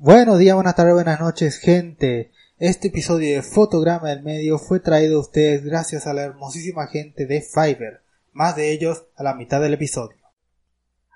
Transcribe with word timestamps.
Buenos 0.00 0.38
días, 0.38 0.54
buenas 0.54 0.76
tardes, 0.76 0.94
buenas 0.94 1.18
noches, 1.18 1.58
gente. 1.58 2.30
Este 2.56 2.86
episodio 2.86 3.34
de 3.34 3.42
Fotograma 3.42 4.10
del 4.10 4.22
Medio 4.22 4.56
fue 4.60 4.78
traído 4.78 5.16
a 5.16 5.22
ustedes 5.22 5.64
gracias 5.64 6.06
a 6.06 6.14
la 6.14 6.22
hermosísima 6.22 6.86
gente 6.86 7.26
de 7.26 7.42
Fiverr. 7.42 8.00
Más 8.32 8.54
de 8.54 8.70
ellos 8.70 9.06
a 9.16 9.24
la 9.24 9.34
mitad 9.34 9.60
del 9.60 9.74
episodio. 9.74 10.16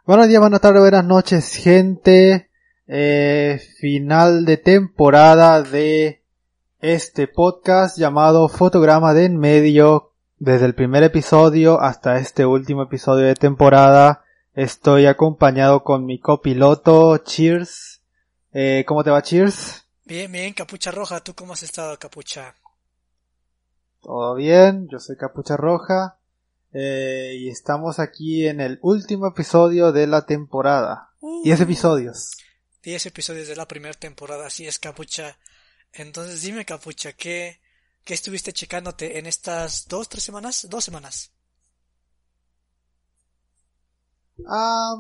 Buenos 0.05 0.27
días, 0.27 0.41
buenas 0.41 0.61
tardes, 0.61 0.81
buenas 0.81 1.05
noches, 1.05 1.55
gente. 1.55 2.51
Eh, 2.89 3.61
final 3.79 4.45
de 4.45 4.57
temporada 4.57 5.63
de 5.63 6.25
este 6.81 7.29
podcast 7.29 7.97
llamado 7.97 8.49
Fotograma 8.49 9.15
del 9.15 9.35
Medio. 9.39 10.11
Desde 10.41 10.67
el 10.67 10.75
primer 10.75 11.05
episodio 11.05 11.81
hasta 11.81 12.19
este 12.19 12.47
último 12.47 12.83
episodio 12.83 13.27
de 13.27 13.37
temporada 13.37 14.25
estoy 14.55 15.07
acompañado 15.07 15.85
con 15.85 16.05
mi 16.05 16.19
copiloto. 16.19 17.19
Cheers. 17.19 17.92
Eh, 18.53 18.85
¿Cómo 18.87 19.03
te 19.03 19.11
va, 19.11 19.23
Cheers? 19.23 19.87
Bien, 20.05 20.31
bien, 20.31 20.53
Capucha 20.53 20.91
Roja. 20.91 21.21
¿Tú 21.21 21.35
cómo 21.35 21.55
has 21.55 21.63
estado, 21.63 21.99
Capucha? 21.99 22.55
Todo 24.03 24.35
bien, 24.35 24.89
yo 24.91 24.99
soy 24.99 25.17
Capucha 25.17 25.57
Roja. 25.57 26.19
Eh, 26.75 27.37
y 27.39 27.49
estamos 27.49 27.99
aquí 27.99 28.47
en 28.47 28.61
el 28.61 28.79
último 28.83 29.27
episodio 29.29 29.93
de 29.93 30.07
la 30.07 30.27
temporada. 30.27 31.11
Uh, 31.21 31.43
Diez 31.45 31.61
episodios. 31.61 32.33
Diez 32.83 33.07
episodios 33.07 33.49
de 33.49 33.57
la 33.57 33.69
primera 33.69 33.95
temporada, 33.95 34.47
así 34.47 34.67
es, 34.67 34.79
Capucha. 34.79 35.39
Entonces 35.93 36.43
dime, 36.43 36.65
Capucha, 36.65 37.13
¿qué, 37.13 37.61
qué 38.05 38.15
estuviste 38.15 38.53
checándote 38.53 39.19
en 39.19 39.27
estas 39.27 39.87
dos, 39.89 40.09
tres 40.09 40.25
semanas? 40.25 40.67
Dos 40.69 40.85
semanas. 40.85 41.31
Ah... 44.47 44.97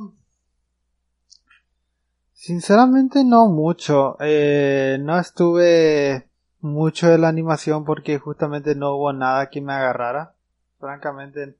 Sinceramente 2.42 3.22
no 3.22 3.46
mucho. 3.46 4.16
Eh, 4.18 4.98
no 5.00 5.16
estuve 5.16 6.26
mucho 6.60 7.06
de 7.06 7.16
la 7.16 7.28
animación 7.28 7.84
porque 7.84 8.18
justamente 8.18 8.74
no 8.74 8.96
hubo 8.96 9.12
nada 9.12 9.48
que 9.48 9.60
me 9.60 9.72
agarrara. 9.72 10.34
Francamente. 10.80 11.54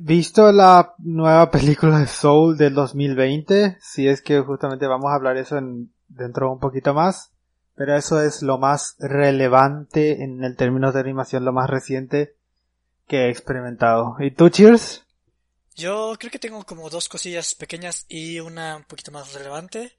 Visto 0.00 0.50
la 0.50 0.92
nueva 0.98 1.52
película 1.52 2.00
de 2.00 2.08
Soul 2.08 2.56
del 2.56 2.74
2020, 2.74 3.78
si 3.80 4.08
es 4.08 4.20
que 4.20 4.40
justamente 4.40 4.88
vamos 4.88 5.12
a 5.12 5.14
hablar 5.14 5.36
eso 5.36 5.56
en, 5.56 5.92
dentro 6.08 6.50
un 6.50 6.58
poquito 6.58 6.94
más. 6.94 7.30
Pero 7.76 7.94
eso 7.94 8.20
es 8.20 8.42
lo 8.42 8.58
más 8.58 8.96
relevante 8.98 10.24
en 10.24 10.42
el 10.42 10.56
término 10.56 10.90
de 10.90 10.98
animación, 10.98 11.44
lo 11.44 11.52
más 11.52 11.70
reciente 11.70 12.34
que 13.06 13.26
he 13.26 13.30
experimentado. 13.30 14.16
¿Y 14.18 14.32
tú, 14.32 14.48
Cheers? 14.48 15.03
Yo 15.76 16.14
creo 16.18 16.30
que 16.30 16.38
tengo 16.38 16.64
como 16.64 16.88
dos 16.88 17.08
cosillas 17.08 17.54
pequeñas 17.54 18.06
y 18.08 18.38
una 18.38 18.76
un 18.76 18.84
poquito 18.84 19.10
más 19.10 19.32
relevante. 19.32 19.98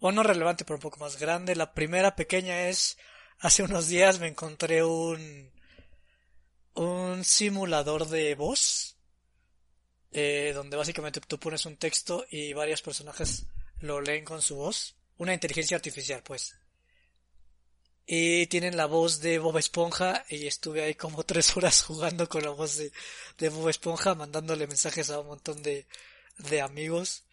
O 0.00 0.10
no 0.10 0.22
relevante, 0.22 0.64
pero 0.64 0.76
un 0.76 0.82
poco 0.82 0.98
más 0.98 1.18
grande. 1.18 1.54
La 1.54 1.74
primera 1.74 2.16
pequeña 2.16 2.68
es, 2.68 2.96
hace 3.38 3.62
unos 3.62 3.88
días 3.88 4.18
me 4.18 4.28
encontré 4.28 4.82
un, 4.82 5.52
un 6.74 7.24
simulador 7.24 8.08
de 8.08 8.34
voz. 8.34 8.96
Eh, 10.14 10.52
donde 10.54 10.76
básicamente 10.76 11.20
tú 11.20 11.38
pones 11.38 11.64
un 11.64 11.76
texto 11.78 12.26
y 12.30 12.52
varios 12.52 12.82
personajes 12.82 13.46
lo 13.80 14.00
leen 14.00 14.24
con 14.24 14.42
su 14.42 14.56
voz. 14.56 14.96
Una 15.18 15.34
inteligencia 15.34 15.76
artificial, 15.76 16.22
pues. 16.22 16.56
Y 18.14 18.46
tienen 18.48 18.76
la 18.76 18.84
voz 18.84 19.22
de 19.22 19.38
Bob 19.38 19.56
Esponja 19.56 20.22
y 20.28 20.46
estuve 20.46 20.82
ahí 20.82 20.94
como 20.94 21.22
tres 21.24 21.56
horas 21.56 21.82
jugando 21.82 22.28
con 22.28 22.42
la 22.42 22.50
voz 22.50 22.76
de, 22.76 22.92
de 23.38 23.48
Bob 23.48 23.70
Esponja, 23.70 24.14
mandándole 24.14 24.66
mensajes 24.66 25.08
a 25.08 25.20
un 25.20 25.28
montón 25.28 25.62
de, 25.62 25.86
de 26.50 26.60
amigos. 26.60 27.24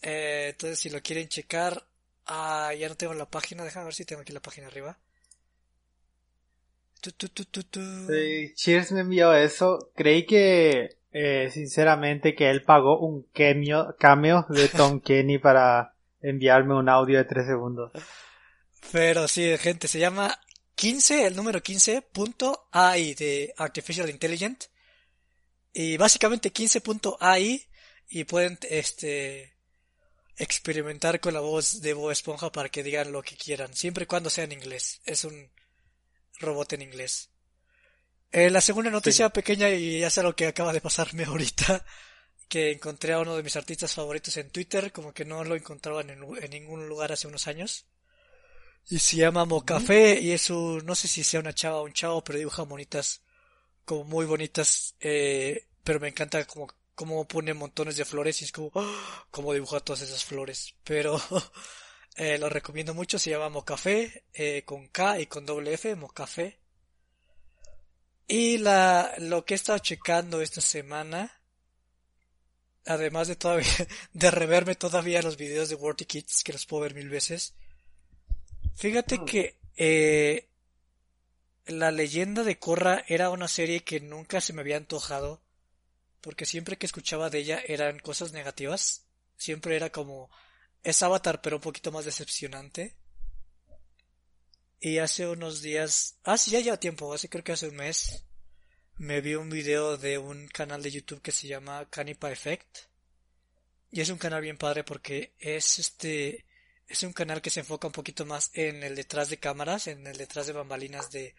Eh, 0.00 0.46
entonces 0.52 0.78
si 0.78 0.88
lo 0.88 1.02
quieren 1.02 1.28
checar, 1.28 1.82
ah, 2.24 2.72
ya 2.72 2.88
no 2.88 2.96
tengo 2.96 3.12
la 3.12 3.28
página, 3.28 3.62
déjame 3.62 3.84
ver 3.84 3.94
si 3.94 4.06
tengo 4.06 4.22
aquí 4.22 4.32
la 4.32 4.40
página 4.40 4.68
arriba. 4.68 4.96
Tu, 7.02 7.12
tu, 7.12 7.28
tu, 7.28 7.44
tu, 7.44 7.64
tu. 7.64 7.80
Sí, 8.06 8.54
Cheers 8.54 8.92
me 8.92 9.00
envió 9.00 9.34
eso. 9.34 9.90
Creí 9.94 10.24
que, 10.24 10.96
eh, 11.12 11.50
sinceramente, 11.52 12.34
que 12.34 12.48
él 12.48 12.62
pagó 12.62 13.00
un 13.00 13.24
cameo, 13.34 13.94
cameo 13.98 14.46
de 14.48 14.68
Tom 14.68 14.98
Kenny 15.04 15.36
para 15.36 15.92
enviarme 16.22 16.72
un 16.72 16.88
audio 16.88 17.18
de 17.18 17.24
tres 17.24 17.44
segundos. 17.44 17.92
Pero 18.92 19.28
sí, 19.28 19.56
gente, 19.58 19.88
se 19.88 19.98
llama 19.98 20.40
15, 20.74 21.26
el 21.26 21.36
número 21.36 21.62
15.ai 21.62 23.14
de 23.14 23.54
Artificial 23.56 24.08
Intelligent. 24.08 24.64
Y 25.72 25.96
básicamente 25.96 26.52
15.ai 26.52 27.66
y 28.08 28.24
pueden 28.24 28.58
este 28.70 29.54
experimentar 30.38 31.18
con 31.20 31.34
la 31.34 31.40
voz 31.40 31.80
de 31.80 31.94
Bob 31.94 32.10
Esponja 32.10 32.52
para 32.52 32.68
que 32.68 32.82
digan 32.82 33.10
lo 33.12 33.22
que 33.22 33.36
quieran, 33.36 33.74
siempre 33.74 34.04
y 34.04 34.06
cuando 34.06 34.30
sea 34.30 34.44
en 34.44 34.52
inglés. 34.52 35.00
Es 35.04 35.24
un 35.24 35.50
robot 36.38 36.74
en 36.74 36.82
inglés. 36.82 37.30
Eh, 38.32 38.50
la 38.50 38.60
segunda 38.60 38.90
noticia 38.90 39.26
Sí. 39.26 39.32
pequeña 39.32 39.70
y 39.70 40.00
ya 40.00 40.10
sé 40.10 40.22
lo 40.22 40.36
que 40.36 40.46
acaba 40.46 40.72
de 40.72 40.80
pasarme 40.80 41.24
ahorita, 41.26 41.84
que 42.48 42.72
encontré 42.72 43.12
a 43.14 43.20
uno 43.20 43.36
de 43.36 43.42
mis 43.42 43.56
artistas 43.56 43.92
favoritos 43.94 44.36
en 44.36 44.50
Twitter, 44.50 44.92
como 44.92 45.12
que 45.12 45.24
no 45.24 45.42
lo 45.44 45.56
encontraba 45.56 46.02
en, 46.02 46.10
en 46.10 46.50
ningún 46.50 46.86
lugar 46.88 47.12
hace 47.12 47.26
unos 47.26 47.46
años. 47.48 47.86
Y 48.88 48.98
se 49.00 49.16
llama 49.16 49.44
Mocafé 49.44 50.20
y 50.20 50.30
es 50.30 50.48
un, 50.50 50.84
no 50.86 50.94
sé 50.94 51.08
si 51.08 51.24
sea 51.24 51.40
una 51.40 51.52
chava 51.52 51.78
o 51.78 51.84
un 51.84 51.92
chavo, 51.92 52.22
pero 52.22 52.38
dibuja 52.38 52.62
bonitas, 52.62 53.20
como 53.84 54.04
muy 54.04 54.26
bonitas, 54.26 54.94
eh, 55.00 55.66
pero 55.82 55.98
me 55.98 56.08
encanta 56.08 56.44
como, 56.44 56.68
como 56.94 57.26
pone 57.26 57.52
montones 57.52 57.96
de 57.96 58.04
flores 58.04 58.40
y 58.40 58.44
es 58.44 58.52
como, 58.52 58.70
¡ah! 58.76 59.26
como 59.30 59.52
dibuja 59.52 59.80
todas 59.80 60.02
esas 60.02 60.24
flores. 60.24 60.74
Pero, 60.84 61.20
eh, 62.16 62.38
lo 62.38 62.48
recomiendo 62.48 62.94
mucho, 62.94 63.18
se 63.18 63.30
llama 63.30 63.48
Mocafé, 63.48 64.24
eh, 64.32 64.62
con 64.64 64.86
K 64.88 65.20
y 65.20 65.26
con 65.26 65.46
doble 65.46 65.74
F, 65.74 65.94
Mocafé. 65.96 66.60
Y 68.28 68.58
la, 68.58 69.14
lo 69.18 69.44
que 69.44 69.54
he 69.54 69.56
estado 69.56 69.78
checando 69.80 70.40
esta 70.40 70.60
semana, 70.60 71.40
además 72.84 73.26
de 73.26 73.36
todavía, 73.36 73.66
de 74.12 74.30
reverme 74.30 74.76
todavía 74.76 75.22
los 75.22 75.36
videos 75.36 75.70
de 75.70 75.74
Worthy 75.74 76.04
Kids, 76.04 76.44
que 76.44 76.52
los 76.52 76.66
puedo 76.66 76.82
ver 76.84 76.94
mil 76.94 77.08
veces, 77.08 77.54
Fíjate 78.76 79.24
que 79.24 79.58
eh, 79.76 80.48
la 81.66 81.90
leyenda 81.90 82.44
de 82.44 82.58
Korra 82.58 83.04
era 83.08 83.30
una 83.30 83.48
serie 83.48 83.82
que 83.82 84.00
nunca 84.00 84.40
se 84.40 84.52
me 84.52 84.60
había 84.60 84.76
antojado, 84.76 85.42
porque 86.20 86.46
siempre 86.46 86.76
que 86.76 86.86
escuchaba 86.86 87.30
de 87.30 87.38
ella 87.38 87.62
eran 87.66 87.98
cosas 87.98 88.32
negativas, 88.32 89.06
siempre 89.36 89.76
era 89.76 89.90
como 89.90 90.30
es 90.82 91.02
Avatar 91.02 91.42
pero 91.42 91.56
un 91.56 91.62
poquito 91.62 91.90
más 91.90 92.04
decepcionante. 92.04 92.94
Y 94.78 94.98
hace 94.98 95.26
unos 95.26 95.62
días, 95.62 96.18
ah 96.22 96.38
sí, 96.38 96.50
ya 96.50 96.60
lleva 96.60 96.78
tiempo, 96.78 97.12
hace 97.12 97.28
creo 97.28 97.42
que 97.42 97.52
hace 97.52 97.68
un 97.68 97.76
mes, 97.76 98.24
me 98.96 99.20
vi 99.20 99.34
un 99.34 99.50
video 99.50 99.96
de 99.96 100.18
un 100.18 100.48
canal 100.48 100.82
de 100.82 100.90
YouTube 100.90 101.22
que 101.22 101.32
se 101.32 101.48
llama 101.48 101.88
Canipa 101.90 102.30
Effect. 102.30 102.78
Y 103.90 104.00
es 104.00 104.10
un 104.10 104.18
canal 104.18 104.42
bien 104.42 104.58
padre 104.58 104.84
porque 104.84 105.34
es 105.38 105.78
este 105.78 106.45
es 106.88 107.02
un 107.02 107.12
canal 107.12 107.42
que 107.42 107.50
se 107.50 107.60
enfoca 107.60 107.86
un 107.86 107.92
poquito 107.92 108.24
más 108.24 108.50
en 108.54 108.82
el 108.82 108.94
detrás 108.94 109.28
de 109.28 109.38
cámaras, 109.38 109.86
en 109.86 110.06
el 110.06 110.16
detrás 110.16 110.46
de 110.46 110.52
bambalinas 110.52 111.10
de 111.10 111.34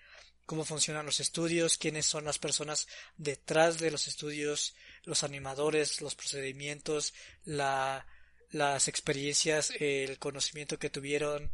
cómo 0.45 0.65
funcionan 0.65 1.05
los 1.05 1.19
estudios, 1.19 1.77
quiénes 1.77 2.05
son 2.05 2.25
las 2.25 2.39
personas 2.39 2.87
detrás 3.17 3.79
de 3.79 3.91
los 3.91 4.07
estudios, 4.07 4.75
los 5.03 5.23
animadores, 5.23 6.01
los 6.01 6.15
procedimientos, 6.15 7.13
la, 7.43 8.05
las 8.51 8.87
experiencias, 8.87 9.73
el 9.79 10.19
conocimiento 10.19 10.79
que 10.79 10.89
tuvieron. 10.89 11.51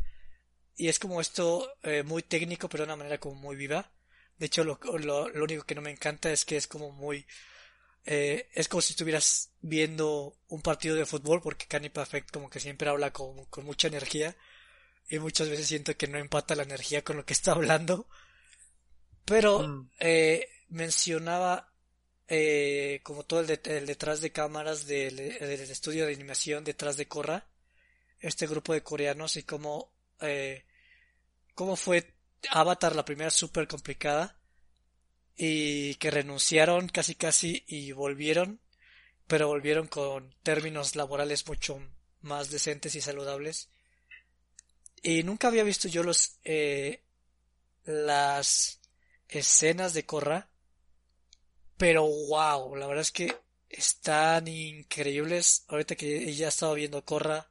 Y 0.75 0.87
es 0.87 0.99
como 0.99 1.21
esto 1.21 1.71
eh, 1.83 2.03
muy 2.03 2.23
técnico, 2.23 2.69
pero 2.69 2.83
de 2.83 2.89
una 2.89 2.97
manera 2.97 3.19
como 3.19 3.35
muy 3.35 3.55
viva. 3.55 3.91
De 4.37 4.47
hecho, 4.47 4.63
lo, 4.63 4.79
lo, 4.99 5.29
lo 5.29 5.43
único 5.43 5.63
que 5.63 5.75
no 5.75 5.81
me 5.81 5.91
encanta 5.91 6.31
es 6.31 6.45
que 6.45 6.57
es 6.57 6.67
como 6.67 6.91
muy 6.91 7.25
eh, 8.05 8.49
es 8.53 8.67
como 8.67 8.81
si 8.81 8.93
estuvieras 8.93 9.51
viendo 9.61 10.37
un 10.47 10.61
partido 10.61 10.95
de 10.95 11.05
fútbol 11.05 11.41
porque 11.41 11.67
Cani 11.67 11.89
Perfect 11.89 12.31
como 12.31 12.49
que 12.49 12.59
siempre 12.59 12.89
habla 12.89 13.13
con, 13.13 13.45
con, 13.45 13.65
mucha 13.65 13.87
energía 13.87 14.35
y 15.07 15.19
muchas 15.19 15.49
veces 15.49 15.67
siento 15.67 15.95
que 15.95 16.07
no 16.07 16.17
empata 16.17 16.55
la 16.55 16.63
energía 16.63 17.03
con 17.03 17.17
lo 17.17 17.25
que 17.25 17.33
está 17.33 17.51
hablando 17.53 18.07
pero 19.25 19.59
mm. 19.67 19.89
eh, 19.99 20.49
mencionaba 20.69 21.71
eh, 22.27 23.01
como 23.03 23.23
todo 23.23 23.41
el, 23.41 23.47
detrás 23.85 24.21
de 24.21 24.31
cámaras 24.31 24.85
del, 24.85 25.19
estudio 25.19 26.05
de 26.05 26.13
animación 26.13 26.63
detrás 26.63 26.97
de 26.97 27.07
Korra, 27.07 27.47
este 28.19 28.47
grupo 28.47 28.73
de 28.73 28.83
coreanos 28.83 29.37
y 29.37 29.43
cómo, 29.43 29.93
eh, 30.21 30.65
cómo 31.53 31.75
fue 31.75 32.13
Avatar 32.49 32.95
la 32.95 33.05
primera 33.05 33.29
súper 33.29 33.67
complicada 33.67 34.37
y 35.35 35.95
que 35.95 36.11
renunciaron 36.11 36.87
casi 36.87 37.15
casi 37.15 37.63
y 37.67 37.91
volvieron, 37.91 38.59
pero 39.27 39.47
volvieron 39.47 39.87
con 39.87 40.33
términos 40.43 40.95
laborales 40.95 41.47
mucho 41.47 41.79
más 42.21 42.49
decentes 42.49 42.95
y 42.95 43.01
saludables. 43.01 43.69
Y 45.01 45.23
nunca 45.23 45.47
había 45.47 45.63
visto 45.63 45.87
yo 45.87 46.03
los 46.03 46.39
eh, 46.43 47.03
las 47.85 48.79
escenas 49.27 49.93
de 49.93 50.05
Korra, 50.05 50.49
pero 51.77 52.03
wow, 52.03 52.75
la 52.75 52.87
verdad 52.87 53.01
es 53.01 53.11
que 53.11 53.35
están 53.69 54.47
increíbles. 54.47 55.65
Ahorita 55.67 55.95
que 55.95 56.33
ya 56.33 56.47
estaba 56.47 56.73
viendo 56.73 57.03
Korra, 57.03 57.49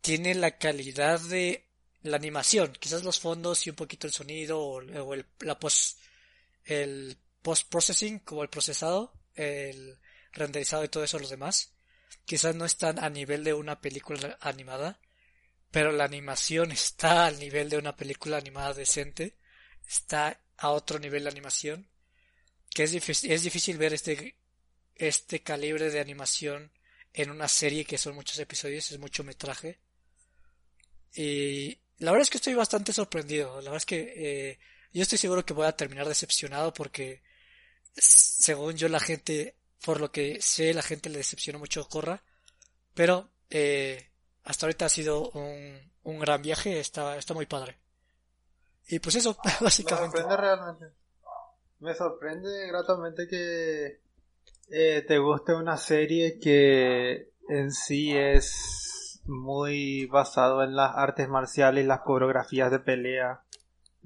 tiene 0.00 0.34
la 0.34 0.56
calidad 0.56 1.20
de 1.20 1.66
la 2.02 2.16
animación, 2.16 2.72
quizás 2.78 3.02
los 3.02 3.18
fondos 3.18 3.66
y 3.66 3.70
un 3.70 3.76
poquito 3.76 4.06
el 4.06 4.12
sonido 4.12 4.60
o, 4.60 4.80
el, 4.80 5.26
la 5.40 5.58
post, 5.58 5.98
el 6.66 7.18
post 7.42 7.70
processing 7.70 8.18
como 8.18 8.42
el 8.42 8.50
procesado, 8.50 9.14
el 9.34 9.98
renderizado 10.32 10.84
y 10.84 10.88
todo 10.88 11.04
eso 11.04 11.18
los 11.18 11.30
demás. 11.30 11.72
Quizás 12.24 12.54
no 12.54 12.64
están 12.64 12.98
a 12.98 13.08
nivel 13.08 13.44
de 13.44 13.54
una 13.54 13.80
película 13.80 14.36
animada, 14.40 15.00
pero 15.70 15.92
la 15.92 16.04
animación 16.04 16.72
está 16.72 17.26
al 17.26 17.38
nivel 17.38 17.70
de 17.70 17.78
una 17.78 17.96
película 17.96 18.36
animada 18.36 18.74
decente, 18.74 19.36
está 19.88 20.40
a 20.56 20.70
otro 20.70 20.98
nivel 20.98 21.24
de 21.24 21.30
animación, 21.30 21.88
que 22.70 22.82
es 22.82 22.92
difícil, 22.92 23.30
es 23.30 23.42
difícil 23.42 23.78
ver 23.78 23.94
este, 23.94 24.36
este 24.96 25.42
calibre 25.42 25.90
de 25.90 26.00
animación 26.00 26.72
en 27.12 27.30
una 27.30 27.48
serie 27.48 27.84
que 27.84 27.98
son 27.98 28.14
muchos 28.14 28.38
episodios, 28.38 28.90
es 28.90 28.98
mucho 28.98 29.22
metraje. 29.22 29.78
Y 31.14 31.78
la 31.98 32.10
verdad 32.10 32.22
es 32.22 32.30
que 32.30 32.38
estoy 32.38 32.54
bastante 32.54 32.92
sorprendido, 32.92 33.56
la 33.56 33.70
verdad 33.70 33.76
es 33.76 33.86
que 33.86 34.14
eh, 34.16 34.58
yo 34.92 35.02
estoy 35.02 35.18
seguro 35.18 35.44
que 35.44 35.54
voy 35.54 35.66
a 35.66 35.76
terminar 35.76 36.06
decepcionado 36.06 36.72
porque 36.72 37.22
según 37.94 38.74
yo 38.76 38.88
la 38.88 39.00
gente, 39.00 39.56
por 39.84 40.00
lo 40.00 40.10
que 40.10 40.40
sé, 40.40 40.74
la 40.74 40.82
gente 40.82 41.10
le 41.10 41.18
decepcionó 41.18 41.58
mucho 41.58 41.88
Corra, 41.88 42.22
pero 42.94 43.30
eh, 43.50 44.10
hasta 44.44 44.66
ahorita 44.66 44.86
ha 44.86 44.90
sido 44.90 45.30
un, 45.30 45.92
un 46.04 46.18
gran 46.18 46.42
viaje, 46.42 46.80
está, 46.80 47.16
está 47.16 47.34
muy 47.34 47.46
padre. 47.46 47.78
Y 48.88 48.98
pues 48.98 49.16
eso, 49.16 49.36
básicamente. 49.60 50.18
Me 50.18 50.22
sorprende 50.22 50.36
realmente. 50.36 50.86
Me 51.78 51.94
sorprende 51.94 52.66
gratamente 52.68 53.26
que 53.28 54.00
eh, 54.68 55.04
te 55.06 55.18
guste 55.18 55.54
una 55.54 55.76
serie 55.76 56.38
que 56.38 57.32
en 57.48 57.70
sí 57.70 58.16
es 58.16 59.20
muy 59.24 60.06
basado 60.06 60.62
en 60.62 60.74
las 60.74 60.96
artes 60.96 61.28
marciales 61.28 61.84
las 61.84 62.00
coreografías 62.00 62.70
de 62.70 62.78
pelea 62.78 63.42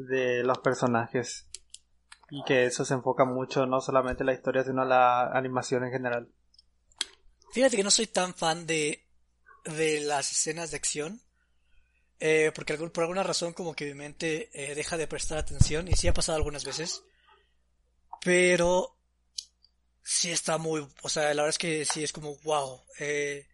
de 0.09 0.43
los 0.43 0.59
personajes. 0.59 1.47
Y 2.31 2.45
que 2.45 2.67
eso 2.67 2.85
se 2.85 2.95
enfoca 2.95 3.25
mucho 3.25 3.67
no 3.67 3.81
solamente 3.81 4.23
en 4.23 4.27
la 4.27 4.35
historia, 4.35 4.63
sino 4.63 4.83
en 4.83 4.89
la 4.89 5.31
animación 5.33 5.85
en 5.85 5.91
general. 5.91 6.29
Fíjate 7.53 7.77
que 7.77 7.83
no 7.83 7.91
soy 7.91 8.07
tan 8.07 8.35
fan 8.35 8.67
de 8.67 9.11
de 9.65 10.01
las 10.01 10.31
escenas 10.31 10.71
de 10.71 10.77
acción. 10.77 11.21
Eh, 12.23 12.53
porque 12.55 12.77
por 12.77 13.03
alguna 13.03 13.23
razón 13.23 13.55
como 13.55 13.75
que 13.75 13.87
mi 13.87 13.95
mente 13.95 14.51
eh, 14.53 14.75
deja 14.75 14.99
de 14.99 15.07
prestar 15.07 15.39
atención 15.39 15.89
y 15.89 15.95
sí 15.95 16.07
ha 16.07 16.15
pasado 16.15 16.37
algunas 16.37 16.65
veces. 16.65 17.03
Pero 18.23 18.97
sí 20.03 20.31
está 20.31 20.59
muy, 20.59 20.87
o 21.03 21.09
sea, 21.09 21.23
la 21.35 21.43
verdad 21.43 21.49
es 21.49 21.59
que 21.59 21.85
sí 21.87 22.03
es 22.03 22.13
como 22.13 22.37
wow. 22.39 22.83
Eh, 22.99 23.49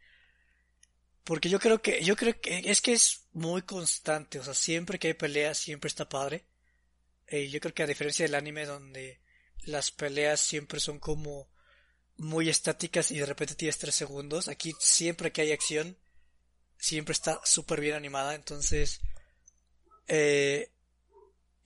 porque 1.23 1.49
yo 1.49 1.61
creo 1.61 1.81
que, 1.81 2.03
yo 2.03 2.17
creo 2.17 2.41
que 2.41 2.63
es 2.71 2.81
que 2.81 2.93
es 2.95 3.25
muy 3.37 3.61
constante, 3.62 4.38
o 4.38 4.44
sea, 4.44 4.55
siempre 4.55 4.99
que 4.99 5.09
hay 5.09 5.15
peleas 5.15 5.59
siempre 5.59 5.88
está 5.88 6.09
padre. 6.09 6.47
Y 7.29 7.50
yo 7.50 7.61
creo 7.61 7.75
que 7.75 7.83
a 7.83 7.87
diferencia 7.87 8.25
del 8.25 8.35
anime 8.35 8.65
donde 8.65 9.21
las 9.65 9.91
peleas 9.91 10.41
siempre 10.41 10.81
son 10.81 10.99
como 10.99 11.50
muy 12.17 12.49
estáticas 12.49 13.11
y 13.11 13.19
de 13.19 13.27
repente 13.27 13.55
tienes 13.55 13.77
tres 13.77 13.94
segundos. 13.94 14.49
Aquí 14.49 14.75
siempre 14.81 15.33
que 15.33 15.43
hay 15.43 15.53
acción, 15.53 15.99
siempre 16.79 17.12
está 17.12 17.38
súper 17.44 17.83
bien 17.83 17.94
animada. 17.94 18.35
Entonces, 18.35 19.03
eh, 20.09 20.73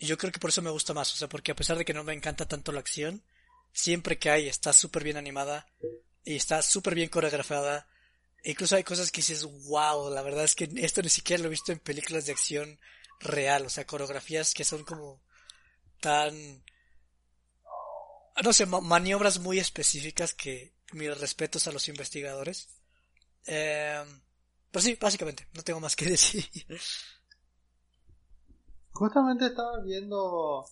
yo 0.00 0.18
creo 0.18 0.32
que 0.32 0.40
por 0.40 0.50
eso 0.50 0.62
me 0.62 0.70
gusta 0.70 0.92
más. 0.92 1.14
O 1.14 1.16
sea, 1.16 1.28
porque 1.28 1.52
a 1.52 1.56
pesar 1.56 1.78
de 1.78 1.84
que 1.84 1.94
no 1.94 2.02
me 2.02 2.14
encanta 2.14 2.48
tanto 2.48 2.72
la 2.72 2.80
acción, 2.80 3.22
siempre 3.72 4.18
que 4.18 4.30
hay 4.30 4.48
está 4.48 4.72
súper 4.72 5.04
bien 5.04 5.18
animada 5.18 5.68
y 6.24 6.34
está 6.34 6.62
súper 6.62 6.96
bien 6.96 7.10
coreografada. 7.10 7.86
Incluso 8.44 8.76
hay 8.76 8.84
cosas 8.84 9.10
que 9.10 9.20
dices, 9.20 9.44
wow, 9.66 10.10
la 10.10 10.22
verdad 10.22 10.44
es 10.44 10.54
que 10.54 10.68
esto 10.76 11.02
ni 11.02 11.08
siquiera 11.08 11.42
lo 11.42 11.48
he 11.48 11.50
visto 11.50 11.72
en 11.72 11.78
películas 11.78 12.26
de 12.26 12.32
acción 12.32 12.78
real. 13.20 13.66
O 13.66 13.70
sea, 13.70 13.86
coreografías 13.86 14.54
que 14.54 14.64
son 14.64 14.84
como 14.84 15.20
tan 16.00 16.62
no 18.42 18.52
sé, 18.52 18.66
maniobras 18.66 19.38
muy 19.38 19.58
específicas 19.58 20.34
que 20.34 20.72
mis 20.92 21.18
respetos 21.18 21.66
a 21.66 21.72
los 21.72 21.88
investigadores. 21.88 22.68
Eh, 23.46 24.02
pero 24.70 24.82
sí, 24.82 24.96
básicamente, 25.00 25.46
no 25.54 25.62
tengo 25.62 25.80
más 25.80 25.96
que 25.96 26.04
decir. 26.10 26.44
Justamente 28.92 29.46
estaba 29.46 29.80
viendo 29.80 30.64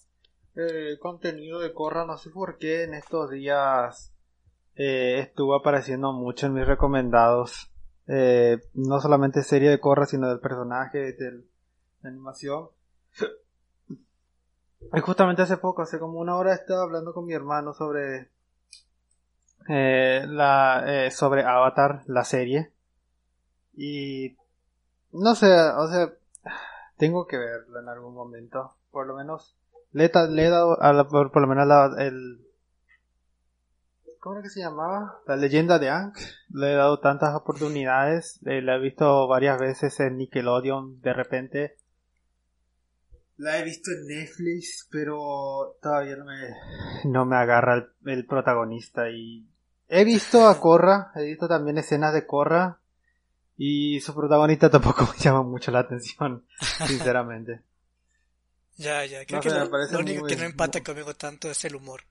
eh, 0.54 0.96
contenido 1.00 1.60
de 1.60 1.72
Corra, 1.72 2.04
no 2.04 2.18
sé 2.18 2.30
por 2.30 2.58
qué 2.58 2.84
en 2.84 2.94
estos 2.94 3.30
días 3.30 4.12
eh, 4.78 5.18
estuvo 5.18 5.56
apareciendo 5.56 6.12
mucho 6.12 6.46
en 6.46 6.54
mis 6.54 6.66
recomendados. 6.66 7.70
Eh, 8.06 8.58
no 8.74 9.00
solamente 9.00 9.42
serie 9.42 9.68
de 9.68 9.80
Corra, 9.80 10.06
sino 10.06 10.28
del 10.28 10.40
personaje, 10.40 11.12
de 11.12 11.44
la 12.02 12.08
animación. 12.08 12.68
Y 14.94 15.00
justamente 15.00 15.42
hace 15.42 15.56
poco, 15.56 15.82
hace 15.82 15.98
como 15.98 16.20
una 16.20 16.36
hora, 16.36 16.54
estaba 16.54 16.84
hablando 16.84 17.12
con 17.12 17.26
mi 17.26 17.34
hermano 17.34 17.74
sobre 17.74 18.30
eh, 19.68 20.24
la 20.26 20.84
eh, 20.86 21.10
sobre 21.10 21.42
Avatar, 21.42 22.04
la 22.06 22.24
serie. 22.24 22.72
Y 23.76 24.36
no 25.12 25.34
sé, 25.34 25.52
o 25.52 25.88
sea, 25.88 26.12
tengo 26.96 27.26
que 27.26 27.36
verlo 27.36 27.80
en 27.80 27.88
algún 27.88 28.14
momento. 28.14 28.76
Por 28.92 29.08
lo 29.08 29.16
menos 29.16 29.58
le, 29.92 30.04
he 30.04 30.48
dado 30.48 30.80
a 30.80 30.92
la, 30.92 31.08
por, 31.08 31.36
lo 31.36 31.46
menos 31.48 31.66
la, 31.66 31.94
el 31.98 32.47
¿cómo 34.20 34.36
era 34.36 34.42
que 34.42 34.50
se 34.50 34.60
llamaba? 34.60 35.20
La 35.26 35.36
leyenda 35.36 35.78
de 35.78 35.90
Aang. 35.90 36.12
Le 36.50 36.72
he 36.72 36.74
dado 36.74 37.00
tantas 37.00 37.34
oportunidades. 37.34 38.40
Eh, 38.46 38.62
la 38.62 38.76
he 38.76 38.80
visto 38.80 39.26
varias 39.26 39.58
veces 39.58 39.98
en 40.00 40.16
Nickelodeon. 40.16 41.00
De 41.00 41.12
repente 41.12 41.76
la 43.38 43.56
he 43.56 43.64
visto 43.64 43.92
en 43.92 44.06
Netflix, 44.08 44.88
pero 44.90 45.78
todavía 45.80 46.16
no 46.16 46.24
me, 46.24 46.54
no 47.04 47.24
me 47.24 47.36
agarra 47.36 47.88
el, 48.04 48.26
protagonista. 48.26 49.08
Y 49.10 49.48
he 49.88 50.04
visto 50.04 50.48
a 50.48 50.60
Corra, 50.60 51.12
he 51.14 51.22
visto 51.22 51.46
también 51.48 51.78
escenas 51.78 52.12
de 52.12 52.26
Corra. 52.26 52.80
Y 53.56 54.00
su 54.00 54.14
protagonista 54.14 54.70
tampoco 54.70 55.04
me 55.12 55.18
llama 55.18 55.44
mucho 55.44 55.70
la 55.70 55.80
atención, 55.80 56.44
sinceramente. 56.86 57.62
ya, 58.76 59.04
ya, 59.04 59.24
creo 59.24 59.40
que 59.40 59.50
lo, 59.50 59.98
único 60.00 60.26
que 60.26 60.36
no 60.36 60.42
empata 60.42 60.82
conmigo 60.82 61.14
tanto 61.14 61.48
es 61.50 61.64
el 61.64 61.76
humor. 61.76 62.02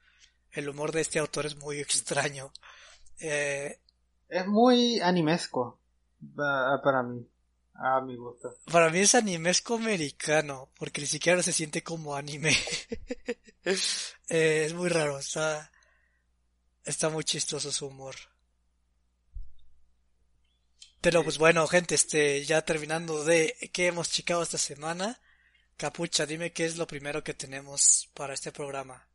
El 0.58 0.70
humor 0.70 0.92
de 0.92 1.02
este 1.02 1.20
autor 1.20 1.46
es 1.46 1.56
muy 1.56 1.80
extraño. 1.80 2.52
Eh, 3.20 3.80
es 4.28 4.48
muy 4.48 5.00
animesco 5.00 5.80
para 6.36 7.04
mí. 7.04 7.24
Ah, 7.76 8.02
mi 8.02 8.16
gusto. 8.16 8.58
Para 8.72 8.90
mí 8.90 8.98
es 8.98 9.14
animesco 9.14 9.76
americano, 9.76 10.72
porque 10.80 11.02
ni 11.02 11.06
siquiera 11.06 11.44
se 11.44 11.54
siente 11.54 11.84
como 11.84 12.16
anime. 12.16 12.58
Eh, 14.30 14.64
es 14.66 14.74
muy 14.74 14.88
raro, 14.88 15.20
está, 15.20 15.72
está 16.86 17.10
muy 17.10 17.26
chistoso 17.26 17.70
su 17.70 17.88
humor. 17.88 18.16
Pero 21.02 21.22
pues 21.24 21.38
bueno, 21.38 21.68
gente, 21.68 21.96
este, 21.96 22.46
ya 22.46 22.62
terminando 22.62 23.26
de 23.26 23.56
qué 23.74 23.88
hemos 23.88 24.10
chicado 24.10 24.42
esta 24.42 24.58
semana. 24.58 25.20
Capucha, 25.76 26.26
dime 26.26 26.54
qué 26.54 26.66
es 26.66 26.78
lo 26.78 26.88
primero 26.88 27.26
que 27.26 27.34
tenemos 27.34 28.10
para 28.14 28.34
este 28.34 28.54
programa. 28.54 29.06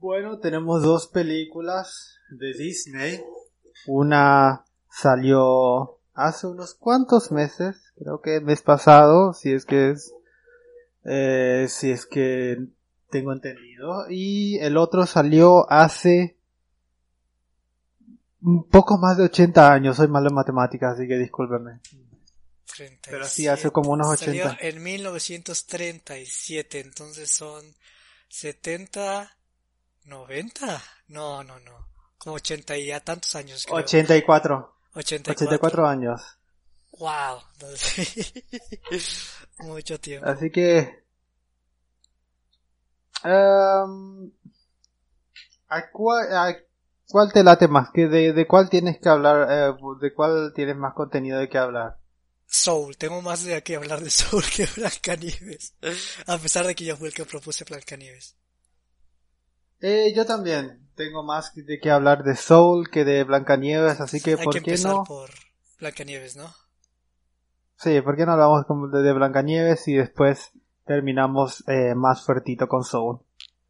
Bueno, 0.00 0.38
tenemos 0.38 0.82
dos 0.82 1.08
películas 1.08 2.20
de 2.30 2.52
Disney. 2.52 3.20
Una 3.88 4.64
salió 4.88 5.98
hace 6.14 6.46
unos 6.46 6.74
cuantos 6.74 7.32
meses, 7.32 7.92
creo 7.96 8.20
que 8.20 8.36
el 8.36 8.44
mes 8.44 8.62
pasado, 8.62 9.32
si 9.32 9.52
es 9.52 9.64
que 9.64 9.90
es, 9.90 10.14
eh, 11.04 11.66
si 11.68 11.90
es 11.90 12.06
que 12.06 12.58
tengo 13.10 13.32
entendido, 13.32 14.08
y 14.08 14.58
el 14.58 14.76
otro 14.76 15.04
salió 15.04 15.68
hace 15.68 16.36
un 18.40 18.68
poco 18.68 18.98
más 18.98 19.16
de 19.16 19.24
80 19.24 19.72
años, 19.72 19.96
soy 19.96 20.06
malo 20.06 20.28
en 20.28 20.34
matemáticas, 20.36 20.94
así 20.94 21.08
que 21.08 21.18
discúlpeme. 21.18 21.80
Pero 23.10 23.24
sí, 23.24 23.48
hace 23.48 23.72
como 23.72 23.90
unos 23.90 24.06
80. 24.10 24.50
Salió 24.50 24.56
en 24.60 24.80
1937, 24.80 26.78
entonces 26.78 27.32
son 27.32 27.64
70 28.28 29.37
¿90? 30.08 30.82
No, 31.08 31.44
no, 31.44 31.58
no. 31.60 31.88
Como 32.18 32.36
80 32.36 32.76
y 32.78 32.90
a 32.90 33.00
tantos 33.00 33.34
años. 33.36 33.64
Creo. 33.64 33.78
84. 33.78 34.74
84. 34.94 35.46
84 35.46 35.86
años. 35.86 36.22
Wow. 36.98 37.40
Mucho 39.58 40.00
tiempo. 40.00 40.28
Así 40.28 40.50
que... 40.50 41.04
em, 43.24 44.30
¿a, 45.68 45.90
cuál, 45.92 46.36
a 46.36 46.56
cuál 47.08 47.32
te 47.32 47.42
late 47.44 47.68
más? 47.68 47.90
¿Que 47.92 48.08
de, 48.08 48.32
¿De 48.32 48.46
cuál 48.46 48.68
tienes 48.70 48.98
que 49.00 49.08
hablar? 49.08 49.46
eh, 49.50 49.74
¿De 50.00 50.12
cuál 50.14 50.52
tienes 50.54 50.76
más 50.76 50.94
contenido 50.94 51.38
de 51.38 51.48
que 51.48 51.58
hablar? 51.58 51.98
Soul. 52.46 52.96
Tengo 52.96 53.20
más 53.22 53.44
de 53.44 53.62
que 53.62 53.76
hablar 53.76 54.00
de 54.00 54.10
Soul 54.10 54.42
que 54.56 54.66
Blancanieves. 54.76 55.74
A 56.26 56.38
pesar 56.38 56.66
de 56.66 56.74
que 56.74 56.84
yo 56.84 56.96
fui 56.96 57.08
el 57.08 57.14
que 57.14 57.24
propuse 57.26 57.64
Blancanieves. 57.64 58.36
Eh, 59.80 60.12
yo 60.14 60.26
también 60.26 60.88
tengo 60.94 61.22
más 61.22 61.54
de 61.54 61.78
que 61.78 61.90
hablar 61.90 62.24
de 62.24 62.36
Soul 62.36 62.90
que 62.90 63.04
de 63.04 63.24
Blancanieves, 63.24 64.00
así 64.00 64.20
que 64.20 64.32
Hay 64.32 64.44
¿por 64.44 64.54
que 64.54 64.62
qué 64.62 64.70
empezar 64.70 64.92
no? 64.92 65.04
por 65.04 65.30
Blancanieves, 65.78 66.36
¿no? 66.36 66.52
Sí, 67.76 68.00
¿por 68.00 68.16
qué 68.16 68.26
no 68.26 68.32
hablamos 68.32 68.66
de, 68.92 69.12
Blancanieves 69.12 69.86
y 69.86 69.94
después 69.94 70.50
terminamos 70.84 71.62
eh, 71.68 71.94
más 71.94 72.24
fuertito 72.24 72.66
con 72.66 72.82
Soul? 72.82 73.20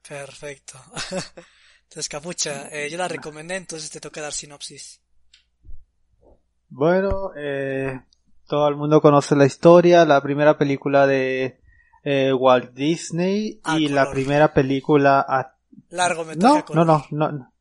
Perfecto. 0.09 0.79
Entonces, 1.89 2.09
Capucha, 2.09 2.69
eh, 2.71 2.91
yo 2.91 2.99
la 2.99 3.09
recomendé, 3.09 3.57
entonces 3.57 3.91
te 3.91 3.99
toca 3.99 4.21
dar 4.21 4.35
sinopsis. 4.35 5.01
Bueno, 6.69 7.31
eh, 7.35 8.03
todo 8.47 8.69
el 8.69 8.77
mundo 8.77 9.01
conoce 9.01 9.35
la 9.35 9.47
historia, 9.47 10.05
la 10.05 10.21
primera 10.21 10.59
película 10.59 11.07
de 11.07 11.63
eh, 12.05 12.33
Walt 12.35 12.75
Disney 12.75 13.61
A 13.65 13.79
y 13.79 13.89
la 13.89 14.11
primera 14.11 14.53
película 14.53 15.25
a... 15.27 15.57
Largometraje 15.91 16.39
No, 16.55 16.59
a 16.59 16.65
color. 16.65 16.87
no, 16.87 17.05
no, 17.11 17.33
no, 17.33 17.53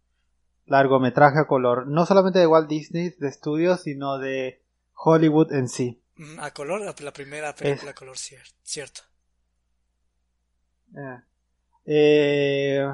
largometraje 0.66 1.40
a 1.40 1.48
color, 1.48 1.88
no 1.88 2.06
solamente 2.06 2.40
de 2.40 2.48
Walt 2.48 2.68
Disney 2.68 3.10
de 3.18 3.28
estudios, 3.28 3.82
sino 3.84 4.18
de 4.18 4.62
Hollywood 4.96 5.54
en 5.54 5.70
sí. 5.70 6.02
A 6.40 6.52
color, 6.52 6.82
la, 6.82 6.96
la 7.00 7.14
primera 7.14 7.54
película 7.56 7.92
a 7.92 7.94
color, 7.94 8.16
cier- 8.18 8.54
cierto. 8.64 9.02
Eh, 10.96 11.22
eh, 11.86 12.94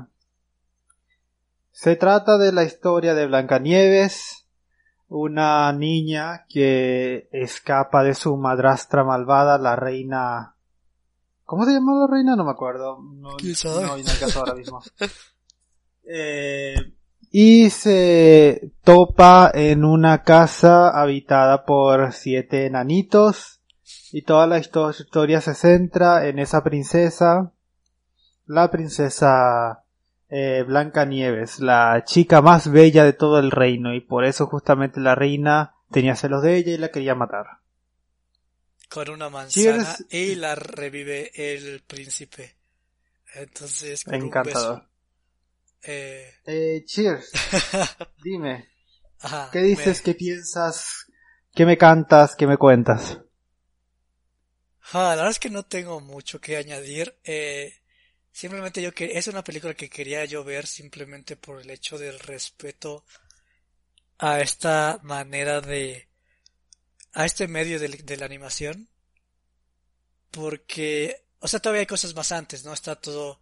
se 1.72 1.96
trata 1.96 2.38
de 2.38 2.52
la 2.52 2.64
historia 2.64 3.14
de 3.16 3.26
Blancanieves, 3.28 4.46
una 5.08 5.72
niña 5.74 6.46
que 6.50 7.28
escapa 7.32 8.04
de 8.04 8.14
su 8.16 8.36
madrastra 8.38 9.04
malvada, 9.04 9.58
la 9.58 9.76
reina. 9.76 10.53
¿Cómo 11.46 11.66
se 11.66 11.72
llama 11.74 11.94
la 12.00 12.08
reina? 12.08 12.36
No 12.36 12.46
me 12.46 12.52
acuerdo. 12.52 13.00
No, 13.02 13.30
no, 13.82 13.94
hay 13.94 14.04
caso 14.04 14.40
ahora 14.40 14.56
mismo. 14.56 14.82
Eh, 16.06 16.76
y 17.32 17.70
se 17.70 18.74
topa 18.84 19.50
en 19.54 19.86
una 19.86 20.24
casa 20.24 20.90
habitada 20.90 21.64
por 21.66 22.12
siete 22.12 22.66
enanitos. 22.66 23.62
Y 24.12 24.24
toda 24.24 24.46
la 24.46 24.60
histo- 24.60 24.92
historia 24.92 25.40
se 25.42 25.56
centra 25.56 26.28
en 26.28 26.40
esa 26.40 26.62
princesa, 26.64 27.54
la 28.46 28.70
princesa 28.70 29.86
eh, 30.30 30.64
Blanca 30.68 31.06
Nieves, 31.06 31.60
la 31.60 32.04
chica 32.06 32.42
más 32.42 32.70
bella 32.70 33.06
de 33.06 33.14
todo 33.14 33.40
el 33.40 33.50
reino, 33.50 33.94
y 33.94 34.02
por 34.02 34.26
eso 34.26 34.46
justamente 34.48 35.00
la 35.00 35.16
reina 35.16 35.76
tenía 35.90 36.16
celos 36.16 36.44
de 36.44 36.58
ella 36.58 36.74
y 36.74 36.78
la 36.78 36.90
quería 36.90 37.16
matar. 37.16 37.46
Con 38.94 39.10
una 39.10 39.30
manzana 39.30 40.00
y 40.10 40.36
la 40.36 40.56
revive 40.56 41.32
el 41.36 41.82
príncipe. 41.82 42.56
Entonces, 43.36 44.04
con 44.06 44.24
un 44.24 44.42
Encantador. 44.42 44.42
beso. 44.42 44.90
Eh, 45.84 46.34
Eh, 46.46 46.84
cheers, 46.88 47.44
dime, 48.18 48.70
ajá, 49.20 49.52
¿qué 49.52 49.62
dices? 49.62 50.02
me- 50.02 50.04
¿Qué 50.04 50.16
piensas? 50.16 51.08
¿Qué 51.56 51.66
me 51.66 51.78
cantas? 51.78 52.36
¿Qué 52.36 52.48
me 52.48 52.58
cuentas? 52.58 53.22
Ah, 54.94 55.10
la 55.10 55.16
verdad 55.16 55.32
es 55.32 55.40
que 55.40 55.50
no 55.50 55.64
tengo 55.66 56.00
mucho 56.00 56.40
que 56.40 56.58
añadir. 56.58 57.16
Eh, 57.24 57.74
simplemente 58.32 58.82
yo 58.82 58.94
que 58.94 59.18
es 59.18 59.28
una 59.28 59.44
película 59.44 59.74
que 59.76 59.90
quería 59.90 60.26
yo 60.26 60.44
ver 60.44 60.68
simplemente 60.68 61.36
por 61.38 61.62
el 61.62 61.70
hecho 61.72 61.98
del 61.98 62.20
respeto 62.20 63.06
a 64.18 64.40
esta 64.42 65.00
manera 65.04 65.62
de 65.62 66.08
a 67.14 67.26
este 67.26 67.48
medio 67.48 67.80
de, 67.80 68.18
la 68.18 68.26
animación. 68.26 68.90
Porque, 70.32 71.26
o 71.40 71.48
sea, 71.48 71.60
todavía 71.60 71.82
hay 71.82 71.88
cosas 71.88 72.16
más 72.16 72.32
antes, 72.32 72.66
¿no? 72.66 72.74
Está 72.74 72.96
todo 72.96 73.42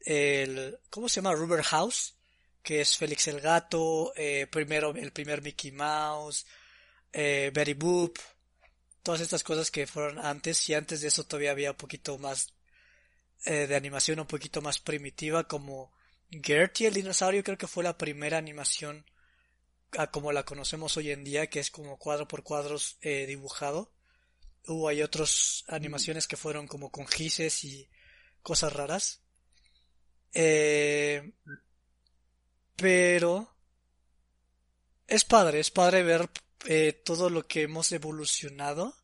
el, 0.00 0.78
¿cómo 0.90 1.08
se 1.08 1.16
llama? 1.16 1.34
Rubber 1.34 1.62
House, 1.62 2.14
que 2.62 2.80
es 2.80 2.96
Félix 2.96 3.28
el 3.28 3.40
Gato, 3.40 4.12
eh, 4.16 4.46
primero, 4.50 4.94
el 4.94 5.12
primer 5.12 5.42
Mickey 5.42 5.72
Mouse, 5.72 6.46
eh, 7.12 7.50
Betty 7.54 7.74
Boop, 7.74 8.18
todas 9.06 9.20
estas 9.20 9.44
cosas 9.44 9.70
que 9.70 9.86
fueron 9.86 10.18
antes 10.18 10.68
y 10.68 10.74
antes 10.74 11.00
de 11.00 11.06
eso 11.06 11.22
todavía 11.22 11.52
había 11.52 11.70
un 11.70 11.76
poquito 11.76 12.18
más 12.18 12.52
eh, 13.44 13.68
de 13.68 13.76
animación 13.76 14.18
un 14.18 14.26
poquito 14.26 14.60
más 14.60 14.80
primitiva 14.80 15.46
como 15.46 15.92
Gertie 16.28 16.88
el 16.88 16.94
dinosaurio 16.94 17.44
creo 17.44 17.56
que 17.56 17.68
fue 17.68 17.84
la 17.84 17.96
primera 17.96 18.36
animación 18.36 19.06
a 19.98 20.10
como 20.10 20.32
la 20.32 20.44
conocemos 20.44 20.96
hoy 20.96 21.10
en 21.10 21.24
día 21.24 21.48
que 21.48 21.60
es 21.60 21.70
como 21.70 21.98
cuadro 21.98 22.28
por 22.28 22.42
cuadros 22.42 22.98
eh, 23.00 23.26
dibujado 23.26 23.92
hubo 24.66 24.88
hay 24.88 25.02
otras 25.02 25.64
animaciones 25.68 26.26
que 26.26 26.36
fueron 26.36 26.66
como 26.66 26.90
con 26.90 27.06
gises 27.06 27.64
y 27.64 27.88
cosas 28.42 28.72
raras 28.72 29.22
eh, 30.32 31.32
pero 32.74 33.54
es 35.06 35.24
padre 35.24 35.60
es 35.60 35.70
padre 35.70 36.02
ver 36.02 36.28
eh, 36.68 36.92
todo 37.04 37.30
lo 37.30 37.46
que 37.46 37.62
hemos 37.62 37.92
evolucionado, 37.92 38.96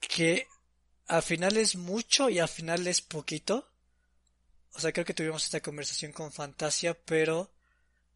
que 0.00 0.48
al 1.06 1.22
final 1.22 1.56
es 1.56 1.76
mucho 1.76 2.28
y 2.28 2.40
al 2.40 2.48
final 2.48 2.86
es 2.88 3.02
poquito. 3.02 3.70
O 4.72 4.80
sea, 4.80 4.92
creo 4.92 5.04
que 5.04 5.14
tuvimos 5.14 5.44
esta 5.44 5.60
conversación 5.60 6.12
con 6.12 6.32
Fantasia, 6.32 6.94
pero 7.04 7.52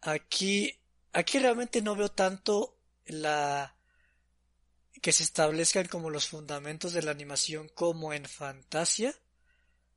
aquí, 0.01 0.77
aquí 1.15 1.39
realmente 1.39 1.81
no 1.81 1.97
veo 1.97 2.11
tanto 2.11 2.77
la 3.07 3.75
que 5.01 5.13
se 5.13 5.23
establezcan 5.23 5.87
como 5.87 6.11
los 6.11 6.29
fundamentos 6.29 6.93
de 6.93 7.03
la 7.03 7.11
animación 7.11 7.69
como 7.69 8.13
en 8.13 8.27
Fantasia, 8.27 9.15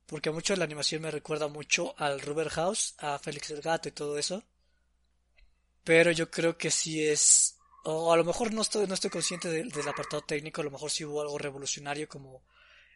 porque 0.06 0.30
mucho 0.30 0.52
de 0.52 0.58
la 0.58 0.64
animación 0.64 1.02
me 1.02 1.10
recuerda 1.10 1.48
mucho 1.48 1.94
al 1.98 2.20
Rubber 2.20 2.48
House, 2.50 2.94
a 2.98 3.18
Félix 3.18 3.50
el 3.50 3.62
Gato 3.62 3.88
y 3.88 3.92
todo 3.92 4.18
eso. 4.18 4.44
Pero 5.84 6.10
yo 6.12 6.30
creo 6.30 6.56
que 6.56 6.70
sí 6.70 7.06
es 7.06 7.58
o 7.84 8.12
a 8.12 8.16
lo 8.16 8.24
mejor 8.24 8.52
no 8.52 8.62
estoy, 8.62 8.86
no 8.86 8.94
estoy 8.94 9.10
consciente 9.10 9.48
del, 9.48 9.70
del 9.70 9.88
apartado 9.88 10.22
técnico, 10.22 10.60
a 10.60 10.64
lo 10.64 10.70
mejor 10.70 10.90
sí 10.90 11.04
hubo 11.04 11.22
algo 11.22 11.38
revolucionario 11.38 12.08
como 12.08 12.44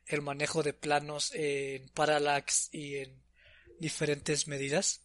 el 0.07 0.21
manejo 0.23 0.63
de 0.63 0.75
planos 0.75 1.33
en 1.35 1.89
parallax 1.91 2.69
y 2.73 2.97
en 2.97 3.23
diferentes 3.79 4.49
medidas. 4.49 5.02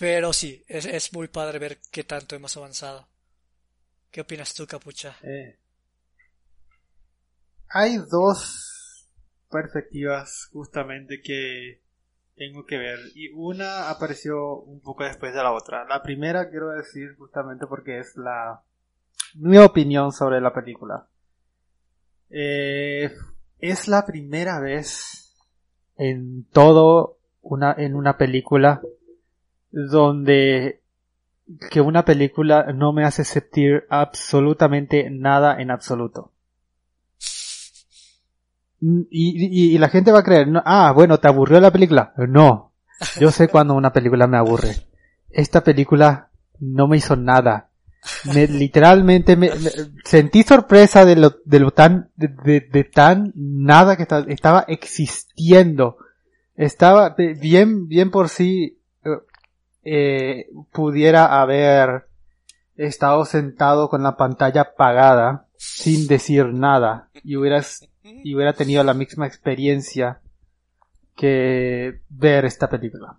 Pero 0.00 0.32
sí, 0.32 0.64
es, 0.68 0.84
es 0.84 1.12
muy 1.12 1.28
padre 1.28 1.58
ver 1.58 1.78
qué 1.90 2.04
tanto 2.04 2.36
hemos 2.36 2.56
avanzado. 2.56 3.06
¿Qué 4.10 4.20
opinas 4.20 4.54
tú, 4.54 4.66
Capucha? 4.66 5.16
Eh, 5.22 5.58
hay 7.68 7.98
dos 8.10 9.08
perspectivas 9.50 10.48
justamente 10.52 11.20
que 11.22 11.82
tengo 12.36 12.64
que 12.64 12.78
ver 12.78 12.98
y 13.14 13.30
una 13.32 13.90
apareció 13.90 14.60
un 14.60 14.80
poco 14.80 15.04
después 15.04 15.34
de 15.34 15.42
la 15.42 15.52
otra. 15.52 15.84
La 15.86 16.02
primera 16.02 16.48
quiero 16.48 16.70
decir 16.70 17.16
justamente 17.18 17.66
porque 17.66 17.98
es 17.98 18.16
la 18.16 18.62
mi 19.34 19.58
opinión 19.58 20.12
sobre 20.12 20.40
la 20.40 20.54
película. 20.54 21.08
Eh, 22.30 23.10
es 23.58 23.88
la 23.88 24.06
primera 24.06 24.60
vez 24.60 25.34
en 25.96 26.44
todo 26.44 27.18
una 27.42 27.74
en 27.76 27.94
una 27.94 28.16
película 28.16 28.80
donde 29.70 30.82
que 31.70 31.80
una 31.80 32.04
película 32.04 32.72
no 32.74 32.92
me 32.92 33.04
hace 33.04 33.24
sentir 33.24 33.84
absolutamente 33.88 35.08
nada 35.10 35.60
en 35.60 35.70
absoluto. 35.70 36.32
Mm, 38.80 39.00
Y, 39.10 39.70
y- 39.70 39.74
y 39.74 39.78
la 39.78 39.88
gente 39.88 40.12
va 40.12 40.20
a 40.20 40.24
creer, 40.24 40.48
no, 40.48 40.62
ah, 40.64 40.92
bueno, 40.92 41.18
¿te 41.18 41.28
aburrió 41.28 41.60
la 41.60 41.70
película? 41.72 42.12
No, 42.28 42.72
yo 43.18 43.30
sé 43.30 43.48
cuando 43.48 43.74
una 43.74 43.92
película 43.92 44.26
me 44.26 44.36
aburre. 44.36 44.76
Esta 45.30 45.62
película 45.64 46.30
no 46.60 46.86
me 46.88 46.96
hizo 46.96 47.16
nada. 47.16 47.70
Me, 48.24 48.46
literalmente 48.46 49.36
me, 49.36 49.50
sentí 50.04 50.42
sorpresa 50.44 51.04
de 51.04 51.16
lo, 51.16 51.36
de 51.44 51.60
lo 51.60 51.72
tan, 51.72 52.10
de, 52.16 52.28
de- 52.28 52.60
de 52.60 52.84
tan 52.84 53.32
nada 53.34 53.96
que 53.96 54.02
esta- 54.04 54.24
estaba 54.28 54.64
existiendo. 54.68 55.98
Estaba 56.54 57.14
bien, 57.40 57.88
bien 57.88 58.10
por 58.10 58.28
sí, 58.28 58.77
eh, 59.90 60.48
pudiera 60.72 61.40
haber 61.40 62.06
estado 62.76 63.24
sentado 63.24 63.88
con 63.88 64.02
la 64.02 64.16
pantalla 64.16 64.60
apagada 64.62 65.46
sin 65.56 66.06
decir 66.06 66.46
nada 66.46 67.08
y 67.24 67.36
hubieras 67.36 67.88
y 68.02 68.34
hubiera 68.34 68.52
tenido 68.52 68.84
la 68.84 68.94
misma 68.94 69.26
experiencia 69.26 70.20
que 71.16 72.00
ver 72.08 72.44
esta 72.44 72.68
película. 72.68 73.16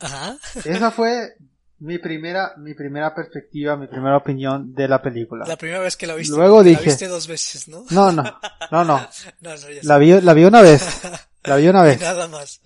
Ajá. 0.00 0.36
Esa 0.64 0.90
fue 0.90 1.34
mi 1.78 1.98
primera, 1.98 2.52
mi 2.56 2.74
primera 2.74 3.14
perspectiva, 3.14 3.76
mi 3.76 3.86
primera 3.86 4.16
opinión 4.16 4.74
de 4.74 4.88
la 4.88 5.00
película. 5.02 5.46
La 5.46 5.56
primera 5.56 5.80
vez 5.80 5.96
que 5.96 6.06
la 6.06 6.14
viste. 6.14 6.34
Luego 6.36 6.58
la 6.58 6.68
dije- 6.70 6.84
viste 6.86 7.06
dos 7.08 7.26
veces, 7.28 7.68
¿no? 7.68 7.84
No, 7.90 8.10
no, 8.12 8.22
no, 8.70 8.84
no. 8.84 9.00
No, 9.40 9.50
no, 9.50 9.56
ya 9.56 9.80
La 9.82 9.98
vi, 9.98 10.20
la 10.20 10.34
vi 10.34 10.44
una 10.44 10.62
vez. 10.62 11.02
La 11.44 11.56
vi 11.56 11.68
una 11.68 11.80
Y 11.82 11.84
vez. 11.90 12.00
Nada 12.00 12.28
más. 12.28 12.60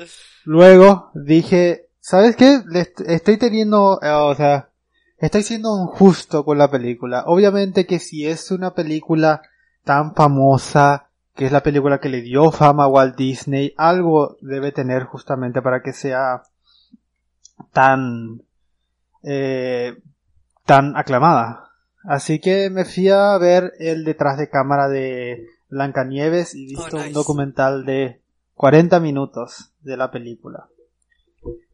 Luego 0.45 1.11
dije, 1.15 1.89
¿sabes 2.01 2.37
qué? 2.37 2.61
Estoy 3.07 3.37
teniendo, 3.39 3.99
eh, 4.03 4.11
o 4.11 4.35
sea, 4.35 4.71
estoy 5.19 5.43
siendo 5.43 5.77
injusto 5.83 6.45
con 6.45 6.59
la 6.59 6.71
película. 6.71 7.25
Obviamente 7.27 7.87
que 7.87 7.99
si 7.99 8.27
es 8.27 8.51
una 8.51 8.75
película 8.75 9.43
tan 9.85 10.15
famosa, 10.15 11.09
que 11.35 11.47
es 11.47 11.53
la 11.53 11.63
película 11.63 11.99
que 11.99 12.09
le 12.09 12.21
dio 12.23 12.51
fama 12.53 12.85
a 12.85 12.89
Walt 12.89 13.17
Disney, 13.17 13.75
algo 13.77 14.37
debe 14.41 14.71
tener 14.73 15.05
justamente 15.05 15.63
para 15.63 15.83
que 15.83 15.93
sea 15.93 16.43
tan, 17.73 18.43
eh, 19.23 19.97
tan 20.65 20.97
aclamada. 20.97 21.71
Así 22.05 22.39
que 22.39 22.69
me 22.71 22.85
fui 22.85 23.09
a 23.09 23.37
ver 23.39 23.73
el 23.79 24.05
detrás 24.05 24.37
de 24.37 24.51
cámara 24.51 24.89
de 24.89 25.47
Blancanieves 25.71 26.55
y 26.55 26.67
visto 26.67 26.97
Oh, 26.97 26.99
nice. 26.99 27.09
un 27.09 27.13
documental 27.15 27.85
de 27.87 28.21
40 28.55 29.01
minutos 29.01 29.73
de 29.81 29.97
la 29.97 30.11
película. 30.11 30.69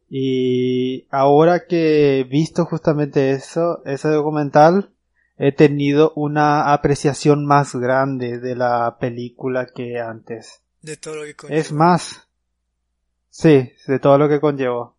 Y 0.09 1.07
ahora 1.11 1.67
que 1.67 2.21
he 2.21 2.25
visto 2.25 2.65
justamente 2.65 3.31
eso, 3.31 3.83
ese 3.85 4.09
documental, 4.09 4.91
he 5.39 5.53
tenido 5.53 6.13
una 6.17 6.73
apreciación 6.73 7.47
más 7.47 7.75
grande 7.77 8.41
de 8.41 8.57
la 8.57 8.99
película 8.99 9.67
que 9.67 10.01
antes. 10.01 10.63
De 10.83 10.97
todo 10.97 11.17
lo 11.17 11.23
que. 11.23 11.35
Es 11.49 11.73
más, 11.73 12.27
sí, 13.31 13.73
de 13.87 13.99
todo 14.01 14.19
lo 14.19 14.29
que 14.29 14.41
conllevó. 14.41 14.97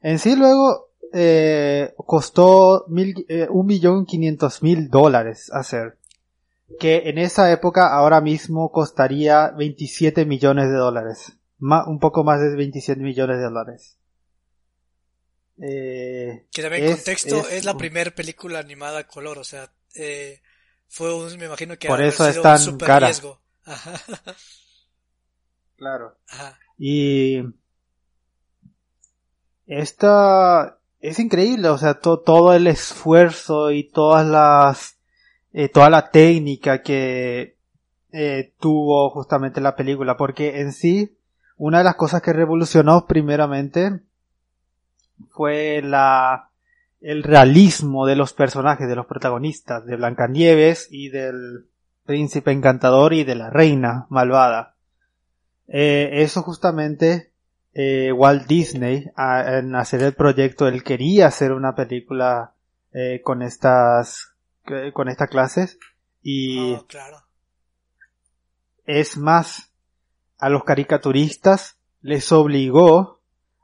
En 0.00 0.18
sí 0.18 0.36
luego 0.36 0.88
eh, 1.12 1.94
costó 1.96 2.86
mil, 2.88 3.26
eh, 3.28 3.46
un 3.50 3.66
millón 3.66 4.06
quinientos 4.06 4.62
mil 4.62 4.88
dólares 4.88 5.50
hacer, 5.52 5.98
que 6.80 7.08
en 7.08 7.18
esa 7.18 7.50
época 7.52 7.92
ahora 7.94 8.20
mismo 8.20 8.70
costaría 8.72 9.50
27 9.50 10.24
millones 10.24 10.68
de 10.68 10.76
dólares, 10.76 11.32
Ma- 11.58 11.86
un 11.88 11.98
poco 12.00 12.22
más 12.24 12.40
de 12.40 12.54
27 12.56 13.00
millones 13.00 13.38
de 13.38 13.44
dólares. 13.44 13.98
Eh, 15.58 16.46
Que 16.52 16.62
también 16.62 16.84
es- 16.84 16.96
contexto 16.96 17.38
es 17.48 17.52
es, 17.52 17.64
la 17.64 17.72
un- 17.72 17.78
primera 17.78 18.10
película 18.10 18.58
animada 18.58 18.98
a 19.00 19.06
color, 19.06 19.38
o 19.38 19.44
sea, 19.44 19.72
eh, 19.94 20.42
fue 20.88 21.14
un, 21.14 21.34
me 21.38 21.46
imagino 21.46 21.78
que 21.78 21.88
Por 21.88 22.02
eso 22.02 22.28
es 22.28 22.40
tan 22.42 22.54
un 22.56 22.58
super 22.64 22.86
cara. 22.86 23.06
riesgo. 23.06 23.40
Ajá, 23.64 23.92
Claro. 25.76 26.16
ajá. 26.28 26.58
Y 26.78 27.42
esta 29.66 30.78
es 31.00 31.18
increíble, 31.18 31.68
o 31.68 31.78
sea, 31.78 31.94
to- 32.00 32.20
todo 32.20 32.52
el 32.54 32.66
esfuerzo 32.66 33.70
y 33.70 33.84
todas 33.84 34.26
las, 34.26 34.95
eh, 35.58 35.70
toda 35.70 35.88
la 35.88 36.10
técnica 36.10 36.82
que 36.82 37.56
eh, 38.12 38.52
tuvo 38.60 39.08
justamente 39.08 39.62
la 39.62 39.74
película, 39.74 40.18
porque 40.18 40.60
en 40.60 40.70
sí, 40.74 41.16
una 41.56 41.78
de 41.78 41.84
las 41.84 41.94
cosas 41.94 42.20
que 42.20 42.34
revolucionó 42.34 43.06
primeramente 43.06 44.00
fue 45.30 45.80
la, 45.82 46.50
el 47.00 47.22
realismo 47.22 48.04
de 48.04 48.16
los 48.16 48.34
personajes, 48.34 48.86
de 48.86 48.96
los 48.96 49.06
protagonistas, 49.06 49.86
de 49.86 49.96
Blancanieves 49.96 50.88
y 50.90 51.08
del 51.08 51.64
príncipe 52.04 52.52
encantador 52.52 53.14
y 53.14 53.24
de 53.24 53.36
la 53.36 53.48
reina 53.48 54.04
malvada. 54.10 54.74
Eh, 55.68 56.22
eso 56.22 56.42
justamente 56.42 57.30
Walt 58.14 58.46
Disney 58.46 59.10
a- 59.16 59.58
en 59.58 59.74
hacer 59.74 60.02
el 60.02 60.12
proyecto 60.12 60.68
él 60.68 60.82
quería 60.82 61.28
hacer 61.28 61.52
una 61.52 61.74
película 61.74 62.52
con 63.22 63.42
estas 63.42 64.35
con 64.92 65.08
estas 65.08 65.28
clases 65.28 65.78
y 66.22 66.74
Oh, 66.74 66.86
claro. 66.86 67.18
es 68.84 69.16
más 69.16 69.72
a 70.38 70.48
los 70.48 70.64
caricaturistas 70.64 71.78
les 72.02 72.30
obligó 72.32 73.20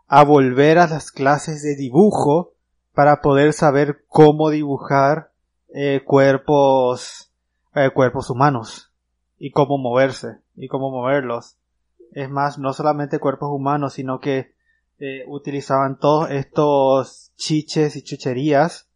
a 0.06 0.24
volver 0.24 0.78
a 0.78 0.86
las 0.86 1.10
clases 1.10 1.62
de 1.62 1.76
dibujo 1.76 2.54
para 2.94 3.20
poder 3.20 3.52
saber 3.52 4.04
cómo 4.08 4.50
dibujar 4.50 5.32
eh, 5.74 6.02
cuerpos 6.04 7.32
eh, 7.74 7.90
cuerpos 7.94 8.30
humanos 8.30 8.92
y 9.38 9.50
cómo 9.50 9.78
moverse 9.78 10.38
y 10.54 10.68
cómo 10.68 10.90
moverlos 10.90 11.56
es 12.14 12.30
más, 12.30 12.58
no 12.58 12.72
solamente 12.72 13.18
cuerpos 13.18 13.48
humanos, 13.50 13.94
sino 13.94 14.20
que 14.20 14.54
eh, 14.98 15.24
utilizaban 15.26 15.98
todos 15.98 16.30
estos 16.30 17.32
chiches 17.36 17.96
y 17.96 18.02
chucherías, 18.02 18.88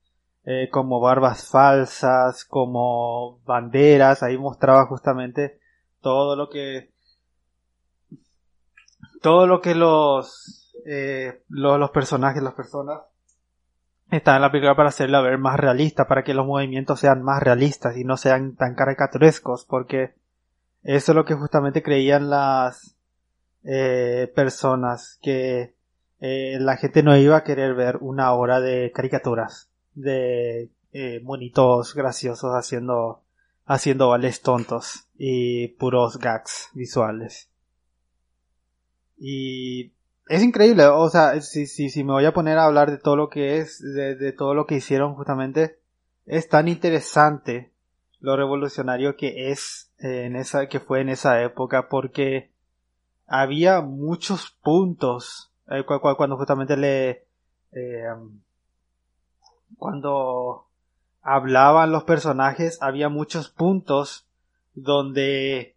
eh, 0.47 0.69
como 0.71 1.01
barbas 1.01 1.49
falsas, 1.49 2.45
como 2.45 3.41
banderas, 3.45 4.23
ahí 4.23 4.39
mostraba 4.39 4.87
justamente 4.87 5.59
todo 6.01 6.37
lo 6.37 6.49
que, 6.49 6.93
todo 9.21 9.49
lo 9.49 9.61
que 9.61 9.75
los, 9.75 10.73
eh, 10.87 11.43
los, 11.49 11.91
personajes, 11.91 12.43
las 12.43 12.55
personas, 12.55 13.01
están 14.09 14.37
en 14.37 14.43
la 14.43 14.53
película 14.53 14.77
para 14.77 14.91
hacerla 14.91 15.21
ver 15.21 15.37
más 15.37 15.59
realista, 15.59 16.07
para 16.07 16.23
que 16.23 16.33
los 16.33 16.47
movimientos 16.47 17.01
sean 17.01 17.25
más 17.25 17.43
realistas 17.43 17.97
y 17.97 18.05
no 18.05 18.17
sean 18.17 18.55
tan 18.55 18.77
caricaturescos, 18.77 19.65
porque 19.65 20.15
eso 20.85 21.11
es 21.11 21.17
lo 21.17 21.25
que 21.25 21.35
justamente 21.35 21.83
creían 21.83 22.31
las, 22.31 22.97
eh, 23.65 24.33
personas 24.37 25.19
que 25.21 25.75
eh, 26.21 26.57
la 26.61 26.77
gente 26.77 27.03
no 27.03 27.17
iba 27.17 27.37
a 27.37 27.43
querer 27.43 27.75
ver 27.75 27.97
una 28.01 28.33
hora 28.33 28.61
de 28.61 28.93
caricaturas 28.95 29.73
de 29.97 30.71
eh, 30.93 31.21
monitos 31.25 31.95
graciosos 31.95 32.53
haciendo 32.53 33.23
haciendo 33.65 34.11
vales 34.11 34.43
tontos 34.43 35.09
y 35.19 35.69
puros 35.69 36.19
gags 36.19 36.71
visuales. 36.75 37.51
Y 39.19 39.93
es 40.29 40.43
increíble 40.43 40.87
o 40.87 41.09
sea 41.09 41.41
si, 41.41 41.67
si, 41.67 41.89
si 41.89 42.05
me 42.05 42.13
voy 42.13 42.25
a 42.25 42.35
poner 42.35 42.59
a 42.59 42.65
hablar 42.67 42.91
de 42.91 42.99
todo 42.99 43.17
lo 43.17 43.29
que 43.29 43.59
es 43.59 43.81
de, 43.81 44.15
de 44.15 44.33
todo 44.33 44.55
lo 44.55 44.67
que 44.67 44.77
hicieron 44.77 45.15
justamente 45.15 45.79
es 46.27 46.49
tan 46.49 46.69
interesante 46.69 47.73
lo 48.21 48.37
revolucionario 48.37 49.17
que 49.17 49.51
es 49.51 49.93
eh, 49.99 50.25
en 50.25 50.37
esa 50.37 50.69
que 50.69 50.81
fue 50.81 51.01
en 51.01 51.09
esa 51.09 51.43
época 51.43 51.89
porque 51.89 52.51
había 53.27 53.81
muchos 53.81 54.51
puntos 54.63 55.53
eh, 55.69 55.85
cu- 55.85 56.01
cu- 56.01 56.17
cuando 56.17 56.37
justamente 56.37 56.77
le 56.77 57.27
eh, 57.73 58.05
cuando 59.79 60.66
hablaban 61.22 61.92
los 61.92 62.05
personajes 62.05 62.79
había 62.81 63.09
muchos 63.09 63.48
puntos 63.48 64.26
donde 64.74 65.74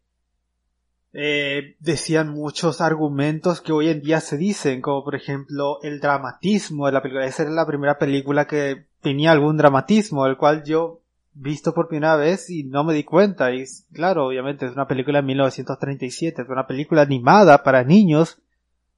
eh, 1.14 1.76
decían 1.80 2.30
muchos 2.30 2.82
argumentos 2.82 3.62
que 3.62 3.72
hoy 3.72 3.90
en 3.90 4.02
día 4.02 4.20
se 4.20 4.38
dicen 4.38 4.82
como 4.82 5.04
por 5.04 5.16
ejemplo 5.16 5.80
el 5.82 6.00
dramatismo 6.00 6.86
de 6.86 6.92
la 6.92 7.02
película 7.02 7.26
esa 7.26 7.44
era 7.44 7.52
la 7.52 7.66
primera 7.66 7.98
película 7.98 8.46
que 8.46 8.86
tenía 9.02 9.32
algún 9.32 9.58
dramatismo 9.58 10.26
el 10.28 10.38
cual 10.38 10.64
yo 10.64 11.02
visto 11.40 11.74
por 11.74 11.88
primera 11.88 12.16
vez 12.16 12.50
y 12.50 12.64
no 12.64 12.84
me 12.84 12.94
di 12.94 13.04
cuenta. 13.04 13.54
Y 13.54 13.64
claro, 13.94 14.28
obviamente 14.28 14.66
es 14.66 14.74
una 14.74 14.88
película 14.88 15.20
de 15.20 15.28
1937, 15.28 16.42
es 16.42 16.50
una 16.50 16.68
película 16.68 17.02
animada 17.02 17.64
para 17.64 17.84
niños 17.84 18.42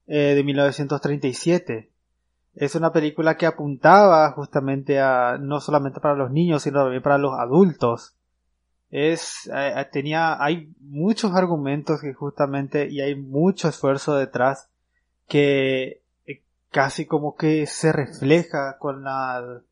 eh, 0.06 0.34
de 0.34 0.44
1937. 0.44 1.91
Es 2.54 2.74
una 2.74 2.92
película 2.92 3.36
que 3.36 3.46
apuntaba 3.46 4.30
justamente 4.32 5.00
a 5.00 5.38
no 5.38 5.60
solamente 5.60 6.00
para 6.00 6.14
los 6.14 6.30
niños, 6.30 6.62
sino 6.62 6.82
también 6.82 7.02
para 7.02 7.18
los 7.18 7.38
adultos. 7.38 8.14
Es 8.90 9.50
eh, 9.54 9.86
tenía 9.90 10.42
hay 10.42 10.70
muchos 10.80 11.34
argumentos 11.34 12.00
que 12.02 12.12
justamente 12.12 12.88
y 12.90 13.00
hay 13.00 13.14
mucho 13.14 13.68
esfuerzo 13.68 14.16
detrás 14.16 14.68
que 15.28 16.02
eh, 16.26 16.42
casi 16.70 17.06
como 17.06 17.34
que 17.36 17.66
se 17.66 17.90
refleja 17.90 18.76
con 18.78 19.02
la 19.02 19.62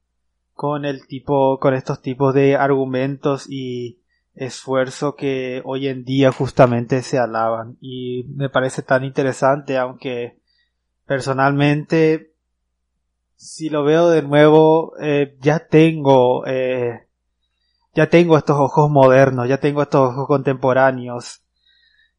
con 0.55 0.85
el 0.85 1.07
tipo, 1.07 1.59
con 1.59 1.75
estos 1.75 2.01
tipos 2.03 2.35
de 2.35 2.57
argumentos 2.57 3.47
y 3.49 3.99
esfuerzo 4.35 5.17
que 5.17 5.61
hoy 5.65 5.89
en 5.89 6.05
día 6.05 6.33
justamente 6.33 7.03
se 7.03 7.19
alaban 7.19 7.77
y 7.81 8.25
me 8.29 8.49
parece 8.49 8.83
tan 8.83 9.05
interesante 9.05 9.77
aunque 9.77 10.39
personalmente 11.07 12.30
si 13.41 13.71
lo 13.71 13.85
veo 13.85 14.11
de 14.11 14.23
nuevo 14.23 14.93
eh, 15.01 15.37
ya 15.41 15.67
tengo 15.67 16.47
eh, 16.47 17.07
ya 17.95 18.09
tengo 18.11 18.37
estos 18.37 18.57
ojos 18.59 18.91
modernos 18.91 19.49
ya 19.49 19.59
tengo 19.59 19.83
estos 19.83 20.11
ojos 20.11 20.27
contemporáneos 20.27 21.43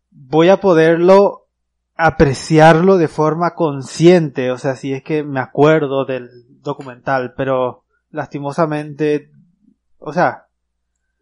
voy 0.10 0.50
a 0.50 0.60
poderlo 0.60 1.48
apreciarlo 1.96 2.98
de 2.98 3.08
forma 3.08 3.54
consciente 3.54 4.52
o 4.52 4.58
sea 4.58 4.76
si 4.76 4.94
es 4.94 5.04
que 5.04 5.24
me 5.24 5.40
acuerdo 5.40 6.06
del 6.06 6.30
documental 6.62 7.34
pero 7.38 7.82
lastimosamente, 8.12 9.32
o 9.98 10.14
sea, 10.14 10.48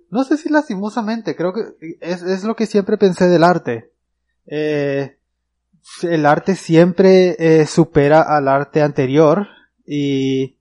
no 0.10 0.24
sé 0.24 0.38
si 0.38 0.50
lastimosamente, 0.50 1.36
creo 1.36 1.54
que 1.54 1.98
es, 2.02 2.24
es 2.24 2.44
lo 2.44 2.56
que 2.56 2.66
siempre 2.66 2.98
pensé 2.98 3.28
del 3.28 3.44
arte. 3.44 3.92
Eh, 4.48 5.18
el 6.02 6.26
arte 6.26 6.56
siempre 6.56 7.36
eh, 7.40 7.66
supera 7.66 8.22
al 8.22 8.48
arte 8.48 8.82
anterior 8.82 9.48
y 9.92 10.56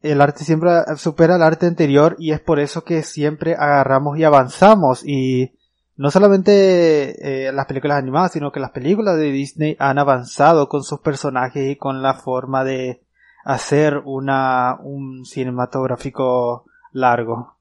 el 0.00 0.20
arte 0.20 0.44
siempre 0.44 0.70
supera 0.96 1.36
al 1.36 1.42
arte 1.44 1.66
anterior 1.66 2.16
y 2.18 2.32
es 2.32 2.40
por 2.40 2.58
eso 2.58 2.82
que 2.82 3.04
siempre 3.04 3.54
agarramos 3.54 4.18
y 4.18 4.24
avanzamos 4.24 5.06
y 5.06 5.52
no 5.96 6.10
solamente 6.10 7.46
eh, 7.46 7.52
las 7.52 7.66
películas 7.66 7.98
animadas, 7.98 8.32
sino 8.32 8.50
que 8.50 8.58
las 8.58 8.72
películas 8.72 9.16
de 9.18 9.30
Disney 9.30 9.76
han 9.78 10.00
avanzado 10.00 10.68
con 10.68 10.82
sus 10.82 10.98
personajes 10.98 11.70
y 11.70 11.76
con 11.76 12.02
la 12.02 12.14
forma 12.14 12.64
de 12.64 13.04
hacer 13.44 13.98
una 14.04 14.78
un 14.80 15.24
cinematográfico 15.24 16.64
largo. 16.90 17.56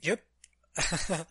Yep. 0.00 0.24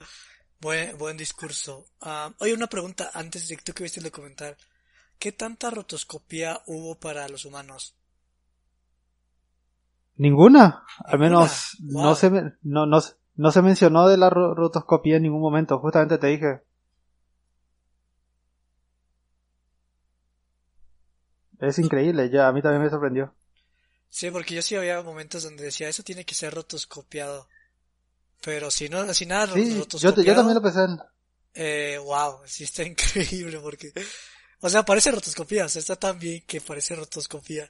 buen, 0.62 0.96
buen 1.00 1.18
discurso. 1.18 1.88
Ah, 2.02 2.32
oye, 2.38 2.54
una 2.54 2.68
pregunta 2.68 3.10
antes 3.16 3.48
de 3.48 3.58
que 3.58 3.64
tú 3.64 3.74
que 3.74 3.84
viste 3.84 4.02
el 4.02 4.06
documental. 4.06 4.56
¿Qué 5.20 5.34
tanta 5.34 5.70
rotoscopía 5.70 6.62
hubo 6.66 6.96
para 6.96 7.28
los 7.28 7.44
humanos? 7.44 7.94
Ninguna. 10.16 10.86
Al 11.06 11.20
menos 11.20 11.78
no 11.82 12.16
se 12.16 12.32
no, 12.62 12.86
no, 12.86 13.00
no 13.36 13.52
se 13.52 13.62
mencionó 13.62 14.08
de 14.08 14.18
la 14.18 14.30
rotoscopía 14.30 15.18
en 15.18 15.24
ningún 15.24 15.42
momento. 15.42 15.78
Justamente 15.80 16.18
te 16.18 16.28
dije. 16.28 16.62
Es 21.60 21.78
increíble, 21.80 22.30
ya 22.30 22.48
a 22.48 22.54
mí 22.54 22.62
también 22.62 22.84
me 22.84 22.90
sorprendió. 22.90 23.34
Sí, 24.10 24.32
porque 24.32 24.56
yo 24.56 24.62
sí 24.62 24.76
había 24.76 25.02
momentos 25.02 25.44
donde 25.44 25.66
decía, 25.66 25.90
eso 25.90 26.04
tiene 26.04 26.26
que 26.26 26.34
ser 26.34 26.54
rotoscopiado. 26.54 27.50
Pero 28.42 28.72
si 28.72 28.88
no, 28.88 29.14
si 29.14 29.26
nada 29.26 29.48
sí, 29.48 29.78
rotoscopiado. 29.78 30.22
Yo, 30.22 30.24
yo 30.24 30.36
también 30.36 30.56
lo 30.56 30.62
pensé. 30.62 30.82
Eh, 31.54 31.98
wow, 32.02 32.40
sí 32.46 32.64
está 32.64 32.84
increíble 32.86 33.60
porque, 33.60 33.92
o 34.62 34.70
sea, 34.70 34.84
parece 34.84 35.12
rotoscopía, 35.12 35.66
o 35.66 35.70
sea, 35.70 35.80
está 35.80 35.96
tan 35.96 36.20
bien 36.20 36.44
que 36.46 36.62
parece 36.62 36.96
rotoscopía, 36.96 37.70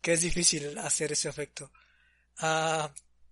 que 0.00 0.12
es 0.12 0.20
difícil 0.20 0.76
hacer 0.78 1.12
ese 1.12 1.28
efecto. 1.28 1.70
Ah, 2.40 2.90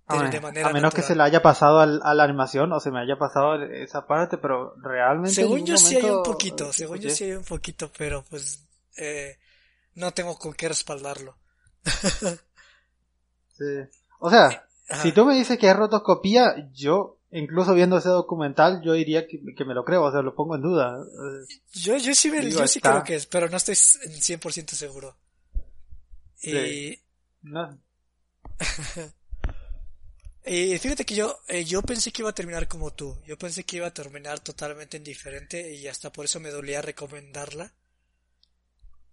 de, 0.08 0.40
manera 0.40 0.68
a 0.68 0.72
menos 0.72 0.94
que 0.94 1.02
se 1.02 1.16
le 1.16 1.24
haya 1.24 1.42
pasado 1.42 1.80
al, 1.80 2.00
a 2.04 2.14
la 2.14 2.22
animación 2.22 2.72
o 2.72 2.78
se 2.78 2.92
me 2.92 3.00
haya 3.00 3.18
pasado 3.18 3.60
esa 3.62 4.06
parte, 4.06 4.38
pero 4.38 4.74
realmente. 4.76 5.34
Según 5.34 5.66
yo 5.66 5.76
sí 5.76 5.96
hay 5.96 6.04
un 6.04 6.22
poquito, 6.22 6.72
según 6.72 6.98
yo 6.98 7.10
sí 7.10 7.24
hay 7.24 7.32
un 7.32 7.44
poquito, 7.44 7.90
pero 7.96 8.24
pues 8.30 8.64
eh, 8.96 9.36
no 9.94 10.12
tengo 10.12 10.38
con 10.38 10.54
qué 10.54 10.68
respaldarlo. 10.68 11.36
sí. 13.58 13.64
O 14.20 14.30
sea, 14.30 14.68
si 15.02 15.10
tú 15.10 15.24
me 15.24 15.34
dices 15.34 15.58
que 15.58 15.68
es 15.68 15.76
rotoscopía, 15.76 16.70
yo, 16.72 17.15
incluso 17.30 17.74
viendo 17.74 17.98
ese 17.98 18.08
documental, 18.08 18.82
yo 18.82 18.92
diría 18.92 19.26
que, 19.26 19.40
me 19.64 19.74
lo 19.74 19.84
creo, 19.84 20.04
o 20.04 20.12
sea, 20.12 20.22
lo 20.22 20.34
pongo 20.34 20.56
en 20.56 20.62
duda. 20.62 20.98
Yo, 21.72 21.96
yo 21.96 22.14
sí, 22.14 22.30
yo 22.50 22.66
sí 22.66 22.80
creo 22.80 23.04
que 23.04 23.16
es, 23.16 23.26
pero 23.26 23.48
no 23.48 23.56
estoy 23.56 23.74
100% 23.74 24.70
seguro. 24.70 25.16
Y... 26.42 26.98
No. 27.42 27.78
y 30.44 30.78
fíjate 30.78 31.04
que 31.04 31.14
yo, 31.14 31.38
eh, 31.48 31.64
yo 31.64 31.82
pensé 31.82 32.12
que 32.12 32.22
iba 32.22 32.30
a 32.30 32.34
terminar 32.34 32.68
como 32.68 32.92
tú. 32.92 33.16
Yo 33.26 33.36
pensé 33.38 33.64
que 33.64 33.76
iba 33.76 33.86
a 33.86 33.94
terminar 33.94 34.40
totalmente 34.40 34.96
indiferente 34.96 35.74
y 35.74 35.86
hasta 35.88 36.12
por 36.12 36.24
eso 36.24 36.40
me 36.40 36.50
dolía 36.50 36.82
recomendarla. 36.82 37.72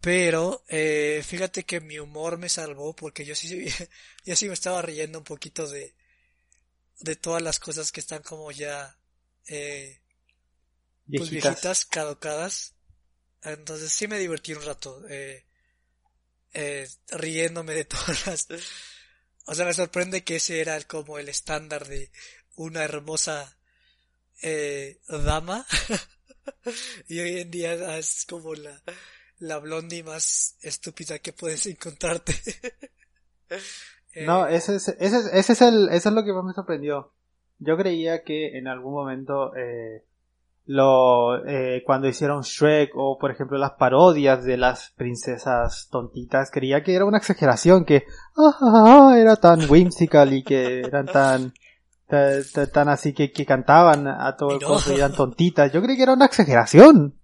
Pero 0.01 0.63
eh, 0.67 1.23
fíjate 1.25 1.63
que 1.63 1.79
mi 1.79 1.97
humor 1.97 2.37
me 2.37 2.49
salvó 2.49 2.93
porque 2.93 3.23
yo 3.23 3.35
sí, 3.35 3.65
yo 4.25 4.35
sí 4.35 4.47
me 4.47 4.53
estaba 4.53 4.81
riendo 4.81 5.19
un 5.19 5.23
poquito 5.23 5.67
de, 5.67 5.95
de 6.99 7.15
todas 7.15 7.41
las 7.41 7.59
cosas 7.59 7.91
que 7.91 7.99
están 7.99 8.21
como 8.21 8.51
ya 8.51 8.97
eh, 9.47 10.01
pues 11.07 11.29
viejitas, 11.29 11.85
caducadas. 11.85 12.75
Entonces 13.41 13.91
sí 13.91 14.07
me 14.07 14.19
divertí 14.19 14.53
un 14.53 14.63
rato 14.63 15.03
eh, 15.09 15.45
eh, 16.53 16.87
riéndome 17.09 17.73
de 17.73 17.85
todas 17.85 18.27
las... 18.27 18.47
O 19.45 19.55
sea, 19.55 19.65
me 19.65 19.73
sorprende 19.73 20.23
que 20.23 20.37
ese 20.37 20.61
era 20.61 20.81
como 20.83 21.17
el 21.19 21.27
estándar 21.27 21.87
de 21.87 22.11
una 22.55 22.83
hermosa 22.83 23.57
eh, 24.41 25.01
dama. 25.07 25.65
y 27.09 27.19
hoy 27.19 27.41
en 27.41 27.51
día 27.51 27.97
es 27.97 28.25
como 28.25 28.55
la, 28.55 28.81
la 29.39 29.57
blondie 29.59 30.03
más 30.03 30.55
estúpida 30.61 31.19
que 31.19 31.33
puedes 31.33 31.65
encontrarte. 31.65 32.35
no, 34.25 34.47
ese 34.47 34.75
es, 34.75 34.87
ese, 34.87 35.17
es, 35.17 35.25
ese 35.33 35.53
es 35.53 35.61
el, 35.61 35.89
eso 35.89 36.09
es 36.09 36.15
lo 36.15 36.23
que 36.23 36.33
más 36.33 36.43
me 36.43 36.53
sorprendió. 36.53 37.11
Yo 37.59 37.77
creía 37.77 38.23
que 38.23 38.57
en 38.57 38.67
algún 38.67 38.93
momento, 38.93 39.55
eh, 39.55 40.03
lo, 40.65 41.45
eh, 41.45 41.83
cuando 41.85 42.07
hicieron 42.07 42.41
Shrek 42.41 42.91
o 42.95 43.17
por 43.19 43.31
ejemplo 43.31 43.57
las 43.57 43.71
parodias 43.71 44.43
de 44.43 44.57
las 44.57 44.91
princesas 44.95 45.87
tontitas, 45.91 46.51
creía 46.51 46.83
que 46.83 46.95
era 46.95 47.05
una 47.05 47.17
exageración, 47.17 47.85
que 47.85 48.05
ah, 48.37 48.55
ah, 48.61 49.09
ah, 49.11 49.17
era 49.17 49.35
tan 49.35 49.69
whimsical 49.69 50.33
y 50.33 50.43
que 50.43 50.81
eran 50.81 51.05
tan, 51.07 51.53
tan, 52.07 52.89
así 52.89 53.13
que, 53.13 53.31
que 53.31 53.45
cantaban 53.45 54.07
a 54.07 54.35
todo 54.35 54.51
el 54.51 54.59
no. 54.59 54.77
y 54.91 54.97
eran 54.97 55.13
tontitas. 55.13 55.71
Yo 55.71 55.81
creí 55.81 55.97
que 55.97 56.03
era 56.03 56.13
una 56.13 56.25
exageración. 56.25 57.15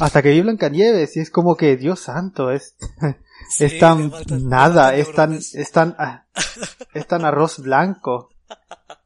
Hasta 0.00 0.22
que 0.22 0.30
vi 0.30 0.40
Blancanieves 0.40 1.16
y 1.16 1.20
es 1.20 1.30
como 1.30 1.56
que, 1.56 1.76
Dios 1.76 2.00
santo, 2.00 2.50
es, 2.50 2.76
es 3.58 3.78
tan 3.78 4.12
nada, 4.48 4.94
es 4.94 5.12
tan, 5.12 5.34
es 5.34 5.70
tan, 5.72 5.96
es 6.94 7.06
tan 7.06 7.24
arroz 7.24 7.58
blanco. 7.60 8.30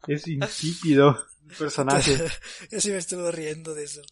Es 0.07 0.27
insípido 0.27 1.19
el 1.49 1.57
personaje. 1.59 2.19
Yo 2.71 2.81
sí 2.81 2.91
me 2.91 2.99
estuve 2.99 3.31
riendo 3.31 3.75
de 3.75 3.85
eso. 3.85 4.03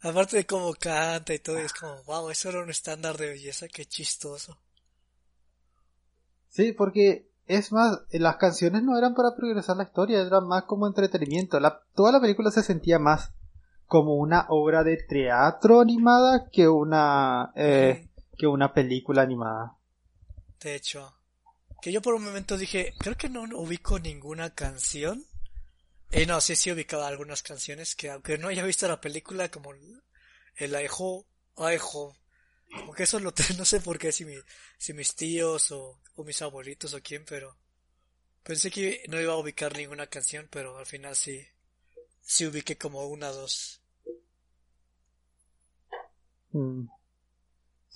Aparte 0.00 0.36
de 0.36 0.46
cómo 0.46 0.74
canta 0.74 1.32
y 1.32 1.38
todo, 1.38 1.58
es 1.58 1.72
como, 1.72 2.02
wow, 2.04 2.28
eso 2.30 2.50
era 2.50 2.62
un 2.62 2.70
estándar 2.70 3.16
de 3.16 3.30
belleza, 3.30 3.68
qué 3.68 3.86
chistoso. 3.86 4.58
Sí, 6.48 6.72
porque 6.72 7.30
es 7.46 7.72
más, 7.72 8.00
las 8.10 8.36
canciones 8.36 8.82
no 8.82 8.98
eran 8.98 9.14
para 9.14 9.34
progresar 9.34 9.76
la 9.76 9.84
historia, 9.84 10.20
eran 10.20 10.46
más 10.46 10.64
como 10.64 10.86
entretenimiento. 10.86 11.58
La, 11.58 11.80
toda 11.94 12.12
la 12.12 12.20
película 12.20 12.50
se 12.50 12.62
sentía 12.62 12.98
más 12.98 13.32
como 13.86 14.16
una 14.16 14.46
obra 14.48 14.82
de 14.82 14.96
teatro 14.96 15.80
animada 15.80 16.48
que 16.50 16.68
una 16.68 17.52
eh, 17.54 18.08
que 18.36 18.46
una 18.46 18.72
película 18.72 19.22
animada. 19.22 19.76
De 20.60 20.74
hecho, 20.74 21.16
que 21.80 21.92
yo 21.92 22.00
por 22.00 22.14
un 22.14 22.24
momento 22.24 22.56
dije, 22.56 22.94
creo 22.98 23.16
que 23.16 23.28
no 23.28 23.42
ubico 23.58 23.98
ninguna 23.98 24.54
canción. 24.54 25.24
Y 26.10 26.26
no, 26.26 26.40
sí, 26.40 26.56
sí 26.56 26.70
ubicaba 26.70 27.08
algunas 27.08 27.42
canciones 27.42 27.94
que 27.94 28.10
aunque 28.10 28.38
no 28.38 28.48
haya 28.48 28.64
visto 28.64 28.86
la 28.86 29.00
película, 29.00 29.50
como 29.50 29.72
el 30.56 30.74
Aijo, 30.74 31.26
Aijo, 31.56 32.16
como 32.70 32.94
que 32.94 33.02
eso 33.02 33.20
lo 33.20 33.32
no 33.58 33.64
sé 33.64 33.80
por 33.80 33.98
qué, 33.98 34.12
si, 34.12 34.24
mi, 34.24 34.34
si 34.78 34.92
mis 34.94 35.14
tíos 35.14 35.72
o, 35.72 36.00
o 36.14 36.24
mis 36.24 36.40
abuelitos 36.42 36.94
o 36.94 37.02
quién, 37.02 37.24
pero 37.24 37.56
pensé 38.42 38.70
que 38.70 39.02
no 39.08 39.20
iba 39.20 39.32
a 39.32 39.38
ubicar 39.38 39.76
ninguna 39.76 40.06
canción, 40.06 40.48
pero 40.50 40.78
al 40.78 40.86
final 40.86 41.16
sí, 41.16 41.44
sí 42.20 42.46
ubiqué 42.46 42.78
como 42.78 43.06
una 43.06 43.30
o 43.30 43.34
dos. 43.34 43.82
Mm. 46.52 46.86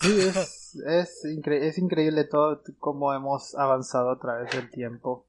Sí, 0.00 0.20
es, 0.20 0.76
es, 0.86 1.24
es 1.24 1.78
increíble 1.78 2.24
todo 2.24 2.62
cómo 2.78 3.12
hemos 3.12 3.54
avanzado 3.56 4.10
a 4.10 4.18
través 4.18 4.50
del 4.52 4.70
tiempo. 4.70 5.26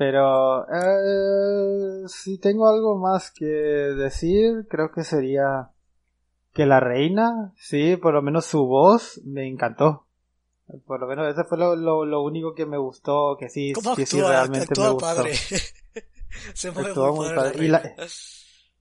Pero 0.00 0.66
eh, 0.68 2.08
si 2.08 2.38
tengo 2.38 2.68
algo 2.68 2.98
más 2.98 3.30
que 3.30 3.44
decir, 3.44 4.66
creo 4.68 4.90
que 4.92 5.04
sería 5.04 5.70
que 6.54 6.66
la 6.66 6.80
reina, 6.80 7.52
sí, 7.56 7.96
por 7.96 8.14
lo 8.14 8.22
menos 8.22 8.46
su 8.46 8.64
voz 8.66 9.20
me 9.24 9.46
encantó. 9.46 10.06
Por 10.86 11.00
lo 11.00 11.06
menos 11.06 11.30
eso 11.30 11.44
fue 11.48 11.58
lo, 11.58 11.76
lo, 11.76 12.22
único 12.22 12.54
que 12.54 12.64
me 12.64 12.78
gustó, 12.78 13.36
que 13.38 13.48
sí, 13.48 13.72
que 13.96 14.06
sí 14.06 14.20
realmente 14.20 14.72
me 14.80 14.88
gustó. 14.88 15.06
Padre. 15.06 15.34
Se 16.54 16.70
mueve 16.70 16.94
muy 16.94 17.34
padre. 17.34 17.64
Y 17.64 17.68
la, 17.68 17.82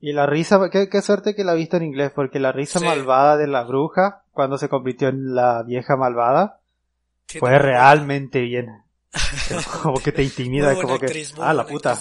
y 0.02 0.14
la 0.14 0.26
risa, 0.26 0.70
qué, 0.72 0.88
qué 0.90 1.02
suerte 1.02 1.36
que 1.36 1.44
la 1.44 1.54
viste 1.54 1.78
en 1.78 1.84
inglés, 1.84 2.12
porque 2.16 2.40
la 2.40 2.52
risa 2.52 2.80
malvada 2.80 3.36
de 3.36 3.48
la 3.48 3.64
bruja, 3.64 4.24
cuando 4.32 4.58
se 4.58 4.70
convirtió 4.70 5.10
en 5.10 5.36
la 5.36 5.64
vieja 5.64 5.98
malvada, 5.98 6.62
fue 7.28 7.60
realmente 7.60 8.40
bien. 8.40 8.84
como 9.82 10.00
que 10.00 10.12
te 10.12 10.24
intimida, 10.24 10.76
como 10.76 11.00
que, 11.00 11.28
ah, 11.40 11.54
la 11.54 11.66
puta. 11.66 11.98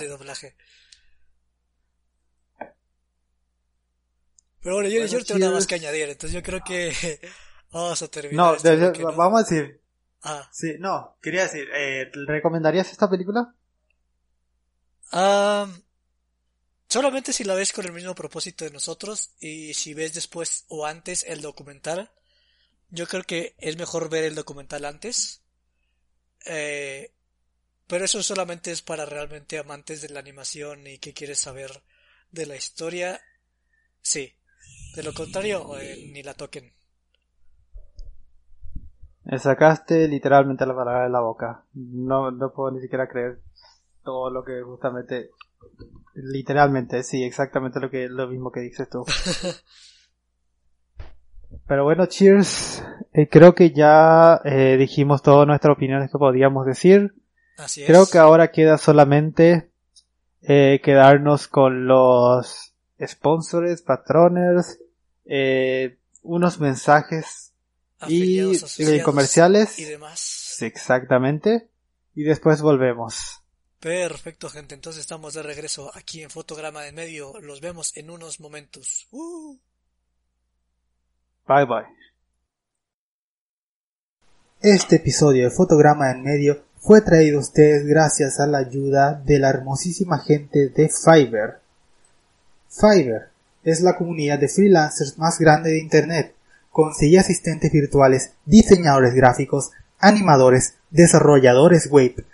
Pero 4.60 4.74
bueno, 4.74 4.88
yo, 4.88 5.04
yo 5.06 5.18
no 5.18 5.24
tengo 5.24 5.40
nada 5.40 5.52
más 5.52 5.66
que 5.66 5.76
añadir, 5.76 6.08
entonces 6.08 6.32
yo 6.32 6.42
creo 6.42 6.60
que 6.62 6.92
vamos 7.72 8.00
a 8.02 8.08
terminar. 8.08 8.58
No, 8.62 9.16
vamos 9.16 9.40
a 9.40 9.42
decir. 9.44 9.80
Ah. 10.22 10.48
Sí, 10.52 10.74
no, 10.78 11.16
quería 11.20 11.42
decir, 11.42 11.68
eh, 11.74 12.10
¿recomendarías 12.26 12.92
esta 12.92 13.10
película? 13.10 13.54
Ah... 15.10 15.66
Solamente 16.88 17.34
si 17.34 17.44
la 17.44 17.54
ves 17.54 17.72
con 17.72 17.84
el 17.84 17.92
mismo 17.92 18.14
propósito 18.14 18.64
de 18.64 18.70
nosotros 18.70 19.34
y 19.40 19.74
si 19.74 19.92
ves 19.92 20.14
después 20.14 20.64
o 20.68 20.86
antes 20.86 21.22
el 21.24 21.42
documental, 21.42 22.10
yo 22.90 23.06
creo 23.06 23.24
que 23.24 23.54
es 23.58 23.76
mejor 23.76 24.08
ver 24.08 24.24
el 24.24 24.34
documental 24.34 24.86
antes. 24.86 25.42
Eh, 26.46 27.12
pero 27.86 28.06
eso 28.06 28.22
solamente 28.22 28.70
es 28.70 28.80
para 28.80 29.04
realmente 29.04 29.58
amantes 29.58 30.00
de 30.00 30.08
la 30.08 30.20
animación 30.20 30.86
y 30.86 30.98
que 30.98 31.12
quieres 31.12 31.40
saber 31.40 31.82
de 32.30 32.46
la 32.46 32.56
historia. 32.56 33.20
Sí. 34.00 34.34
De 34.94 35.02
lo 35.02 35.12
contrario, 35.12 35.78
eh, 35.78 36.08
ni 36.12 36.22
la 36.22 36.34
toquen. 36.34 36.72
Me 39.24 39.38
sacaste 39.38 40.08
literalmente 40.08 40.64
la 40.64 40.74
palabra 40.74 41.04
de 41.04 41.10
la 41.10 41.20
boca. 41.20 41.64
No, 41.74 42.30
no 42.30 42.50
puedo 42.52 42.70
ni 42.70 42.80
siquiera 42.80 43.08
creer 43.08 43.42
todo 44.02 44.30
lo 44.30 44.42
que 44.42 44.62
justamente... 44.62 45.30
Literalmente, 46.14 47.02
sí, 47.04 47.22
exactamente 47.22 47.78
lo 47.80 47.90
que 47.90 48.08
lo 48.08 48.26
mismo 48.28 48.50
que 48.50 48.60
dices 48.60 48.88
tú. 48.88 49.04
Pero 51.66 51.84
bueno, 51.84 52.06
cheers. 52.06 52.82
Eh, 53.12 53.28
creo 53.28 53.54
que 53.54 53.70
ya 53.70 54.40
eh, 54.44 54.76
dijimos 54.78 55.22
todas 55.22 55.46
nuestras 55.46 55.76
opiniones 55.76 56.10
que 56.10 56.18
podíamos 56.18 56.66
decir. 56.66 57.14
Así 57.56 57.82
es. 57.82 57.86
Creo 57.86 58.06
que 58.06 58.18
ahora 58.18 58.50
queda 58.50 58.78
solamente 58.78 59.70
eh, 60.42 60.80
quedarnos 60.82 61.48
con 61.48 61.86
los 61.86 62.74
sponsors, 63.04 63.82
patroners, 63.82 64.78
eh, 65.24 65.98
unos 66.22 66.60
mensajes 66.60 67.52
y 68.06 68.40
Afiliados, 68.40 69.04
comerciales. 69.04 69.78
y 69.78 69.84
demás. 69.84 70.20
Sí, 70.20 70.64
Exactamente. 70.64 71.68
Y 72.14 72.22
después 72.22 72.62
volvemos. 72.62 73.37
Perfecto, 73.80 74.48
gente. 74.48 74.74
Entonces 74.74 75.00
estamos 75.00 75.34
de 75.34 75.42
regreso 75.42 75.90
aquí 75.94 76.22
en 76.22 76.30
Fotograma 76.30 76.82
del 76.82 76.94
Medio. 76.94 77.40
Los 77.40 77.60
vemos 77.60 77.96
en 77.96 78.10
unos 78.10 78.40
momentos. 78.40 79.06
Uh. 79.12 79.56
Bye 81.46 81.64
bye. 81.64 81.86
Este 84.60 84.96
episodio 84.96 85.44
de 85.44 85.50
Fotograma 85.50 86.10
en 86.10 86.24
Medio 86.24 86.64
fue 86.80 87.00
traído 87.00 87.38
a 87.38 87.42
ustedes 87.42 87.86
gracias 87.86 88.40
a 88.40 88.46
la 88.46 88.58
ayuda 88.58 89.14
de 89.24 89.38
la 89.38 89.50
hermosísima 89.50 90.18
gente 90.18 90.68
de 90.70 90.88
Fiverr. 90.88 91.60
Fiverr 92.68 93.30
es 93.62 93.80
la 93.82 93.96
comunidad 93.96 94.40
de 94.40 94.48
freelancers 94.48 95.18
más 95.18 95.38
grande 95.38 95.70
de 95.70 95.78
Internet. 95.78 96.34
Consigue 96.70 97.18
asistentes 97.20 97.70
virtuales, 97.70 98.32
diseñadores 98.44 99.14
gráficos, 99.14 99.70
animadores, 99.98 100.74
desarrolladores 100.90 101.88
web, 101.88 102.24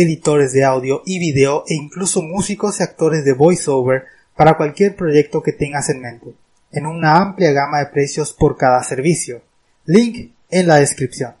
editores 0.00 0.52
de 0.52 0.64
audio 0.64 1.02
y 1.04 1.18
video 1.18 1.64
e 1.68 1.74
incluso 1.74 2.22
músicos 2.22 2.80
y 2.80 2.82
actores 2.82 3.24
de 3.24 3.34
voiceover 3.34 4.04
para 4.36 4.56
cualquier 4.56 4.96
proyecto 4.96 5.42
que 5.42 5.52
tengas 5.52 5.90
en 5.90 6.00
mente, 6.00 6.34
en 6.70 6.86
una 6.86 7.18
amplia 7.18 7.52
gama 7.52 7.78
de 7.78 7.86
precios 7.86 8.32
por 8.32 8.56
cada 8.56 8.82
servicio. 8.82 9.42
Link 9.84 10.32
en 10.50 10.66
la 10.66 10.76
descripción. 10.76 11.34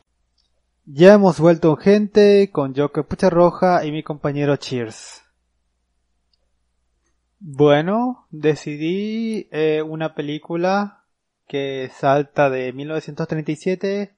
Ya 0.84 1.14
hemos 1.14 1.38
vuelto 1.38 1.76
gente 1.76 2.50
con 2.50 2.74
yo 2.74 2.90
Capucha 2.90 3.30
Roja 3.30 3.84
y 3.84 3.92
mi 3.92 4.02
compañero 4.02 4.56
Cheers. 4.56 5.22
Bueno, 7.38 8.26
decidí 8.30 9.48
eh, 9.52 9.82
una 9.82 10.14
película 10.14 11.04
que 11.48 11.90
salta 11.98 12.50
de 12.50 12.72
1937, 12.72 14.16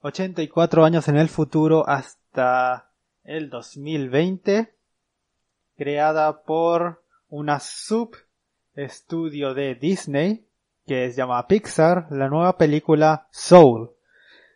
84 0.00 0.84
años 0.84 1.08
en 1.08 1.16
el 1.16 1.28
futuro 1.28 1.88
hasta 1.88 2.90
el 3.26 3.50
2020, 3.50 4.74
creada 5.76 6.42
por 6.42 7.04
una 7.28 7.60
sub 7.60 8.16
estudio 8.74 9.54
de 9.54 9.74
Disney 9.74 10.46
que 10.86 11.10
se 11.10 11.16
llama 11.16 11.46
Pixar, 11.48 12.06
la 12.10 12.28
nueva 12.28 12.56
película 12.56 13.28
Soul. 13.32 13.90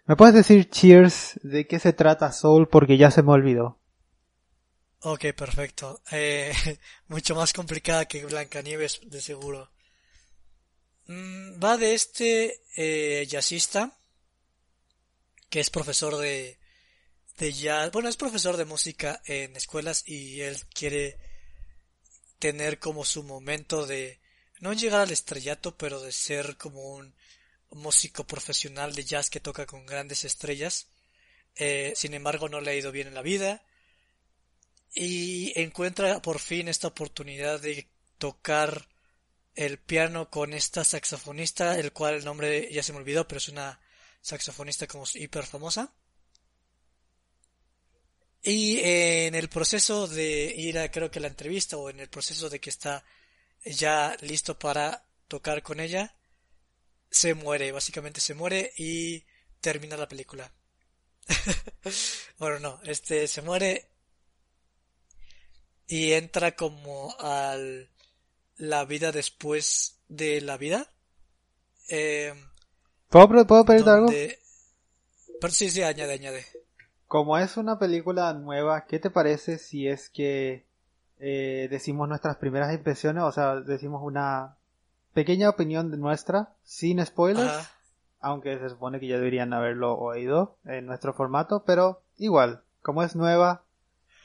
¿Me 0.06 0.16
puedes 0.16 0.34
decir, 0.34 0.70
Cheers, 0.70 1.40
de 1.42 1.66
qué 1.66 1.78
se 1.78 1.92
trata 1.92 2.32
Soul? 2.32 2.68
Porque 2.68 2.96
ya 2.96 3.10
se 3.10 3.22
me 3.22 3.32
olvidó. 3.32 3.78
Ok, 5.02 5.26
perfecto. 5.36 6.00
Eh, 6.12 6.52
mucho 7.08 7.34
más 7.34 7.52
complicada 7.52 8.06
que 8.06 8.24
Blancanieves, 8.24 9.00
de 9.04 9.20
seguro. 9.20 9.70
Mm, 11.06 11.62
va 11.62 11.76
de 11.76 11.94
este 11.94 12.60
eh, 12.76 13.26
jazzista 13.26 13.92
que 15.48 15.58
es 15.58 15.70
profesor 15.70 16.16
de, 16.16 16.59
de 17.38 17.52
jazz. 17.52 17.90
Bueno, 17.92 18.08
es 18.08 18.16
profesor 18.16 18.56
de 18.56 18.64
música 18.64 19.20
en 19.24 19.56
escuelas 19.56 20.06
y 20.06 20.40
él 20.40 20.58
quiere 20.74 21.18
tener 22.38 22.78
como 22.78 23.04
su 23.04 23.22
momento 23.22 23.86
de 23.86 24.20
no 24.60 24.72
llegar 24.72 25.02
al 25.02 25.10
estrellato, 25.10 25.76
pero 25.76 26.00
de 26.00 26.12
ser 26.12 26.56
como 26.56 26.94
un 26.94 27.14
músico 27.70 28.26
profesional 28.26 28.94
de 28.94 29.04
jazz 29.04 29.30
que 29.30 29.40
toca 29.40 29.66
con 29.66 29.86
grandes 29.86 30.24
estrellas. 30.24 30.88
Eh, 31.56 31.92
sin 31.96 32.14
embargo, 32.14 32.48
no 32.48 32.60
le 32.60 32.70
ha 32.70 32.74
ido 32.74 32.92
bien 32.92 33.08
en 33.08 33.14
la 33.14 33.22
vida 33.22 33.62
y 34.94 35.52
encuentra 35.60 36.20
por 36.20 36.38
fin 36.38 36.68
esta 36.68 36.88
oportunidad 36.88 37.60
de 37.60 37.88
tocar 38.18 38.88
el 39.54 39.78
piano 39.78 40.30
con 40.30 40.52
esta 40.52 40.84
saxofonista, 40.84 41.78
el 41.78 41.92
cual 41.92 42.14
el 42.14 42.24
nombre 42.24 42.68
ya 42.72 42.82
se 42.82 42.92
me 42.92 42.98
olvidó, 42.98 43.26
pero 43.26 43.38
es 43.38 43.48
una 43.48 43.80
saxofonista 44.20 44.86
como 44.86 45.04
hiper 45.14 45.46
famosa. 45.46 45.92
Y 48.42 48.78
en 48.80 49.34
el 49.34 49.48
proceso 49.48 50.08
de 50.08 50.54
ir 50.56 50.78
a 50.78 50.90
creo 50.90 51.10
que 51.10 51.20
la 51.20 51.28
entrevista 51.28 51.76
o 51.76 51.90
en 51.90 52.00
el 52.00 52.08
proceso 52.08 52.48
de 52.48 52.58
que 52.58 52.70
está 52.70 53.04
ya 53.64 54.16
listo 54.22 54.58
para 54.58 55.04
tocar 55.28 55.62
con 55.62 55.80
ella, 55.80 56.14
se 57.10 57.34
muere, 57.34 57.72
básicamente 57.72 58.20
se 58.20 58.34
muere 58.34 58.72
y 58.76 59.24
termina 59.60 59.96
la 59.96 60.08
película. 60.08 60.52
bueno, 62.38 62.58
no, 62.60 62.80
este 62.84 63.28
se 63.28 63.42
muere 63.42 63.90
y 65.86 66.12
entra 66.12 66.56
como 66.56 67.14
al 67.18 67.90
la 68.56 68.84
vida 68.84 69.12
después 69.12 69.98
de 70.08 70.40
la 70.40 70.56
vida. 70.56 70.90
Eh, 71.88 72.32
¿Puedo, 73.08 73.46
¿puedo 73.46 73.64
pedirte 73.64 73.90
algo? 73.90 74.08
Pero 75.40 75.52
sí, 75.52 75.70
sí, 75.70 75.82
añade, 75.82 76.12
añade. 76.12 76.46
Como 77.10 77.36
es 77.38 77.56
una 77.56 77.76
película 77.76 78.32
nueva, 78.34 78.86
¿qué 78.86 79.00
te 79.00 79.10
parece 79.10 79.58
si 79.58 79.88
es 79.88 80.10
que 80.10 80.64
eh, 81.18 81.66
decimos 81.68 82.08
nuestras 82.08 82.36
primeras 82.36 82.72
impresiones? 82.72 83.24
O 83.24 83.32
sea, 83.32 83.56
decimos 83.56 84.00
una 84.04 84.58
pequeña 85.12 85.48
opinión 85.50 85.90
de 85.90 85.96
nuestra, 85.96 86.54
sin 86.62 87.04
spoilers, 87.04 87.50
Ajá. 87.50 87.70
aunque 88.20 88.56
se 88.60 88.68
supone 88.68 89.00
que 89.00 89.08
ya 89.08 89.16
deberían 89.16 89.52
haberlo 89.52 89.98
oído 89.98 90.56
en 90.64 90.86
nuestro 90.86 91.12
formato, 91.12 91.64
pero 91.66 92.00
igual, 92.16 92.62
como 92.80 93.02
es 93.02 93.16
nueva, 93.16 93.64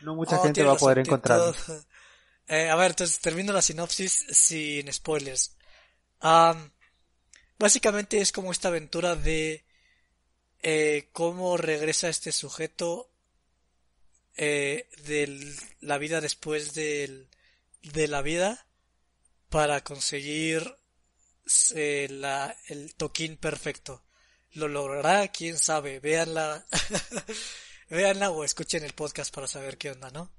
no 0.02 0.14
mucha 0.14 0.38
Oh, 0.38 0.44
gente 0.44 0.64
va 0.64 0.74
a 0.74 0.78
poder 0.78 1.00
encontrarlo. 1.00 1.54
Eh, 2.48 2.70
a 2.70 2.76
ver, 2.76 2.92
entonces 2.92 3.20
termino 3.20 3.52
la 3.54 3.64
sinopsis 3.64 4.28
sin 4.30 4.94
spoilers. 4.94 5.58
Am, 6.20 6.70
básicamente 7.58 8.22
es 8.22 8.32
como 8.32 8.52
esta 8.52 8.68
aventura 8.68 9.16
de 9.16 9.65
eh, 10.68 11.10
cómo 11.12 11.58
regresa 11.58 12.10
este 12.10 12.32
sujeto 12.32 13.12
eh, 14.36 14.90
de 15.06 15.54
la 15.80 16.00
vida 16.00 16.22
después 16.22 16.74
del, 16.74 17.30
de 17.84 18.08
la 18.08 18.24
vida 18.24 18.66
para 19.50 19.84
conseguir 19.84 20.76
eh, 21.76 22.08
la, 22.10 22.58
el 22.68 22.96
toquín 22.96 23.38
perfecto. 23.38 24.06
¿Lo 24.54 24.68
logrará? 24.68 25.28
¿Quién 25.28 25.60
sabe? 25.60 26.00
Véanla. 26.00 26.66
Véanla 27.92 28.32
o 28.32 28.44
escuchen 28.44 28.84
el 28.84 28.94
podcast 28.94 29.32
para 29.32 29.46
saber 29.46 29.78
qué 29.78 29.92
onda, 29.92 30.10
¿no? 30.10 30.32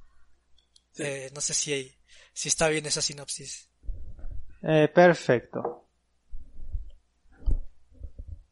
Eh, 0.99 1.31
no 1.33 1.41
sé 1.41 1.55
si, 1.55 1.97
si 2.33 2.49
está 2.49 2.69
bien 2.69 2.85
esa 2.87 3.01
sinopsis. 3.01 3.69
Eh, 4.61 4.89
perfecto. 4.93 5.86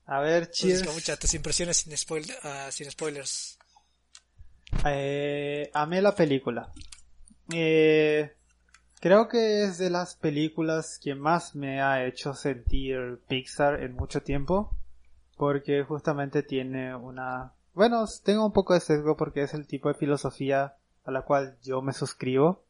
A 0.06 0.20
ver, 0.20 0.44
Entonces, 0.44 0.82
cheers. 0.82 1.18
Tus 1.18 1.34
impresiones 1.34 1.78
sin, 1.78 1.96
spoil 1.96 2.24
ah, 2.42 2.68
sin 2.70 2.90
spoilers. 2.90 3.58
Eh, 4.86 5.70
amé 5.72 6.02
la 6.02 6.14
película. 6.14 6.72
Eh, 7.52 8.32
creo 9.00 9.28
que 9.28 9.64
es 9.64 9.78
de 9.78 9.90
las 9.90 10.16
películas 10.16 10.98
que 11.02 11.14
más 11.14 11.54
me 11.54 11.80
ha 11.80 12.04
hecho 12.04 12.34
sentir 12.34 13.20
Pixar 13.28 13.82
en 13.82 13.94
mucho 13.94 14.22
tiempo. 14.22 14.76
Porque 15.36 15.82
justamente 15.82 16.42
tiene 16.42 16.94
una... 16.94 17.54
Bueno, 17.72 18.04
tengo 18.22 18.46
un 18.46 18.52
poco 18.52 18.74
de 18.74 18.80
sesgo 18.80 19.16
porque 19.16 19.42
es 19.42 19.54
el 19.54 19.66
tipo 19.66 19.88
de 19.88 19.94
filosofía 19.94 20.76
a 21.04 21.10
la 21.10 21.22
cual 21.22 21.56
yo 21.62 21.82
me 21.82 21.92
suscribo. 21.92 22.63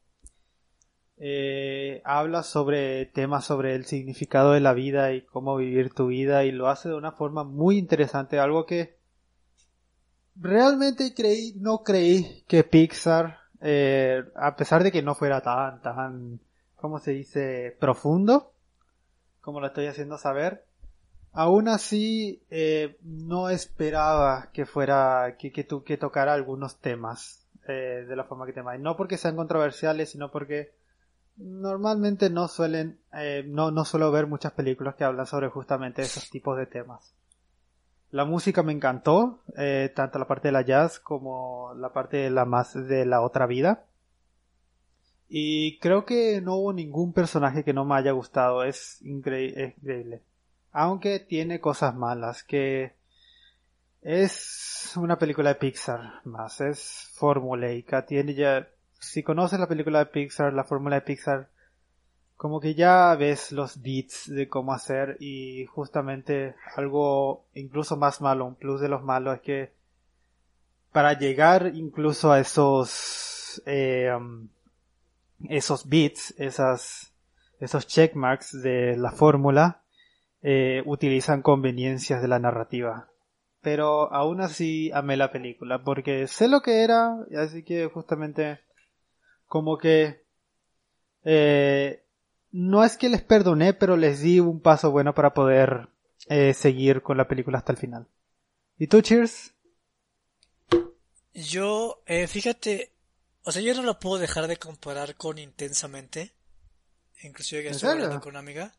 Eh, 1.17 2.01
habla 2.03 2.43
sobre 2.43 3.05
temas 3.05 3.45
sobre 3.45 3.73
el 3.75 3.85
significado 3.85 4.51
de 4.51 4.59
la 4.59 4.73
vida 4.73 5.13
y 5.13 5.21
cómo 5.21 5.55
vivir 5.55 5.93
tu 5.93 6.07
vida 6.07 6.43
y 6.43 6.51
lo 6.51 6.67
hace 6.67 6.89
de 6.89 6.95
una 6.95 7.13
forma 7.13 7.43
muy 7.45 7.77
interesante, 7.77 8.37
algo 8.37 8.65
que 8.65 8.97
realmente 10.35 11.13
creí, 11.13 11.53
no 11.55 11.83
creí 11.83 12.43
que 12.47 12.63
Pixar, 12.63 13.39
eh, 13.61 14.23
a 14.35 14.55
pesar 14.55 14.83
de 14.83 14.91
que 14.91 15.01
no 15.01 15.15
fuera 15.15 15.41
tan, 15.41 15.81
tan, 15.81 16.39
¿cómo 16.75 16.99
se 16.99 17.11
dice? 17.11 17.75
profundo, 17.79 18.51
como 19.41 19.61
lo 19.61 19.67
estoy 19.67 19.87
haciendo 19.87 20.17
saber, 20.17 20.65
aún 21.31 21.69
así 21.69 22.41
eh, 22.49 22.97
no 23.03 23.49
esperaba 23.49 24.49
que 24.51 24.65
fuera, 24.65 25.35
que, 25.39 25.51
que, 25.51 25.63
tu- 25.63 25.83
que 25.83 25.97
tocara 25.97 26.33
algunos 26.33 26.79
temas 26.81 27.47
eh, 27.67 28.05
de 28.07 28.15
la 28.15 28.25
forma 28.25 28.45
que 28.45 28.53
tema. 28.53 28.75
Y 28.75 28.79
no 28.79 28.97
porque 28.97 29.17
sean 29.17 29.35
controversiales, 29.35 30.09
sino 30.09 30.29
porque 30.31 30.73
normalmente 31.37 32.29
no 32.29 32.47
suelen, 32.47 32.99
eh, 33.13 33.43
no, 33.45 33.71
no 33.71 33.85
suelo 33.85 34.11
ver 34.11 34.27
muchas 34.27 34.53
películas 34.53 34.95
que 34.95 35.03
hablan 35.03 35.25
sobre 35.25 35.49
justamente 35.49 36.01
esos 36.01 36.29
tipos 36.29 36.57
de 36.57 36.65
temas. 36.65 37.13
La 38.11 38.25
música 38.25 38.63
me 38.63 38.71
encantó, 38.71 39.43
eh, 39.57 39.91
tanto 39.93 40.19
la 40.19 40.27
parte 40.27 40.47
de 40.47 40.53
la 40.53 40.61
jazz 40.61 40.99
como 40.99 41.73
la 41.75 41.91
parte 41.91 42.17
de 42.17 42.29
la 42.29 42.45
más 42.45 42.73
de 42.73 43.05
la 43.05 43.21
otra 43.21 43.45
vida. 43.45 43.85
Y 45.27 45.79
creo 45.79 46.05
que 46.05 46.39
no 46.39 46.55
hubo 46.55 46.71
ningún 46.71 47.11
personaje 47.11 47.63
que 47.63 47.73
no 47.73 47.83
me 47.83 47.95
haya 47.95 48.11
gustado, 48.11 48.63
es, 48.63 49.01
increíble. 49.01 50.21
Aunque 50.71 51.19
tiene 51.19 51.59
cosas 51.59 51.95
malas, 51.95 52.43
que 52.43 52.93
es 54.01 54.93
una 54.95 55.17
película 55.17 55.49
de 55.49 55.55
Pixar 55.55 56.21
más, 56.25 56.61
es 56.61 57.09
formuleica, 57.15 58.05
tiene 58.05 58.35
ya 58.35 58.69
si 59.05 59.23
conoces 59.23 59.59
la 59.59 59.67
película 59.67 59.99
de 59.99 60.05
Pixar, 60.07 60.53
la 60.53 60.63
fórmula 60.63 60.95
de 60.95 61.01
Pixar, 61.01 61.49
como 62.35 62.59
que 62.59 62.75
ya 62.75 63.15
ves 63.15 63.51
los 63.51 63.81
beats 63.81 64.29
de 64.29 64.49
cómo 64.49 64.73
hacer 64.73 65.17
y 65.19 65.65
justamente 65.67 66.55
algo 66.75 67.45
incluso 67.53 67.95
más 67.95 68.19
malo, 68.21 68.45
un 68.45 68.55
plus 68.55 68.81
de 68.81 68.89
los 68.89 69.03
malos 69.03 69.35
es 69.35 69.41
que 69.41 69.73
para 70.91 71.17
llegar 71.17 71.71
incluso 71.75 72.31
a 72.31 72.39
esos 72.39 73.61
eh, 73.65 74.11
um, 74.15 74.49
esos 75.49 75.87
beats, 75.87 76.33
esas 76.37 77.13
esos 77.59 77.87
checkmarks 77.87 78.61
de 78.61 78.97
la 78.97 79.11
fórmula 79.11 79.81
eh, 80.41 80.83
utilizan 80.85 81.41
conveniencias 81.41 82.21
de 82.21 82.27
la 82.27 82.39
narrativa. 82.39 83.07
Pero 83.61 84.13
aún 84.13 84.41
así 84.41 84.91
amé 84.93 85.15
la 85.15 85.31
película 85.31 85.83
porque 85.83 86.27
sé 86.27 86.47
lo 86.47 86.61
que 86.61 86.83
era, 86.83 87.15
así 87.37 87.63
que 87.63 87.87
justamente 87.87 88.59
como 89.47 89.77
que 89.77 90.25
eh, 91.23 92.05
no 92.51 92.83
es 92.83 92.97
que 92.97 93.09
les 93.09 93.21
perdoné, 93.21 93.73
pero 93.73 93.97
les 93.97 94.21
di 94.21 94.39
un 94.39 94.61
paso 94.61 94.91
bueno 94.91 95.13
para 95.13 95.33
poder 95.33 95.89
eh, 96.27 96.53
seguir 96.53 97.01
con 97.01 97.17
la 97.17 97.27
película 97.27 97.57
hasta 97.57 97.73
el 97.73 97.77
final. 97.77 98.07
¿Y 98.77 98.87
tú, 98.87 99.01
Cheers? 99.01 99.53
Yo, 101.33 102.01
eh, 102.05 102.27
fíjate, 102.27 102.93
o 103.43 103.51
sea, 103.51 103.61
yo 103.61 103.73
no 103.73 103.83
lo 103.83 103.99
puedo 103.99 104.17
dejar 104.17 104.47
de 104.47 104.57
comparar 104.57 105.15
con 105.15 105.37
Intensamente. 105.37 106.33
Inclusive 107.21 107.63
que 107.63 107.69
estoy 107.69 107.89
hablando 107.89 108.19
con 108.21 108.31
una 108.31 108.39
amiga. 108.39 108.73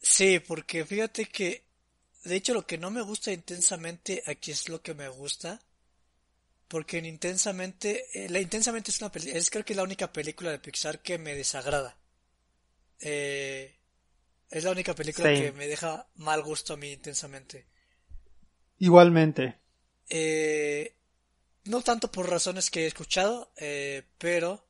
Sí, 0.00 0.40
porque 0.40 0.84
fíjate 0.84 1.26
que, 1.26 1.64
de 2.24 2.36
hecho, 2.36 2.54
lo 2.54 2.66
que 2.66 2.78
no 2.78 2.90
me 2.90 3.02
gusta 3.02 3.32
intensamente, 3.32 4.22
aquí 4.26 4.50
es 4.50 4.68
lo 4.68 4.82
que 4.82 4.94
me 4.94 5.08
gusta. 5.08 5.60
Porque 6.68 6.98
en 6.98 7.06
Intensamente, 7.06 8.06
eh, 8.12 8.28
la 8.28 8.40
Intensamente 8.40 8.90
es 8.90 9.00
una 9.00 9.10
es 9.14 9.50
creo 9.50 9.64
que 9.64 9.72
es 9.72 9.76
la 9.76 9.82
única 9.82 10.12
película 10.12 10.50
de 10.50 10.58
Pixar 10.58 11.00
que 11.00 11.18
me 11.18 11.34
desagrada. 11.34 11.96
Eh, 13.00 13.76
es 14.50 14.64
la 14.64 14.70
única 14.70 14.94
película 14.94 15.32
que 15.32 15.52
me 15.52 15.66
deja 15.66 16.08
mal 16.16 16.42
gusto 16.42 16.74
a 16.74 16.76
mí 16.76 16.92
intensamente. 16.92 17.66
Igualmente. 18.78 19.58
Eh, 20.08 20.94
no 21.64 21.82
tanto 21.82 22.10
por 22.10 22.30
razones 22.30 22.70
que 22.70 22.84
he 22.84 22.86
escuchado, 22.86 23.52
eh, 23.56 24.04
pero 24.18 24.64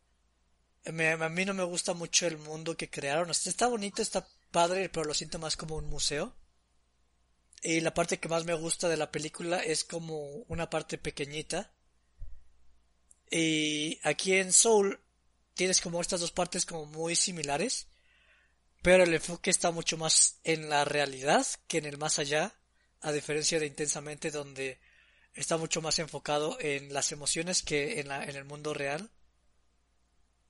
a 0.86 1.28
mí 1.28 1.44
no 1.44 1.52
me 1.52 1.64
gusta 1.64 1.92
mucho 1.94 2.26
el 2.26 2.38
mundo 2.38 2.76
que 2.76 2.88
crearon. 2.88 3.30
Está 3.30 3.66
bonito, 3.66 4.00
está 4.00 4.26
padre, 4.50 4.88
pero 4.88 5.04
lo 5.04 5.14
siento 5.14 5.38
más 5.38 5.56
como 5.56 5.76
un 5.76 5.90
museo. 5.90 6.34
Y 7.62 7.80
la 7.80 7.92
parte 7.92 8.18
que 8.18 8.28
más 8.28 8.44
me 8.44 8.54
gusta 8.54 8.88
de 8.88 8.96
la 8.96 9.10
película 9.10 9.58
es 9.58 9.84
como 9.84 10.26
una 10.48 10.70
parte 10.70 10.98
pequeñita 10.98 11.72
y 13.30 13.98
aquí 14.02 14.34
en 14.34 14.52
Soul 14.52 15.00
tienes 15.54 15.80
como 15.80 16.00
estas 16.00 16.20
dos 16.20 16.32
partes 16.32 16.66
como 16.66 16.86
muy 16.86 17.16
similares, 17.16 17.88
pero 18.82 19.04
el 19.04 19.14
enfoque 19.14 19.50
está 19.50 19.70
mucho 19.70 19.96
más 19.96 20.38
en 20.44 20.68
la 20.68 20.84
realidad 20.84 21.46
que 21.66 21.78
en 21.78 21.86
el 21.86 21.98
más 21.98 22.18
allá, 22.18 22.54
a 23.00 23.12
diferencia 23.12 23.58
de 23.58 23.66
Intensamente 23.66 24.30
donde 24.30 24.78
está 25.34 25.56
mucho 25.56 25.82
más 25.82 25.98
enfocado 25.98 26.56
en 26.60 26.92
las 26.92 27.12
emociones 27.12 27.62
que 27.62 28.00
en, 28.00 28.08
la, 28.08 28.24
en 28.24 28.36
el 28.36 28.44
mundo 28.44 28.74
real. 28.74 29.10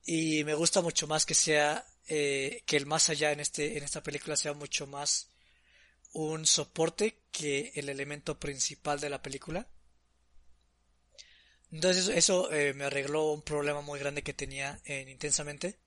Y 0.05 0.43
me 0.45 0.53
gusta 0.53 0.81
mucho 0.81 1.07
más 1.07 1.25
que 1.25 1.33
sea 1.33 1.85
eh, 2.07 2.63
que 2.65 2.77
el 2.77 2.85
más 2.85 3.09
allá 3.09 3.31
en 3.31 3.41
este 3.41 3.77
en 3.77 3.83
esta 3.83 4.01
película 4.01 4.37
sea 4.37 4.53
mucho 4.53 4.87
más 4.87 5.29
un 6.13 6.45
soporte 6.45 7.19
que 7.31 7.73
el 7.75 7.89
elemento 7.89 8.39
principal 8.39 8.99
de 8.99 9.09
la 9.09 9.21
película. 9.21 9.67
Entonces 11.71 12.07
eso, 12.09 12.51
eh, 12.51 12.73
me 12.73 12.85
arregló 12.85 13.31
un 13.31 13.41
problema 13.41 13.81
muy 13.81 13.99
grande 13.99 14.23
que 14.23 14.33
tenía 14.33 14.79
en 14.85 15.09
Intensamente. 15.09 15.77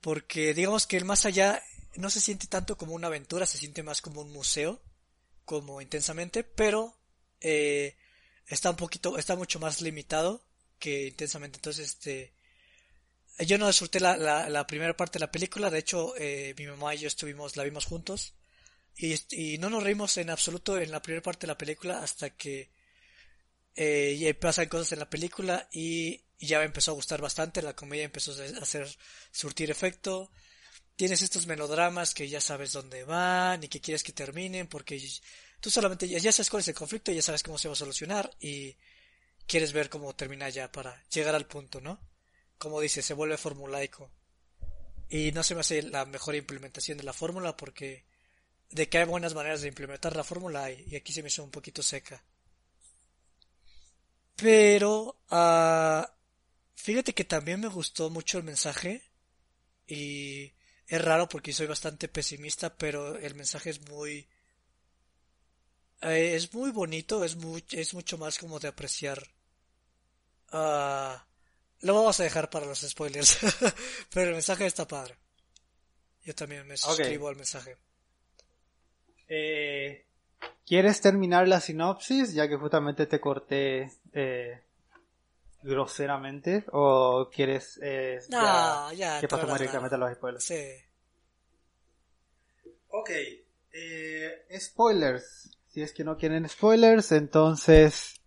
Porque 0.00 0.54
digamos 0.54 0.86
que 0.86 0.96
el 0.96 1.04
más 1.04 1.24
allá 1.26 1.62
no 1.96 2.10
se 2.10 2.20
siente 2.20 2.46
tanto 2.46 2.76
como 2.76 2.94
una 2.94 3.06
aventura, 3.08 3.46
se 3.46 3.58
siente 3.58 3.82
más 3.82 4.00
como 4.00 4.22
un 4.22 4.32
museo, 4.32 4.82
como 5.44 5.80
Intensamente, 5.80 6.44
pero 6.44 6.96
eh, 7.40 7.96
está 8.46 8.70
un 8.70 8.76
poquito, 8.76 9.18
está 9.18 9.36
mucho 9.36 9.60
más 9.60 9.80
limitado 9.80 10.44
que 10.78 11.08
Intensamente. 11.08 11.58
Entonces, 11.58 11.90
este, 11.90 12.34
yo 13.40 13.58
no 13.58 13.66
disfruté 13.66 14.00
la, 14.00 14.16
la, 14.16 14.66
primera 14.66 14.96
parte 14.96 15.18
de 15.18 15.24
la 15.24 15.32
película, 15.32 15.70
de 15.70 15.78
hecho, 15.78 16.14
eh, 16.16 16.54
mi 16.58 16.66
mamá 16.66 16.94
y 16.94 16.98
yo 16.98 17.08
estuvimos, 17.08 17.56
la 17.56 17.64
vimos 17.64 17.86
juntos, 17.86 18.34
y 18.96 19.58
no 19.58 19.70
nos 19.70 19.82
reímos 19.82 20.16
en 20.18 20.30
absoluto 20.30 20.78
en 20.78 20.92
la 20.92 21.02
primera 21.02 21.22
parte 21.22 21.46
de 21.46 21.52
la 21.52 21.58
película 21.58 22.00
hasta 22.00 22.30
que 22.30 22.70
eh, 23.76 24.16
y 24.18 24.32
pasan 24.34 24.68
cosas 24.68 24.92
en 24.92 25.00
la 25.00 25.10
película 25.10 25.68
y, 25.72 26.22
ya 26.38 26.58
me 26.58 26.66
empezó 26.66 26.90
a 26.90 26.94
gustar 26.94 27.22
bastante, 27.22 27.62
la 27.62 27.74
comedia 27.74 28.04
empezó 28.04 28.32
a 28.32 28.62
hacer 28.62 28.86
surtir 29.30 29.70
efecto. 29.70 30.30
Tienes 30.96 31.22
estos 31.22 31.46
melodramas 31.46 32.12
que 32.12 32.28
ya 32.28 32.40
sabes 32.40 32.72
dónde 32.72 33.04
van 33.04 33.64
y 33.64 33.68
que 33.68 33.80
quieres 33.80 34.02
que 34.02 34.12
terminen 34.12 34.66
porque 34.66 35.02
tú 35.60 35.70
solamente 35.70 36.06
ya, 36.06 36.32
sabes 36.32 36.50
cuál 36.50 36.60
es 36.60 36.68
el 36.68 36.74
conflicto 36.74 37.10
y 37.10 37.16
ya 37.16 37.22
sabes 37.22 37.42
cómo 37.42 37.56
se 37.56 37.68
va 37.68 37.72
a 37.72 37.76
solucionar 37.76 38.30
y 38.40 38.76
quieres 39.46 39.72
ver 39.72 39.88
cómo 39.88 40.14
termina 40.14 40.48
ya 40.50 40.70
para 40.70 41.02
llegar 41.08 41.34
al 41.34 41.46
punto, 41.46 41.80
¿no? 41.80 41.98
Como 42.58 42.80
dice, 42.80 43.00
se 43.00 43.14
vuelve 43.14 43.38
formulaico. 43.38 44.10
Y 45.08 45.32
no 45.32 45.42
se 45.42 45.54
me 45.54 45.60
hace 45.60 45.82
la 45.82 46.04
mejor 46.04 46.34
implementación 46.34 46.98
de 46.98 47.04
la 47.04 47.12
fórmula 47.12 47.56
porque 47.56 48.04
de 48.70 48.88
que 48.88 48.98
hay 48.98 49.04
buenas 49.06 49.34
maneras 49.34 49.62
de 49.62 49.68
implementar 49.68 50.14
la 50.16 50.24
fórmula 50.24 50.70
y 50.70 50.94
aquí 50.96 51.12
se 51.12 51.22
me 51.22 51.28
hizo 51.28 51.42
un 51.42 51.50
poquito 51.50 51.82
seca. 51.82 52.22
Pero, 54.36 55.16
uh, 55.30 56.04
fíjate 56.74 57.14
que 57.14 57.24
también 57.24 57.60
me 57.60 57.68
gustó 57.68 58.10
mucho 58.10 58.38
el 58.38 58.44
mensaje. 58.44 59.02
Y 59.86 60.52
es 60.86 61.02
raro 61.02 61.28
porque 61.28 61.52
soy 61.52 61.66
bastante 61.66 62.08
pesimista, 62.08 62.76
pero 62.76 63.16
el 63.16 63.34
mensaje 63.34 63.70
es 63.70 63.80
muy... 63.88 64.28
Eh, 66.02 66.34
es 66.34 66.52
muy 66.52 66.70
bonito, 66.70 67.24
es, 67.24 67.36
muy, 67.36 67.64
es 67.70 67.94
mucho 67.94 68.18
más 68.18 68.38
como 68.38 68.58
de 68.58 68.68
apreciar. 68.68 69.22
Uh, 70.52 71.16
lo 71.80 71.94
vamos 71.94 72.18
a 72.20 72.24
dejar 72.24 72.50
para 72.50 72.66
los 72.66 72.80
spoilers. 72.80 73.38
pero 74.12 74.28
el 74.28 74.34
mensaje 74.34 74.66
está 74.66 74.86
padre. 74.86 75.16
Yo 76.24 76.34
también 76.34 76.66
me 76.66 76.76
suscribo 76.76 77.28
al 77.28 77.36
mensaje. 77.36 77.76
Eh, 79.28 80.06
¿Quieres 80.66 81.00
terminar 81.00 81.46
la 81.46 81.60
sinopsis? 81.60 82.32
Ya 82.32 82.48
que 82.48 82.56
justamente 82.56 83.06
te 83.06 83.20
corté 83.20 83.92
eh, 84.14 84.62
groseramente. 85.62 86.64
¿O 86.72 87.28
quieres 87.32 87.78
eh, 87.82 88.20
no, 88.30 88.92
ya, 88.92 89.20
que 89.20 89.28
pasemos 89.28 89.58
directamente 89.58 89.94
a 89.94 89.98
los 89.98 90.12
spoilers? 90.12 90.44
Sí. 90.44 90.64
Ok. 92.88 93.10
Eh, 93.72 94.46
spoilers. 94.58 95.50
Si 95.68 95.82
es 95.82 95.92
que 95.92 96.04
no 96.04 96.16
quieren 96.16 96.48
spoilers, 96.48 97.10
entonces 97.12 98.20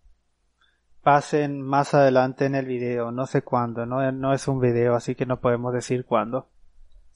pasen 1.02 1.62
más 1.62 1.94
adelante 1.94 2.44
en 2.44 2.54
el 2.54 2.66
video. 2.66 3.10
No 3.10 3.26
sé 3.26 3.42
cuándo. 3.42 3.86
No, 3.86 4.12
no 4.12 4.34
es 4.34 4.46
un 4.46 4.60
video, 4.60 4.94
así 4.94 5.14
que 5.14 5.24
no 5.24 5.40
podemos 5.40 5.72
decir 5.72 6.04
cuándo. 6.04 6.50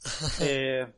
eh, 0.40 0.90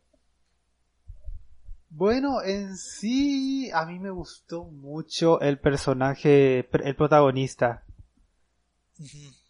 bueno, 1.97 2.43
en 2.43 2.77
sí, 2.77 3.71
a 3.73 3.87
mí 3.87 4.01
me 4.01 4.11
gustó 4.11 4.65
mucho 4.65 5.41
el 5.41 5.59
personaje, 5.59 6.69
el 6.73 6.97
protagonista. 6.97 7.85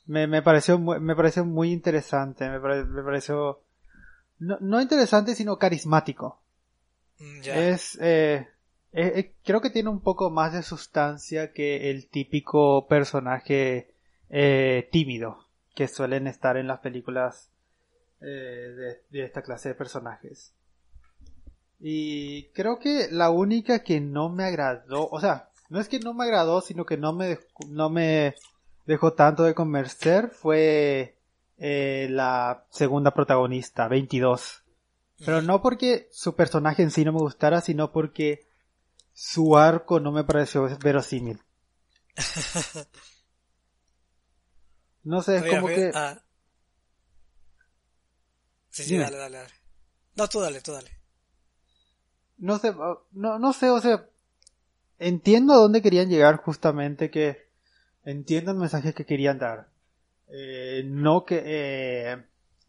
me, 0.06 0.26
me, 0.26 0.42
pareció, 0.42 0.78
me 0.78 1.16
pareció 1.16 1.44
muy 1.44 1.72
interesante, 1.72 2.48
me, 2.50 2.60
pareció, 2.60 3.62
no, 4.38 4.58
no, 4.60 4.80
interesante, 4.80 5.34
sino 5.34 5.56
carismático. 5.56 6.42
Mm, 7.18 7.40
es, 7.44 7.98
eh, 8.02 8.46
eh, 8.92 9.12
eh, 9.16 9.34
creo 9.42 9.60
que 9.60 9.70
tiene 9.70 9.88
un 9.88 10.00
poco 10.00 10.30
más 10.30 10.52
de 10.52 10.62
sustancia 10.62 11.52
que 11.52 11.90
el 11.90 12.08
típico 12.08 12.86
personaje 12.86 13.94
eh, 14.28 14.88
tímido 14.92 15.48
que 15.74 15.88
suelen 15.88 16.26
estar 16.28 16.56
en 16.56 16.68
las 16.68 16.78
películas 16.78 17.50
de, 18.20 19.02
de 19.10 19.24
esta 19.24 19.42
clase 19.42 19.70
de 19.70 19.74
personajes. 19.74 20.54
Y 21.86 22.44
creo 22.54 22.78
que 22.78 23.08
la 23.10 23.28
única 23.28 23.80
que 23.80 24.00
no 24.00 24.30
me 24.30 24.44
agradó, 24.44 25.06
o 25.10 25.20
sea, 25.20 25.50
no 25.68 25.78
es 25.78 25.88
que 25.90 26.00
no 26.00 26.14
me 26.14 26.24
agradó, 26.24 26.62
sino 26.62 26.86
que 26.86 26.96
no 26.96 27.12
me, 27.12 27.38
no 27.68 27.90
me 27.90 28.34
dejó 28.86 29.12
tanto 29.12 29.42
de 29.42 29.54
convencer 29.54 30.30
fue 30.30 31.18
eh, 31.58 32.08
la 32.10 32.64
segunda 32.70 33.10
protagonista, 33.10 33.86
22. 33.86 34.64
Pero 35.26 35.42
no 35.42 35.60
porque 35.60 36.08
su 36.10 36.34
personaje 36.34 36.82
en 36.82 36.90
sí 36.90 37.04
no 37.04 37.12
me 37.12 37.18
gustara, 37.18 37.60
sino 37.60 37.92
porque 37.92 38.48
su 39.12 39.58
arco 39.58 40.00
no 40.00 40.10
me 40.10 40.24
pareció 40.24 40.66
verosímil. 40.82 41.38
no 45.02 45.20
sé, 45.20 45.36
es 45.36 45.54
como 45.54 45.66
que... 45.66 45.90
Ah. 45.94 46.18
Sí, 48.70 48.84
sí, 48.84 48.96
dale, 48.96 49.18
dale, 49.18 49.36
dale. 49.36 49.52
No, 50.16 50.26
tú 50.28 50.40
dale, 50.40 50.62
tú 50.62 50.72
dale. 50.72 51.03
No 52.44 52.58
sé, 52.58 52.74
no, 53.12 53.38
no 53.38 53.52
sé, 53.54 53.70
o 53.70 53.80
sea, 53.80 54.04
entiendo 54.98 55.54
a 55.54 55.56
dónde 55.56 55.80
querían 55.80 56.10
llegar 56.10 56.36
justamente 56.36 57.10
que 57.10 57.46
entiendo 58.04 58.50
el 58.50 58.58
mensaje 58.58 58.92
que 58.92 59.06
querían 59.06 59.38
dar. 59.38 59.68
Eh, 60.28 60.82
no 60.84 61.24
que 61.24 61.42
eh, 61.42 62.22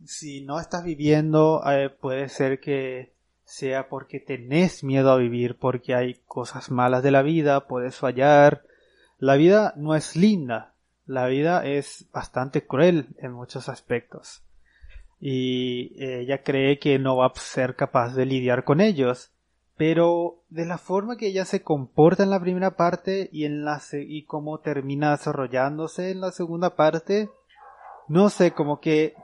si 0.05 0.45
no 0.45 0.61
estás 0.61 0.85
viviendo 0.85 1.61
eh, 1.69 1.89
puede 1.89 2.29
ser 2.29 2.61
que 2.61 3.11
sea 3.43 3.89
porque 3.89 4.21
tenés 4.21 4.81
miedo 4.81 5.11
a 5.11 5.17
vivir, 5.17 5.57
porque 5.57 5.93
hay 5.93 6.21
cosas 6.25 6.71
malas 6.71 7.03
de 7.03 7.11
la 7.11 7.21
vida, 7.21 7.67
puedes 7.67 7.97
fallar. 7.97 8.63
La 9.19 9.35
vida 9.35 9.73
no 9.75 9.93
es 9.93 10.15
linda, 10.15 10.73
la 11.05 11.27
vida 11.27 11.65
es 11.65 12.05
bastante 12.13 12.65
cruel 12.65 13.09
en 13.17 13.33
muchos 13.33 13.67
aspectos. 13.67 14.41
Y 15.19 16.01
ella 16.01 16.43
cree 16.43 16.79
que 16.79 16.97
no 16.97 17.17
va 17.17 17.25
a 17.25 17.33
ser 17.35 17.75
capaz 17.75 18.15
de 18.15 18.25
lidiar 18.25 18.63
con 18.63 18.79
ellos 18.79 19.33
pero 19.77 20.43
de 20.49 20.65
la 20.65 20.77
forma 20.77 21.17
que 21.17 21.27
ella 21.27 21.45
se 21.45 21.61
comporta 21.61 22.23
en 22.23 22.29
la 22.29 22.39
primera 22.39 22.75
parte 22.75 23.29
y 23.31 23.45
en 23.45 23.65
la 23.65 23.81
y 23.91 24.23
cómo 24.25 24.59
termina 24.59 25.11
desarrollándose 25.11 26.11
en 26.11 26.21
la 26.21 26.31
segunda 26.31 26.75
parte 26.75 27.29
no 28.07 28.29
sé 28.29 28.51
como 28.51 28.79
que 28.79 29.15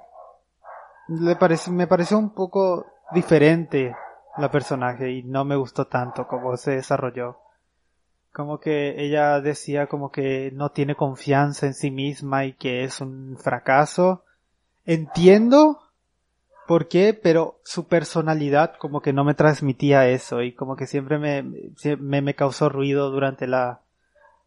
le 1.07 1.35
parece 1.35 1.71
me 1.71 1.87
pareció 1.87 2.17
un 2.17 2.33
poco 2.33 2.85
diferente 3.13 3.93
la 4.37 4.49
personaje 4.49 5.11
y 5.11 5.23
no 5.23 5.45
me 5.45 5.55
gustó 5.55 5.87
tanto 5.87 6.27
como 6.27 6.55
se 6.57 6.71
desarrolló. 6.71 7.37
Como 8.31 8.59
que 8.59 9.03
ella 9.03 9.41
decía 9.41 9.87
como 9.87 10.09
que 10.09 10.51
no 10.53 10.69
tiene 10.69 10.95
confianza 10.95 11.65
en 11.65 11.73
sí 11.73 11.91
misma 11.91 12.45
y 12.45 12.53
que 12.53 12.83
es 12.85 13.01
un 13.01 13.37
fracaso. 13.37 14.23
Entiendo 14.85 15.81
por 16.67 16.87
qué, 16.87 17.13
pero 17.13 17.59
su 17.63 17.87
personalidad 17.87 18.75
como 18.77 19.01
que 19.01 19.13
no 19.13 19.23
me 19.23 19.33
transmitía 19.33 20.07
eso 20.07 20.41
y 20.41 20.53
como 20.53 20.75
que 20.75 20.87
siempre 20.87 21.17
me, 21.17 21.43
me, 21.43 22.21
me 22.21 22.35
causó 22.35 22.69
ruido 22.69 23.09
durante 23.11 23.47
la, 23.47 23.81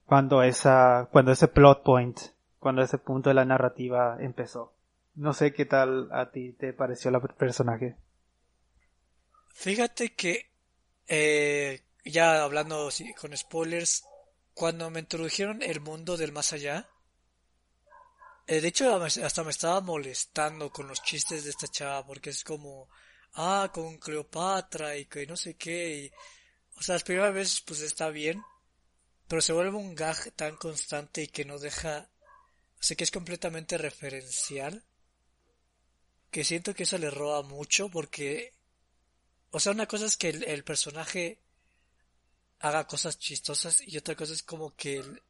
cuando 0.06 0.42
esa, 0.42 1.08
cuando 1.10 1.32
ese 1.32 1.48
plot 1.48 1.82
point, 1.82 2.18
cuando 2.58 2.82
ese 2.82 2.98
punto 2.98 3.30
de 3.30 3.34
la 3.34 3.44
narrativa 3.44 4.16
empezó. 4.20 4.72
No 5.14 5.32
sé 5.32 5.52
qué 5.52 5.64
tal 5.64 6.08
a 6.12 6.30
ti 6.30 6.52
te 6.52 6.72
pareció 6.72 7.10
el 7.10 7.20
personaje. 7.20 7.96
Fíjate 9.54 10.12
que, 10.14 10.50
eh, 11.06 11.82
ya 12.04 12.42
hablando 12.42 12.88
con 13.20 13.36
spoilers, 13.36 14.04
cuando 14.54 14.90
me 14.90 15.00
introdujeron 15.00 15.62
el 15.62 15.80
mundo 15.80 16.16
del 16.16 16.32
más 16.32 16.52
allá, 16.52 16.88
eh, 18.46 18.60
de 18.60 18.68
hecho, 18.68 19.02
hasta 19.02 19.44
me 19.44 19.50
estaba 19.50 19.80
molestando 19.80 20.70
con 20.70 20.86
los 20.86 21.02
chistes 21.02 21.44
de 21.44 21.50
esta 21.50 21.68
chava, 21.68 22.06
porque 22.06 22.30
es 22.30 22.44
como, 22.44 22.88
ah, 23.34 23.70
con 23.72 23.98
Cleopatra 23.98 24.96
y 24.96 25.06
que 25.06 25.26
no 25.26 25.36
sé 25.36 25.56
qué. 25.56 25.96
Y, 25.96 26.12
o 26.76 26.82
sea, 26.82 26.96
las 26.96 27.04
primeras 27.04 27.34
veces 27.34 27.62
pues 27.62 27.80
está 27.80 28.10
bien, 28.10 28.42
pero 29.28 29.40
se 29.40 29.52
vuelve 29.52 29.76
un 29.76 29.94
gag 29.94 30.32
tan 30.32 30.56
constante 30.56 31.22
y 31.22 31.28
que 31.28 31.44
no 31.44 31.58
deja, 31.58 32.10
o 32.78 32.82
sea, 32.82 32.96
que 32.96 33.04
es 33.04 33.10
completamente 33.10 33.78
referencial, 33.78 34.84
que 36.30 36.44
siento 36.44 36.74
que 36.74 36.82
eso 36.82 36.98
le 36.98 37.10
roba 37.10 37.42
mucho 37.42 37.88
porque, 37.88 38.52
o 39.50 39.60
sea, 39.60 39.72
una 39.72 39.86
cosa 39.86 40.06
es 40.06 40.16
que 40.16 40.28
el, 40.30 40.44
el 40.44 40.64
personaje 40.64 41.40
haga 42.60 42.86
cosas 42.86 43.18
chistosas 43.18 43.82
y 43.86 43.96
otra 43.96 44.16
cosa 44.16 44.32
es 44.34 44.42
como 44.42 44.74
que 44.74 44.98
el, 44.98 45.22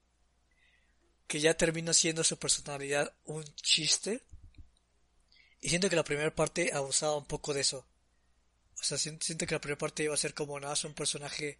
que 1.26 1.40
ya 1.40 1.54
termina 1.54 1.92
siendo 1.92 2.24
su 2.24 2.38
personalidad 2.38 3.12
un 3.24 3.44
chiste. 3.56 4.22
Y 5.60 5.70
siento 5.70 5.88
que 5.88 5.96
la 5.96 6.04
primera 6.04 6.34
parte 6.34 6.70
abusaba 6.72 7.16
un 7.16 7.26
poco 7.26 7.54
de 7.54 7.62
eso. 7.62 7.86
O 8.80 8.82
sea, 8.82 8.98
siento 8.98 9.46
que 9.46 9.54
la 9.54 9.60
primera 9.60 9.78
parte 9.78 10.04
iba 10.04 10.14
a 10.14 10.18
ser 10.18 10.34
como 10.34 10.60
nada, 10.60 10.74
un 10.84 10.94
personaje 10.94 11.58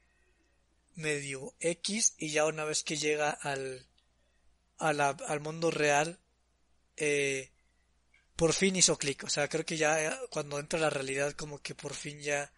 medio 0.97 1.55
X 1.61 2.15
y 2.19 2.31
ya 2.31 2.45
una 2.45 2.65
vez 2.65 2.83
que 2.85 2.97
llega 2.97 3.31
al, 3.31 3.87
al 4.79 5.41
mundo 5.41 5.71
real, 5.71 6.21
eh, 6.97 7.51
por 8.37 8.53
fin 8.53 8.77
hizo 8.77 8.99
clic. 8.99 9.25
O 9.25 9.31
sea, 9.31 9.49
creo 9.49 9.65
que 9.65 9.77
ya 9.77 10.05
eh, 10.05 10.19
cuando 10.31 10.59
entra 10.59 10.79
la 10.79 10.91
realidad 10.91 11.33
como 11.33 11.61
que 11.61 11.75
por 11.75 11.95
fin 11.95 12.21
ya 12.21 12.53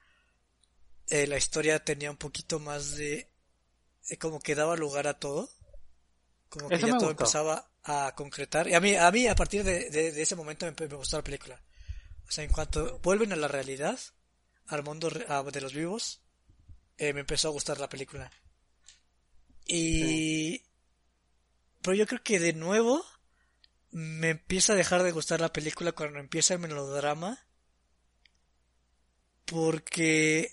eh, 1.09 1.27
la 1.27 1.37
historia 1.37 1.85
tenía 1.85 2.11
un 2.11 2.17
poquito 2.17 2.59
más 2.59 2.97
de... 2.97 3.29
como 4.19 4.41
que 4.41 4.55
daba 4.55 4.77
lugar 4.77 5.07
a 5.07 5.19
todo 5.19 5.49
como 6.57 6.69
que 6.69 6.79
ya 6.79 6.99
todo 6.99 7.11
empezaba 7.11 7.71
a 7.85 8.15
concretar. 8.17 8.67
Y 8.69 8.75
a 8.75 8.81
mí, 8.81 8.95
a 8.97 9.11
mí 9.11 9.27
a 9.27 9.35
partir 9.35 9.63
de, 9.63 9.91
de, 9.91 10.23
ese 10.23 10.37
momento 10.37 10.67
me, 10.67 10.87
gustó 10.87 11.19
la 11.19 11.25
película. 11.25 11.61
O 12.27 12.31
sea, 12.31 12.45
en 12.45 12.51
cuanto 12.51 12.99
vuelven 13.01 13.33
a 13.33 13.37
la 13.37 13.49
realidad, 13.49 13.99
al 14.67 14.83
mundo 14.83 15.11
de 15.11 15.61
los 15.61 15.75
vivos, 15.75 16.23
eh, 16.99 17.13
me 17.13 17.21
empezó 17.21 17.49
a 17.49 17.53
gustar 17.53 17.79
la 17.79 17.89
película. 17.89 18.31
Y... 19.67 20.63
Pero 21.83 21.95
yo 21.95 22.07
creo 22.07 22.23
que 22.23 22.41
de 22.41 22.53
nuevo 22.53 23.05
me 23.91 24.31
empieza 24.31 24.73
a 24.73 24.77
dejar 24.77 25.03
de 25.03 25.13
gustar 25.13 25.41
la 25.41 25.53
película 25.53 25.93
cuando 25.93 26.19
empieza 26.19 26.55
el 26.55 26.61
melodrama. 26.61 27.39
Porque 29.45 30.51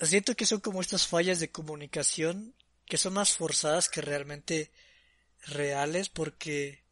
siento 0.00 0.34
que 0.34 0.46
son 0.46 0.60
como 0.60 0.80
estas 0.80 1.06
fallas 1.06 1.38
de 1.38 1.52
comunicación 1.52 2.56
que 2.88 2.96
son 2.96 3.14
más 3.14 3.36
forzadas 3.36 3.88
que 3.88 4.00
realmente 4.00 4.70
reales 5.46 6.08
porque 6.08 6.82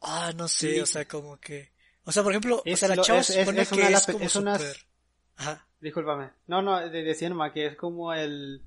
ah 0.00 0.32
no 0.36 0.48
sé 0.48 0.80
o 0.80 0.86
sea 0.86 1.06
como 1.06 1.38
que 1.38 1.72
o 2.04 2.12
sea 2.12 2.22
por 2.22 2.32
ejemplo 2.32 2.62
o 2.64 2.76
sea 2.76 2.88
la 2.88 3.02
chava 3.02 3.20
es, 3.20 3.30
es, 3.30 3.36
es, 3.36 3.68
que 3.68 3.92
es 3.92 4.06
como 4.06 4.24
es 4.24 4.32
super... 4.32 4.76
Ajá. 5.36 5.66
discúlpame. 5.80 6.30
No 6.48 6.62
no 6.62 6.88
decía 6.88 7.28
nomás 7.28 7.52
que 7.52 7.66
es 7.66 7.76
como 7.76 8.12
el 8.12 8.62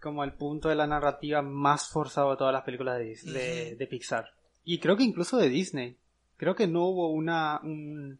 como 0.00 0.24
el 0.24 0.32
punto 0.32 0.68
de 0.68 0.74
la 0.74 0.86
narrativa 0.86 1.42
más 1.42 1.88
forzado 1.88 2.30
de 2.30 2.36
todas 2.36 2.52
las 2.52 2.64
películas 2.64 2.98
de, 2.98 3.76
de, 3.76 3.86
Pixar. 3.86 4.32
Y 4.64 4.78
creo 4.78 4.96
que 4.96 5.04
incluso 5.04 5.36
de 5.36 5.50
Disney. 5.50 5.98
Creo 6.38 6.56
que 6.56 6.66
no 6.66 6.86
hubo 6.86 7.10
una 7.10 7.60
un, 7.62 8.18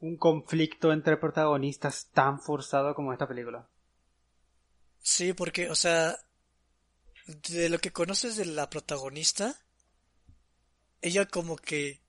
un 0.00 0.16
conflicto 0.16 0.90
entre 0.90 1.18
protagonistas 1.18 2.08
tan 2.12 2.40
forzado 2.40 2.94
como 2.94 3.12
esta 3.12 3.28
película 3.28 3.68
Sí, 5.02 5.32
porque, 5.32 5.68
o 5.68 5.74
sea, 5.74 6.16
de 7.26 7.68
lo 7.68 7.78
que 7.78 7.92
conoces 7.92 8.36
de 8.36 8.46
la 8.46 8.70
protagonista, 8.70 9.60
ella 11.00 11.26
como 11.26 11.56
que 11.56 12.00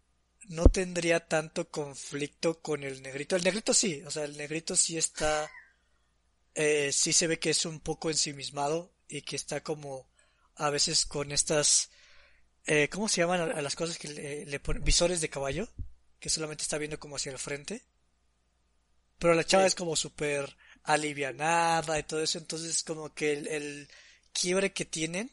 no 0.49 0.65
tendría 0.65 1.27
tanto 1.27 1.69
conflicto 1.69 2.61
con 2.61 2.83
el 2.83 3.01
negrito. 3.01 3.35
El 3.35 3.43
negrito 3.43 3.73
sí, 3.73 4.03
o 4.05 4.11
sea, 4.11 4.25
el 4.25 4.37
negrito 4.37 4.75
sí 4.75 4.97
está, 4.97 5.49
eh, 6.55 6.91
sí 6.93 7.13
se 7.13 7.27
ve 7.27 7.39
que 7.39 7.49
es 7.49 7.65
un 7.65 7.79
poco 7.79 8.09
ensimismado 8.09 8.93
y 9.07 9.21
que 9.23 9.35
está 9.35 9.63
como 9.63 10.07
a 10.55 10.69
veces 10.69 11.05
con 11.05 11.31
estas, 11.31 11.89
eh, 12.65 12.89
¿cómo 12.89 13.09
se 13.09 13.21
llaman 13.21 13.41
a, 13.41 13.61
las 13.61 13.75
cosas 13.75 13.97
que 13.97 14.09
le, 14.09 14.45
le 14.45 14.59
ponen? 14.59 14.83
Visores 14.83 15.21
de 15.21 15.29
caballo, 15.29 15.67
que 16.19 16.29
solamente 16.29 16.63
está 16.63 16.77
viendo 16.77 16.99
como 16.99 17.15
hacia 17.15 17.31
el 17.31 17.39
frente. 17.39 17.83
Pero 19.17 19.33
la 19.33 19.45
chava 19.45 19.65
es 19.65 19.75
como 19.75 19.95
súper 19.95 20.55
alivianada 20.83 21.97
y 21.99 22.03
todo 22.03 22.21
eso, 22.21 22.37
entonces 22.37 22.83
como 22.83 23.13
que 23.13 23.33
el, 23.33 23.87
quiebre 24.33 24.73
que 24.73 24.85
tienen 24.85 25.29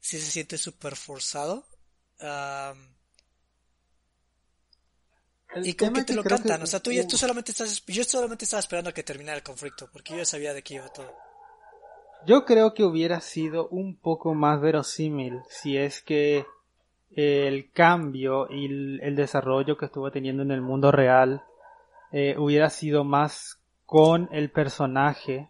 si 0.00 0.18
se 0.18 0.30
siente 0.30 0.58
súper 0.58 0.96
forzado. 0.96 1.64
y 5.62 5.74
como 5.74 5.92
que 5.94 6.04
te 6.04 6.14
lo 6.14 6.22
cantan, 6.22 6.62
o 6.62 6.66
sea, 6.66 6.80
tú, 6.80 6.90
tú 7.08 7.16
solamente 7.16 7.52
estás, 7.52 7.84
yo 7.86 8.04
solamente 8.04 8.44
estaba 8.44 8.60
esperando 8.60 8.90
a 8.90 8.94
que 8.94 9.02
terminara 9.02 9.36
el 9.36 9.42
conflicto, 9.42 9.88
porque 9.92 10.12
yo 10.12 10.18
ya 10.18 10.24
sabía 10.24 10.54
de 10.54 10.62
qué 10.62 10.74
iba 10.74 10.88
todo. 10.88 11.12
Yo 12.26 12.44
creo 12.44 12.74
que 12.74 12.82
hubiera 12.82 13.20
sido 13.20 13.68
un 13.68 13.96
poco 13.96 14.34
más 14.34 14.60
verosímil 14.60 15.42
si 15.48 15.76
es 15.76 16.02
que 16.02 16.44
el 17.10 17.70
cambio 17.72 18.48
y 18.50 18.66
el, 19.00 19.16
desarrollo 19.16 19.76
que 19.76 19.86
estuvo 19.86 20.10
teniendo 20.10 20.42
en 20.42 20.50
el 20.50 20.60
mundo 20.60 20.90
real 20.90 21.44
eh, 22.12 22.34
hubiera 22.36 22.68
sido 22.68 23.04
más 23.04 23.55
con 23.86 24.28
el 24.32 24.50
personaje 24.50 25.48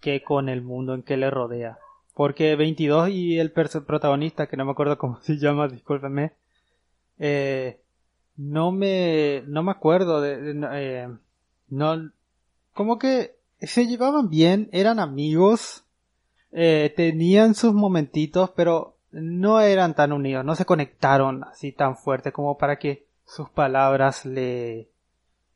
que 0.00 0.22
con 0.22 0.48
el 0.48 0.62
mundo 0.62 0.94
en 0.94 1.02
que 1.02 1.16
le 1.16 1.30
rodea. 1.30 1.78
Porque 2.14 2.56
22 2.56 3.10
y 3.10 3.38
el 3.38 3.52
protagonista, 3.52 4.48
que 4.48 4.56
no 4.56 4.64
me 4.64 4.72
acuerdo 4.72 4.98
cómo 4.98 5.20
se 5.22 5.38
llama, 5.38 5.68
discúlpeme, 5.68 6.32
eh, 7.18 7.80
no 8.36 8.72
me, 8.72 9.42
no 9.46 9.62
me 9.62 9.70
acuerdo 9.70 10.20
de, 10.20 10.54
eh, 10.72 11.08
no, 11.68 12.10
como 12.74 12.98
que 12.98 13.36
se 13.60 13.86
llevaban 13.86 14.28
bien, 14.28 14.68
eran 14.72 14.98
amigos, 14.98 15.84
eh, 16.52 16.92
tenían 16.94 17.54
sus 17.54 17.72
momentitos, 17.72 18.50
pero 18.50 18.96
no 19.12 19.60
eran 19.60 19.94
tan 19.94 20.12
unidos, 20.12 20.44
no 20.44 20.54
se 20.54 20.66
conectaron 20.66 21.44
así 21.44 21.72
tan 21.72 21.96
fuerte 21.96 22.32
como 22.32 22.58
para 22.58 22.78
que 22.78 23.06
sus 23.24 23.48
palabras 23.48 24.26
le, 24.26 24.88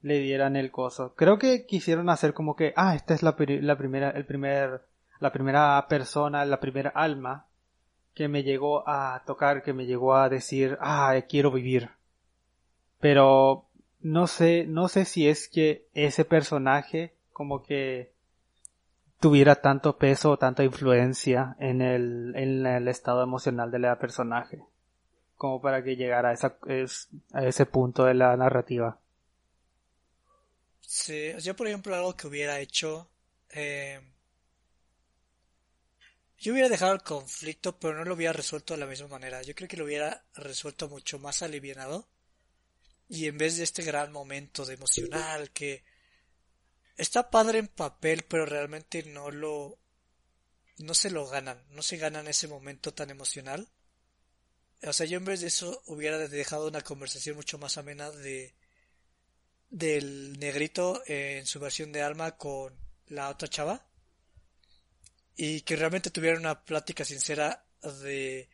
le 0.03 0.19
dieran 0.19 0.57
el 0.57 0.71
coso. 0.71 1.15
Creo 1.15 1.39
que 1.39 1.67
quisieron 1.67 2.09
hacer 2.09 2.35
como 2.35 2.57
que, 2.57 2.73
ah, 2.77 2.95
esta 2.95 3.15
es 3.15 3.23
la, 3.23 3.37
la 3.39 3.77
primera, 3.77 4.11
el 4.11 4.25
primer, 4.25 4.83
la 5.19 5.33
primera 5.33 5.87
persona, 5.89 6.45
la 6.45 6.61
primera 6.61 6.91
alma 6.91 7.47
que 8.15 8.29
me 8.29 8.43
llegó 8.43 8.89
a 8.89 9.23
tocar, 9.27 9.63
que 9.63 9.73
me 9.73 9.87
llegó 9.87 10.15
a 10.15 10.29
decir, 10.29 10.79
ah, 10.81 11.15
quiero 11.29 11.51
vivir. 11.51 11.91
Pero 12.99 13.67
no 14.01 14.27
sé, 14.27 14.67
no 14.67 14.89
sé 14.89 15.05
si 15.05 15.29
es 15.29 15.49
que 15.49 15.87
ese 15.95 16.25
personaje 16.25 17.15
como 17.33 17.63
que 17.63 18.13
tuviera 19.21 19.57
tanto 19.57 19.97
peso 19.97 20.33
o 20.33 20.39
tanta 20.39 20.65
influencia 20.65 21.57
en 21.59 21.83
el, 21.83 22.33
en 22.37 22.67
el 22.67 22.89
estado 22.89 23.23
emocional 23.23 23.71
de 23.71 23.79
la 23.79 23.99
personaje 23.99 24.65
como 25.41 25.63
para 25.63 25.83
que 25.83 25.97
llegara 25.97 26.29
a, 26.29 26.33
esa, 26.35 26.59
a 27.33 27.45
ese 27.47 27.65
punto 27.65 28.05
de 28.05 28.13
la 28.13 28.37
narrativa. 28.37 28.99
Sí, 30.93 31.33
yo 31.41 31.55
por 31.55 31.69
ejemplo 31.69 31.95
algo 31.95 32.17
que 32.17 32.27
hubiera 32.27 32.59
hecho, 32.59 33.09
eh, 33.51 34.01
yo 36.37 36.53
hubiera 36.53 36.69
dejado 36.69 36.93
el 36.95 37.03
conflicto, 37.03 37.79
pero 37.79 37.95
no 37.95 38.05
lo 38.05 38.15
hubiera 38.15 38.33
resuelto 38.33 38.75
de 38.75 38.81
la 38.81 38.87
misma 38.87 39.07
manera. 39.07 39.41
Yo 39.43 39.55
creo 39.55 39.69
que 39.69 39.77
lo 39.77 39.85
hubiera 39.85 40.25
resuelto 40.35 40.89
mucho 40.89 41.21
más 41.21 41.43
alivianado. 41.43 42.09
Y 43.09 43.27
en 43.29 43.39
vez 43.39 43.57
de 43.57 43.63
este 43.65 43.85
gran 43.85 44.11
momento 44.11 44.67
de 44.67 44.75
emocional 44.75 45.53
que 45.53 45.85
está 46.97 47.31
padre 47.31 47.61
en 47.61 47.69
papel, 47.69 48.25
pero 48.29 48.45
realmente 48.45 49.05
no 49.05 49.31
lo, 49.31 49.79
no 50.79 50.95
se 50.95 51.11
lo 51.11 51.29
ganan, 51.29 51.65
no 51.71 51.83
se 51.83 51.99
ganan 51.99 52.27
ese 52.27 52.49
momento 52.49 52.93
tan 52.93 53.11
emocional. 53.11 53.69
O 54.83 54.93
sea, 54.93 55.07
yo 55.07 55.19
en 55.19 55.25
vez 55.25 55.41
de 55.41 55.49
eso 55.49 55.83
hubiera 55.87 56.19
dejado 56.19 56.67
una 56.67 56.81
conversación 56.83 57.37
mucho 57.37 57.59
más 57.59 57.79
amena 57.79 58.11
de 58.11 58.57
del 59.71 60.39
negrito 60.39 61.03
en 61.07 61.47
su 61.47 61.61
versión 61.61 61.93
de 61.93 62.03
alma 62.03 62.37
con 62.37 62.75
la 63.07 63.31
otra 63.31 63.49
chava. 63.49 63.87
Y 65.37 65.63
que 65.63 65.77
realmente 65.77 66.11
tuvieran 66.11 66.41
una 66.41 66.65
plática 66.65 67.05
sincera 67.05 67.65
de 68.03 68.49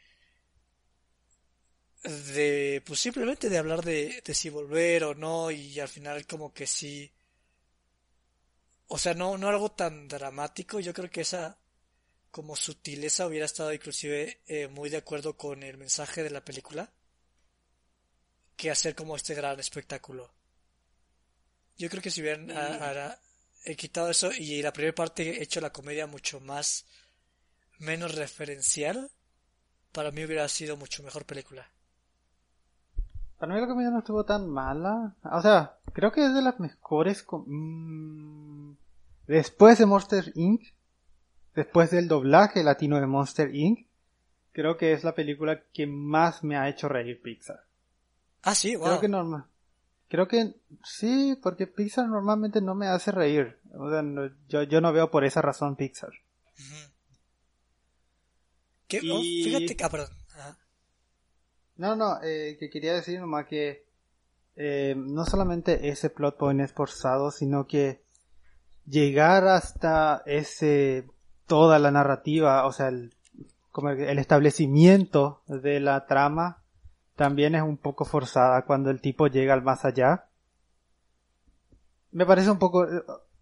de 2.04 2.82
pues 2.86 3.00
simplemente 3.00 3.48
de 3.50 3.58
hablar 3.58 3.82
de, 3.84 4.22
de 4.24 4.34
si 4.34 4.50
volver 4.50 5.04
o 5.04 5.14
no. 5.14 5.50
Y 5.50 5.80
al 5.80 5.88
final 5.88 6.26
como 6.26 6.52
que 6.52 6.66
sí. 6.66 7.12
O 8.88 8.98
sea 8.98 9.14
no 9.14 9.36
no 9.38 9.48
algo 9.48 9.72
tan 9.72 10.08
dramático. 10.08 10.80
Yo 10.80 10.94
creo 10.94 11.10
que 11.10 11.22
esa 11.22 11.58
como 12.30 12.54
sutileza 12.54 13.26
hubiera 13.26 13.46
estado 13.46 13.72
inclusive 13.72 14.42
eh, 14.46 14.68
muy 14.68 14.90
de 14.90 14.98
acuerdo 14.98 15.38
con 15.38 15.62
el 15.62 15.78
mensaje 15.78 16.22
de 16.22 16.28
la 16.28 16.44
película 16.44 16.92
que 18.56 18.70
hacer 18.70 18.94
como 18.94 19.16
este 19.16 19.34
gran 19.34 19.58
espectáculo. 19.58 20.35
Yo 21.78 21.88
creo 21.88 22.02
que 22.02 22.10
si 22.10 22.20
hubieran 22.20 22.48
quitado 23.76 24.10
eso 24.10 24.30
y 24.32 24.62
la 24.62 24.72
primera 24.72 24.94
parte 24.94 25.42
hecho 25.42 25.60
la 25.60 25.70
comedia 25.70 26.06
mucho 26.06 26.40
más 26.40 26.86
menos 27.78 28.14
referencial, 28.14 29.10
para 29.92 30.10
mí 30.10 30.24
hubiera 30.24 30.48
sido 30.48 30.76
mucho 30.76 31.02
mejor 31.02 31.24
película. 31.24 31.68
Para 33.38 33.54
mí 33.54 33.60
la 33.60 33.66
comedia 33.66 33.90
no 33.90 33.98
estuvo 33.98 34.24
tan 34.24 34.48
mala. 34.48 35.14
O 35.22 35.42
sea, 35.42 35.76
creo 35.92 36.10
que 36.10 36.24
es 36.24 36.32
de 36.32 36.40
las 36.40 36.58
mejores. 36.58 37.26
Mm, 37.30 38.72
después 39.26 39.78
de 39.78 39.86
Monster 39.86 40.32
Inc 40.34 40.62
después 41.56 41.90
del 41.90 42.06
doblaje 42.06 42.62
latino 42.62 43.00
de 43.00 43.06
Monster 43.06 43.52
Inc., 43.52 43.86
creo 44.52 44.76
que 44.76 44.92
es 44.92 45.02
la 45.02 45.14
película 45.14 45.62
que 45.72 45.86
más 45.86 46.44
me 46.44 46.56
ha 46.56 46.68
hecho 46.68 46.88
reír 46.88 47.20
Pixar. 47.20 47.64
Ah, 48.42 48.54
sí, 48.54 48.76
wow. 48.76 48.84
Creo 48.84 49.00
que 49.00 49.08
normal. 49.08 49.46
Creo 50.08 50.28
que 50.28 50.54
sí, 50.84 51.36
porque 51.42 51.66
Pixar 51.66 52.08
normalmente 52.08 52.60
no 52.60 52.74
me 52.74 52.86
hace 52.86 53.10
reír. 53.10 53.58
yo, 54.48 54.62
yo 54.62 54.80
no 54.80 54.92
veo 54.92 55.10
por 55.10 55.24
esa 55.24 55.42
razón 55.42 55.76
Pixar. 55.76 56.12
¿Qué? 58.86 59.00
Oh, 59.10 59.20
fíjate 59.20 59.76
ah, 59.82 59.90
perdón. 59.90 60.08
No, 61.76 61.96
no, 61.96 62.22
eh, 62.22 62.56
que 62.58 62.70
quería 62.70 62.94
decir 62.94 63.20
nomás 63.20 63.46
que 63.46 63.84
eh, 64.54 64.94
no 64.96 65.26
solamente 65.26 65.88
ese 65.88 66.08
plot 66.08 66.38
point 66.38 66.60
es 66.60 66.72
forzado, 66.72 67.30
sino 67.30 67.66
que 67.66 68.02
llegar 68.86 69.46
hasta 69.46 70.22
ese 70.24 71.06
toda 71.46 71.78
la 71.78 71.90
narrativa, 71.90 72.64
o 72.64 72.72
sea, 72.72 72.88
el, 72.88 73.14
como 73.72 73.90
el 73.90 74.18
establecimiento 74.18 75.42
de 75.46 75.80
la 75.80 76.06
trama 76.06 76.62
también 77.16 77.54
es 77.54 77.62
un 77.62 77.78
poco 77.78 78.04
forzada 78.04 78.62
cuando 78.62 78.90
el 78.90 79.00
tipo 79.00 79.26
llega 79.26 79.54
al 79.54 79.62
más 79.62 79.84
allá. 79.84 80.26
Me 82.12 82.26
parece 82.26 82.50
un 82.50 82.58
poco, 82.58 82.86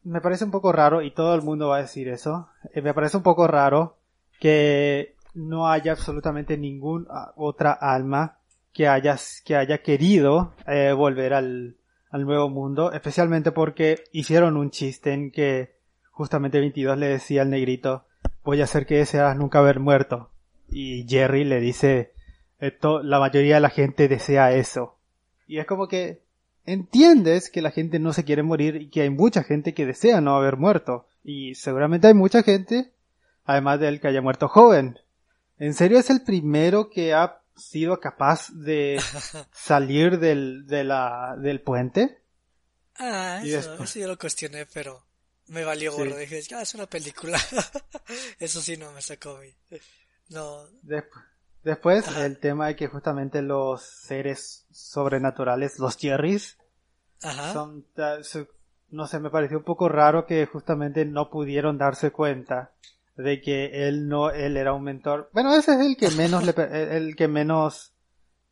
me 0.05 0.21
parece 0.21 0.45
un 0.45 0.51
poco 0.51 0.73
raro 0.73 1.03
y 1.03 1.11
todo 1.11 1.35
el 1.35 1.43
mundo 1.43 1.69
va 1.69 1.77
a 1.77 1.83
decir 1.83 2.09
eso. 2.09 2.49
Eh, 2.73 2.81
me 2.83 2.95
parece 2.95 3.17
un 3.17 3.23
poco 3.23 3.47
raro 3.47 3.99
que 4.41 5.17
no 5.35 5.69
haya 5.69 5.93
absolutamente 5.93 6.57
ninguna 6.57 7.07
ah, 7.11 7.33
otra 7.37 7.73
alma 7.73 8.39
que 8.73 8.89
haya, 8.89 9.17
que 9.45 9.57
haya 9.57 9.83
querido 9.83 10.55
eh, 10.67 10.93
volver 10.93 11.35
al, 11.35 11.77
al 12.11 12.25
nuevo 12.25 12.49
mundo, 12.49 12.93
especialmente 12.93 13.53
porque 13.53 14.05
hicieron 14.13 14.57
un 14.57 14.71
chiste 14.71 15.13
en 15.13 15.31
que 15.31 15.75
justamente 16.11 16.61
22 16.61 16.97
le 16.97 17.09
decía 17.09 17.43
al 17.43 17.51
negrito, 17.51 18.05
voy 18.45 18.61
a 18.61 18.65
hacer 18.65 18.87
que 18.87 18.99
deseas 18.99 19.37
nunca 19.37 19.59
haber 19.59 19.81
muerto. 19.81 20.31
Y 20.69 21.07
Jerry 21.09 21.45
le 21.45 21.61
dice, 21.61 22.13
la 22.59 23.19
mayoría 23.19 23.57
de 23.57 23.61
la 23.61 23.71
gente 23.71 24.09
desea 24.09 24.53
eso. 24.53 24.99
Y 25.47 25.59
es 25.59 25.67
como 25.67 25.89
que 25.89 26.23
entiendes 26.67 27.51
que 27.51 27.63
la 27.63 27.71
gente 27.71 27.99
no 27.99 28.13
se 28.13 28.25
quiere 28.25 28.43
morir 28.43 28.77
y 28.77 28.89
que 28.89 29.03
hay 29.03 29.11
mucha 29.11 29.43
gente 29.43 29.75
que 29.75 29.87
desea 29.87 30.21
no 30.21 30.37
haber 30.37 30.57
muerto. 30.57 31.07
Y 31.23 31.55
seguramente 31.55 32.07
hay 32.07 32.15
mucha 32.15 32.43
gente, 32.43 32.93
además 33.45 33.81
de 33.81 33.89
él 33.89 34.01
que 34.01 34.09
haya 34.09 34.23
muerto 34.23 34.49
joven. 34.49 34.99
¿En 35.59 35.75
serio 35.75 35.99
es 35.99 36.11
el 36.11 36.23
primero 36.23 36.91
que 36.91 37.15
ha 37.15 37.41
sido 37.57 38.01
capaz 38.01 38.51
de 38.53 39.01
salir 39.53 40.19
del, 40.19 40.67
de 40.67 40.85
la, 40.85 41.37
del 41.39 41.61
puente? 41.61 42.19
Ah, 42.97 43.41
eso, 43.45 43.75
eso 43.83 43.99
yo 43.99 44.09
lo 44.09 44.19
cuestioné, 44.19 44.67
pero 44.67 45.03
me 45.49 45.65
valió 45.65 45.93
gorro. 45.93 46.17
Dije, 46.17 46.41
ya 46.43 46.63
es 46.63 46.75
una 46.75 46.87
película. 46.87 47.39
Eso 48.39 48.61
sí 48.61 48.77
no 48.77 48.93
me 48.93 49.03
sacó. 49.03 49.41
No. 50.29 50.65
Después, 50.83 51.25
el 51.65 52.39
tema 52.39 52.69
de 52.69 52.77
que 52.77 52.89
justamente 52.89 53.43
los 53.43 53.83
seres 53.83 54.67
sobrenaturales, 54.71 55.79
los 55.79 55.97
Jerrys, 55.97 56.59
son, 57.53 57.87
no 58.91 59.07
sé, 59.07 59.19
me 59.19 59.31
pareció 59.31 59.59
un 59.59 59.65
poco 59.65 59.89
raro 59.89 60.27
que 60.27 60.45
justamente 60.47 61.05
no 61.05 61.31
pudieron 61.31 61.79
darse 61.79 62.11
cuenta 62.11 62.73
de 63.17 63.41
que 63.41 63.89
él 63.89 64.09
no, 64.09 64.31
él 64.31 64.57
era 64.57 64.73
un 64.75 64.83
mentor. 64.83 65.31
Bueno, 65.33 65.55
ese 65.55 65.75
es 65.75 65.81
el 65.81 65.97
que 65.97 66.11
menos, 66.11 66.45
le, 66.45 66.97
el 66.97 67.17
que 67.17 67.29
menos, 67.29 67.93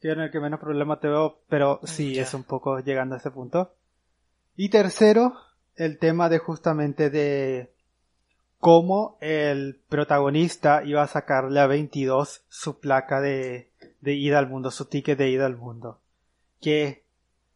el 0.01 0.31
que 0.31 0.41
menos 0.41 0.61
problema 0.61 1.01
te 1.01 1.09
veo, 1.09 1.41
pero 1.49 1.81
sí, 1.85 2.19
es 2.19 2.33
un 2.35 2.45
poco 2.45 2.79
llegando 2.81 3.15
a 3.15 3.19
ese 3.19 3.31
punto. 3.31 3.75
Y 4.57 4.69
tercero, 4.69 5.35
el 5.77 5.99
tema 5.99 6.29
de 6.29 6.39
justamente 6.39 7.11
de 7.11 7.73
cómo 8.63 9.19
el 9.21 9.81
protagonista 9.89 10.85
iba 10.85 11.03
a 11.03 11.09
sacarle 11.09 11.59
a 11.59 11.67
22 11.67 12.43
su 12.49 12.79
placa 12.79 13.21
de, 13.21 13.73
de 14.01 14.15
ida 14.15 14.39
al 14.39 14.49
mundo, 14.49 14.71
su 14.71 14.85
ticket 14.85 15.19
de 15.19 15.31
ida 15.31 15.47
al 15.47 15.57
mundo. 15.57 15.99
Que 16.61 17.03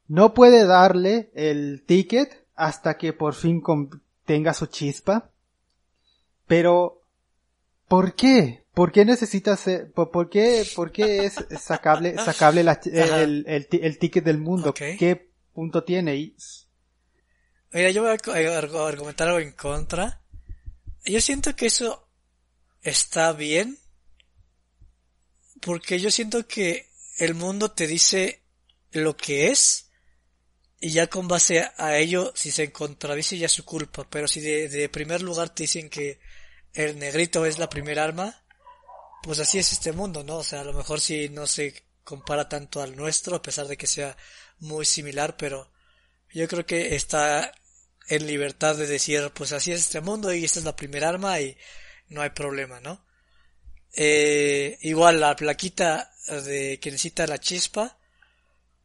no 0.09 0.35
puede 0.35 0.67
darle 0.67 1.31
el 1.37 1.85
ticket 1.87 2.45
hasta 2.57 2.99
que 2.99 3.13
por 3.13 3.35
fin 3.35 3.63
tenga 4.25 4.53
su 4.53 4.67
chispa. 4.67 5.31
Pero, 6.49 7.03
¿por 7.87 8.15
qué? 8.15 8.65
¿Por 8.75 8.91
qué 8.91 9.05
necesita 9.05 9.57
ser, 9.57 9.93
por, 9.93 10.29
qué, 10.29 10.67
por 10.75 10.91
qué 10.91 11.27
es 11.27 11.35
sacable, 11.61 12.19
sacable 12.25 12.63
el, 12.63 13.45
el, 13.47 13.99
ticket 14.01 14.25
del 14.25 14.39
mundo? 14.39 14.75
¿Qué 14.75 15.31
punto 15.55 15.85
tiene? 15.85 16.17
Y 16.17 16.37
Mira, 17.71 17.91
yo 17.91 18.03
voy 18.03 18.11
a 18.11 18.59
argumentar 18.59 19.29
algo 19.29 19.39
en 19.39 19.53
contra. 19.53 20.21
Yo 21.07 21.21
siento 21.21 21.55
que 21.55 21.67
eso 21.67 22.09
está 22.83 23.33
bien. 23.33 23.79
Porque 25.61 25.99
yo 25.99 26.11
siento 26.11 26.47
que 26.47 26.91
el 27.19 27.35
mundo 27.35 27.71
te 27.71 27.87
dice 27.87 28.43
lo 28.91 29.17
que 29.17 29.49
es. 29.49 29.91
Y 30.79 30.91
ya 30.91 31.07
con 31.07 31.27
base 31.27 31.71
a 31.79 31.97
ello, 31.97 32.33
si 32.35 32.51
se 32.51 32.71
contradice 32.71 33.39
ya 33.39 33.47
es 33.47 33.53
su 33.53 33.65
culpa. 33.65 34.07
Pero 34.11 34.29
si 34.29 34.41
de, 34.41 34.89
primer 34.89 35.23
lugar 35.23 35.51
te 35.51 35.63
dicen 35.63 35.89
que 35.89 36.21
el 36.75 36.99
negrito 36.99 37.47
es 37.47 37.59
la 37.59 37.71
primera 37.71 38.05
arma, 38.05 38.45
pues 39.23 39.39
así 39.39 39.59
es 39.59 39.73
este 39.73 39.93
mundo, 39.93 40.23
¿no? 40.23 40.37
O 40.39 40.45
sea, 40.45 40.61
a 40.61 40.65
lo 40.65 40.75
mejor 40.75 41.01
si 41.01 41.31
no 41.31 41.47
se 41.47 41.87
compara 42.05 42.49
tanto 42.49 42.83
al 42.83 42.95
nuestro, 42.95 43.37
a 43.37 43.43
pesar 43.43 43.67
de 43.67 43.77
que 43.77 43.87
sea 43.87 44.17
muy 44.59 44.85
similar, 44.85 45.37
pero 45.37 45.73
yo 46.31 46.47
creo 46.47 46.67
que 46.67 46.95
está 46.95 47.51
en 48.09 48.27
libertad 48.27 48.77
de 48.77 48.87
decir, 48.87 49.31
pues 49.35 49.53
así 49.53 49.73
es 49.73 49.81
este 49.81 50.01
mundo 50.01 50.33
y 50.33 50.45
esta 50.45 50.59
es 50.59 50.65
la 50.65 50.77
primera 50.77 51.09
arma 51.09 51.41
y 51.41 51.57
no 52.09 52.23
hay 52.23 52.31
problema, 52.31 52.81
¿no? 52.81 53.07
eh, 53.97 54.79
igual 54.83 55.21
la 55.21 55.35
plaquita 55.35 56.13
de 56.45 56.79
que 56.79 56.91
necesita 56.91 57.27
la 57.27 57.39
chispa, 57.39 57.99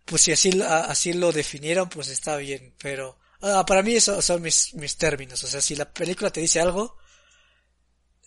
pues 0.05 0.23
si 0.23 0.31
así, 0.31 0.61
así 0.61 1.13
lo 1.13 1.31
definieron, 1.31 1.89
pues 1.89 2.07
está 2.07 2.37
bien, 2.37 2.73
pero 2.81 3.19
ah, 3.41 3.65
para 3.65 3.83
mí 3.83 3.95
esos 3.95 4.23
son 4.23 4.41
mis, 4.41 4.73
términos, 4.97 5.43
o 5.43 5.47
sea, 5.47 5.61
si 5.61 5.75
la 5.75 5.91
película 5.91 6.31
te 6.31 6.39
dice 6.39 6.61
algo, 6.61 6.97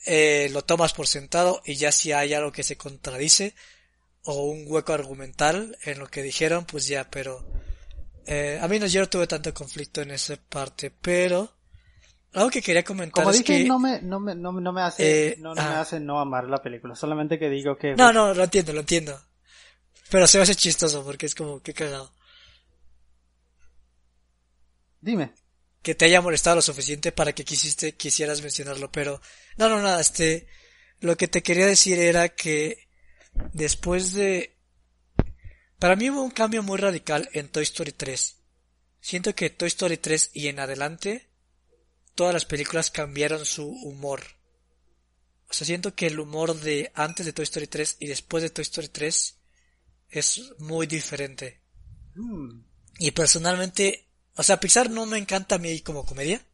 eh, 0.06 0.50
lo 0.52 0.62
tomas 0.62 0.92
por 0.92 1.06
sentado 1.06 1.62
y 1.64 1.76
ya 1.76 1.90
si 1.90 2.12
hay 2.12 2.34
algo 2.34 2.52
que 2.52 2.62
se 2.62 2.76
contradice 2.76 3.54
o 4.24 4.44
un 4.44 4.64
hueco 4.66 4.92
argumental 4.92 5.78
en 5.84 5.98
lo 5.98 6.08
que 6.08 6.22
dijeron, 6.22 6.66
pues 6.66 6.86
ya, 6.86 7.10
pero 7.10 7.46
eh, 8.26 8.58
a 8.60 8.68
mí 8.68 8.78
no, 8.78 8.86
yo 8.86 9.00
no 9.00 9.08
tuve 9.08 9.26
tanto 9.26 9.52
conflicto 9.52 10.02
en 10.02 10.12
esa 10.12 10.36
parte, 10.36 10.90
pero 10.90 11.52
algo 12.34 12.50
que 12.50 12.62
quería 12.62 12.82
comentar 12.82 13.22
Como 13.22 13.30
es 13.30 13.38
dije, 13.38 13.62
que... 13.62 13.64
no 13.64 13.78
me, 13.78 14.02
no 14.02 14.18
me, 14.18 14.34
no, 14.34 14.52
me 14.52 14.82
hace, 14.82 15.28
Eh, 15.28 15.36
no, 15.38 15.54
no 15.54 15.62
me 15.62 15.76
hace 15.76 16.00
no 16.00 16.18
amar 16.18 16.48
la 16.48 16.60
película, 16.60 16.96
solamente 16.96 17.38
que 17.38 17.48
digo 17.48 17.76
que... 17.76 17.94
No, 17.94 18.12
no, 18.12 18.34
lo 18.34 18.44
entiendo, 18.44 18.72
lo 18.72 18.80
entiendo. 18.80 19.20
Pero 20.10 20.26
se 20.26 20.38
me 20.38 20.42
hace 20.42 20.56
chistoso 20.56 21.04
porque 21.04 21.26
es 21.26 21.34
como, 21.34 21.60
qué 21.62 21.72
cagado. 21.72 22.12
Dime. 25.00 25.32
Que 25.80 25.94
te 25.94 26.06
haya 26.06 26.20
molestado 26.20 26.56
lo 26.56 26.62
suficiente 26.62 27.12
para 27.12 27.32
que 27.32 27.44
quisiste, 27.44 27.94
quisieras 27.94 28.42
mencionarlo, 28.42 28.90
pero... 28.90 29.20
No, 29.56 29.68
no, 29.68 29.80
nada, 29.80 30.00
este... 30.00 30.48
Lo 31.00 31.16
que 31.16 31.28
te 31.28 31.42
quería 31.42 31.66
decir 31.66 31.98
era 31.98 32.30
que 32.30 32.88
después 33.52 34.12
de... 34.14 34.53
Para 35.78 35.96
mí 35.96 36.10
hubo 36.10 36.22
un 36.22 36.30
cambio 36.30 36.62
muy 36.62 36.78
radical 36.78 37.28
en 37.32 37.48
Toy 37.48 37.64
Story 37.64 37.92
3. 37.92 38.36
Siento 39.00 39.34
que 39.34 39.50
Toy 39.50 39.68
Story 39.68 39.98
3 39.98 40.30
y 40.32 40.48
en 40.48 40.58
adelante 40.60 41.28
todas 42.14 42.32
las 42.32 42.44
películas 42.44 42.90
cambiaron 42.90 43.44
su 43.44 43.66
humor. 43.66 44.22
O 45.50 45.52
sea, 45.52 45.66
siento 45.66 45.94
que 45.94 46.06
el 46.06 46.18
humor 46.18 46.58
de 46.58 46.90
antes 46.94 47.26
de 47.26 47.32
Toy 47.32 47.44
Story 47.44 47.66
3 47.66 47.96
y 48.00 48.06
después 48.06 48.42
de 48.42 48.50
Toy 48.50 48.62
Story 48.62 48.88
3 48.88 49.36
es 50.10 50.52
muy 50.58 50.86
diferente. 50.86 51.60
Mm, 52.14 52.60
Y 52.98 53.10
personalmente, 53.10 54.08
o 54.36 54.42
sea, 54.42 54.60
Pixar 54.60 54.88
no 54.88 55.04
me 55.04 55.18
encanta 55.18 55.56
a 55.56 55.58
mí 55.58 55.80
como 55.80 56.06
comedia, 56.06 56.44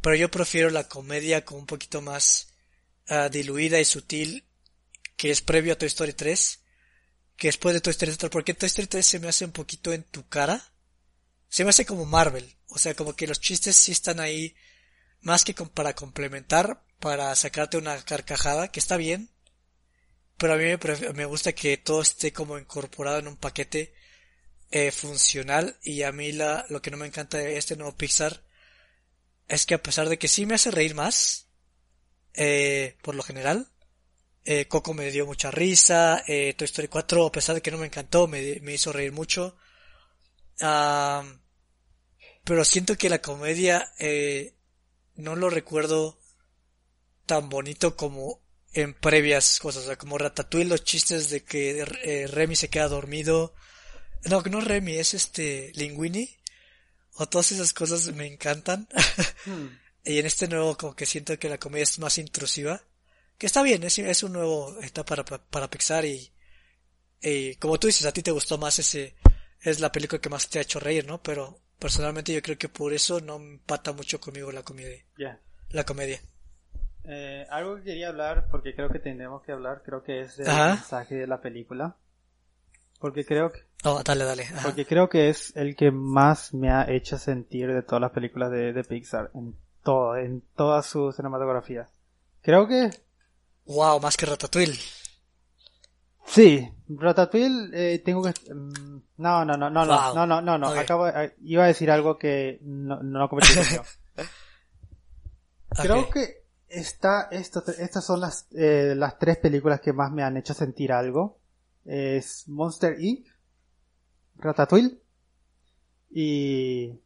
pero 0.00 0.16
yo 0.16 0.30
prefiero 0.30 0.68
la 0.70 0.88
comedia 0.88 1.44
como 1.44 1.60
un 1.60 1.66
poquito 1.66 2.02
más 2.02 2.48
ah, 3.06 3.28
diluida 3.28 3.80
y 3.80 3.84
sutil 3.84 4.44
que 5.16 5.30
es 5.30 5.40
previo 5.40 5.74
a 5.74 5.76
Toy 5.78 5.86
Story 5.86 6.14
3, 6.14 6.58
que 7.42 7.48
después 7.48 7.74
de 7.74 7.80
Toy 7.80 7.90
Story 7.90 8.14
3, 8.14 8.30
porque 8.30 8.54
Toy 8.54 8.68
Story 8.68 8.86
3 8.86 9.04
se 9.04 9.18
me 9.18 9.26
hace 9.26 9.44
un 9.44 9.50
poquito 9.50 9.92
en 9.92 10.04
tu 10.04 10.28
cara, 10.28 10.64
se 11.48 11.64
me 11.64 11.70
hace 11.70 11.84
como 11.84 12.06
Marvel, 12.06 12.54
o 12.68 12.78
sea, 12.78 12.94
como 12.94 13.16
que 13.16 13.26
los 13.26 13.40
chistes 13.40 13.74
sí 13.74 13.90
están 13.90 14.20
ahí 14.20 14.54
más 15.22 15.42
que 15.42 15.52
para 15.52 15.92
complementar, 15.92 16.84
para 17.00 17.34
sacarte 17.34 17.78
una 17.78 18.00
carcajada, 18.04 18.70
que 18.70 18.78
está 18.78 18.96
bien, 18.96 19.28
pero 20.36 20.52
a 20.52 20.56
mí 20.56 20.66
me 21.14 21.24
gusta 21.24 21.52
que 21.52 21.76
todo 21.78 22.02
esté 22.02 22.32
como 22.32 22.60
incorporado 22.60 23.18
en 23.18 23.26
un 23.26 23.36
paquete 23.36 23.92
eh, 24.70 24.92
funcional 24.92 25.76
y 25.82 26.02
a 26.02 26.12
mí 26.12 26.30
la, 26.30 26.64
lo 26.68 26.80
que 26.80 26.92
no 26.92 26.96
me 26.96 27.08
encanta 27.08 27.38
de 27.38 27.56
este 27.56 27.74
nuevo 27.74 27.96
Pixar 27.96 28.44
es 29.48 29.66
que 29.66 29.74
a 29.74 29.82
pesar 29.82 30.08
de 30.08 30.16
que 30.16 30.28
sí 30.28 30.46
me 30.46 30.54
hace 30.54 30.70
reír 30.70 30.94
más, 30.94 31.48
eh, 32.34 32.96
por 33.02 33.16
lo 33.16 33.24
general, 33.24 33.68
eh, 34.44 34.66
Coco 34.66 34.94
me 34.94 35.10
dio 35.10 35.26
mucha 35.26 35.50
risa, 35.50 36.24
eh, 36.26 36.54
Toy 36.54 36.64
Story 36.66 36.88
4 36.88 37.26
a 37.26 37.32
pesar 37.32 37.54
de 37.54 37.62
que 37.62 37.70
no 37.70 37.78
me 37.78 37.86
encantó 37.86 38.26
me, 38.26 38.60
me 38.60 38.74
hizo 38.74 38.92
reír 38.92 39.12
mucho, 39.12 39.56
Ah, 40.60 41.24
pero 42.44 42.64
siento 42.64 42.96
que 42.96 43.08
la 43.08 43.20
comedia 43.20 43.92
eh, 43.98 44.54
no 45.16 45.36
lo 45.36 45.50
recuerdo 45.50 46.20
tan 47.26 47.48
bonito 47.48 47.96
como 47.96 48.40
en 48.72 48.94
previas 48.94 49.58
cosas, 49.60 49.84
o 49.84 49.86
sea, 49.86 49.96
como 49.98 50.18
Ratatouille, 50.18 50.68
los 50.68 50.84
chistes 50.84 51.30
de 51.30 51.44
que 51.44 51.84
eh, 52.04 52.26
Remy 52.26 52.56
se 52.56 52.68
queda 52.68 52.88
dormido, 52.88 53.54
no, 54.24 54.42
que 54.42 54.50
no 54.50 54.60
Remy, 54.60 54.94
es 54.94 55.14
este 55.14 55.72
Linguini. 55.74 56.38
O 57.14 57.28
todas 57.28 57.52
esas 57.52 57.74
cosas 57.74 58.06
me 58.14 58.26
encantan. 58.26 58.88
mm. 59.44 59.66
y 60.04 60.18
en 60.18 60.26
este 60.26 60.48
nuevo 60.48 60.76
como 60.78 60.96
que 60.96 61.04
siento 61.04 61.38
que 61.38 61.48
la 61.48 61.58
comedia 61.58 61.82
es 61.82 61.98
más 61.98 62.16
intrusiva. 62.18 62.82
Que 63.42 63.46
está 63.46 63.60
bien, 63.64 63.82
es, 63.82 63.98
es 63.98 64.22
un 64.22 64.34
nuevo 64.34 64.72
etapa 64.82 65.16
para, 65.16 65.38
para 65.42 65.68
Pixar 65.68 66.04
y, 66.04 66.30
y 67.20 67.56
como 67.56 67.76
tú 67.76 67.88
dices, 67.88 68.06
a 68.06 68.12
ti 68.12 68.22
te 68.22 68.30
gustó 68.30 68.56
más 68.56 68.78
ese, 68.78 69.16
es 69.62 69.80
la 69.80 69.90
película 69.90 70.20
que 70.20 70.28
más 70.28 70.48
te 70.48 70.60
ha 70.60 70.62
hecho 70.62 70.78
reír, 70.78 71.08
¿no? 71.08 71.20
Pero 71.24 71.58
personalmente 71.76 72.32
yo 72.32 72.40
creo 72.40 72.56
que 72.56 72.68
por 72.68 72.92
eso 72.92 73.20
no 73.20 73.34
empata 73.34 73.92
mucho 73.92 74.20
conmigo 74.20 74.52
la 74.52 74.62
comedia. 74.62 75.04
Ya. 75.18 75.40
La 75.70 75.82
comedia. 75.82 76.20
Eh, 77.02 77.44
algo 77.50 77.78
que 77.78 77.82
quería 77.82 78.10
hablar, 78.10 78.46
porque 78.48 78.76
creo 78.76 78.88
que 78.90 79.00
tendremos 79.00 79.42
que 79.42 79.50
hablar, 79.50 79.82
creo 79.84 80.04
que 80.04 80.20
es 80.20 80.36
del 80.36 80.48
Ajá. 80.48 80.74
mensaje 80.76 81.16
de 81.16 81.26
la 81.26 81.40
película. 81.40 81.96
Porque 83.00 83.24
creo 83.24 83.50
que, 83.50 83.58
Oh, 83.82 84.04
dale, 84.04 84.22
dale. 84.22 84.44
Ajá. 84.44 84.60
porque 84.62 84.86
creo 84.86 85.08
que 85.08 85.30
es 85.30 85.52
el 85.56 85.74
que 85.74 85.90
más 85.90 86.54
me 86.54 86.70
ha 86.70 86.88
hecho 86.88 87.18
sentir 87.18 87.72
de 87.74 87.82
todas 87.82 88.02
las 88.02 88.12
películas 88.12 88.52
de, 88.52 88.72
de 88.72 88.84
Pixar, 88.84 89.32
en 89.34 89.56
todo, 89.82 90.16
en 90.16 90.42
toda 90.54 90.80
su 90.84 91.10
cinematografía. 91.10 91.88
Creo 92.42 92.68
que 92.68 92.88
Wow, 93.66 94.00
más 94.00 94.16
que 94.16 94.26
Ratatouille. 94.26 94.78
sí, 96.26 96.68
Ratatouille 96.88 97.70
eh, 97.72 97.98
tengo 98.00 98.22
que 98.22 98.30
mm, 98.52 99.02
no, 99.18 99.44
no, 99.44 99.56
no, 99.56 99.70
no, 99.70 99.84
no, 99.84 99.86
Wow. 99.86 100.14
no, 100.14 100.26
no, 100.26 100.40
no, 100.42 100.58
no, 100.58 100.68
Ok. 100.70 100.76
acabo 100.78 101.08
eh, 101.08 101.34
iba 101.42 101.64
a 101.64 101.68
decir 101.68 101.90
algo 101.90 102.18
que 102.18 102.58
no, 102.62 103.02
no 103.02 103.28
cometí. 103.28 103.48
Creo 105.70 106.00
Ok. 106.00 106.12
que 106.12 106.44
está 106.68 107.28
esto, 107.30 107.62
estas 107.78 108.04
son 108.04 108.20
las, 108.20 108.46
eh, 108.52 108.94
las 108.96 109.18
tres 109.18 109.38
películas 109.38 109.80
que 109.80 109.92
más 109.92 110.10
me 110.12 110.22
han 110.22 110.36
hecho 110.36 110.54
sentir 110.54 110.92
algo. 110.92 111.38
Es 111.84 112.46
Monster 112.48 112.96
Inc., 113.00 113.26
Ratatouille 114.36 114.98
y... 116.10 117.00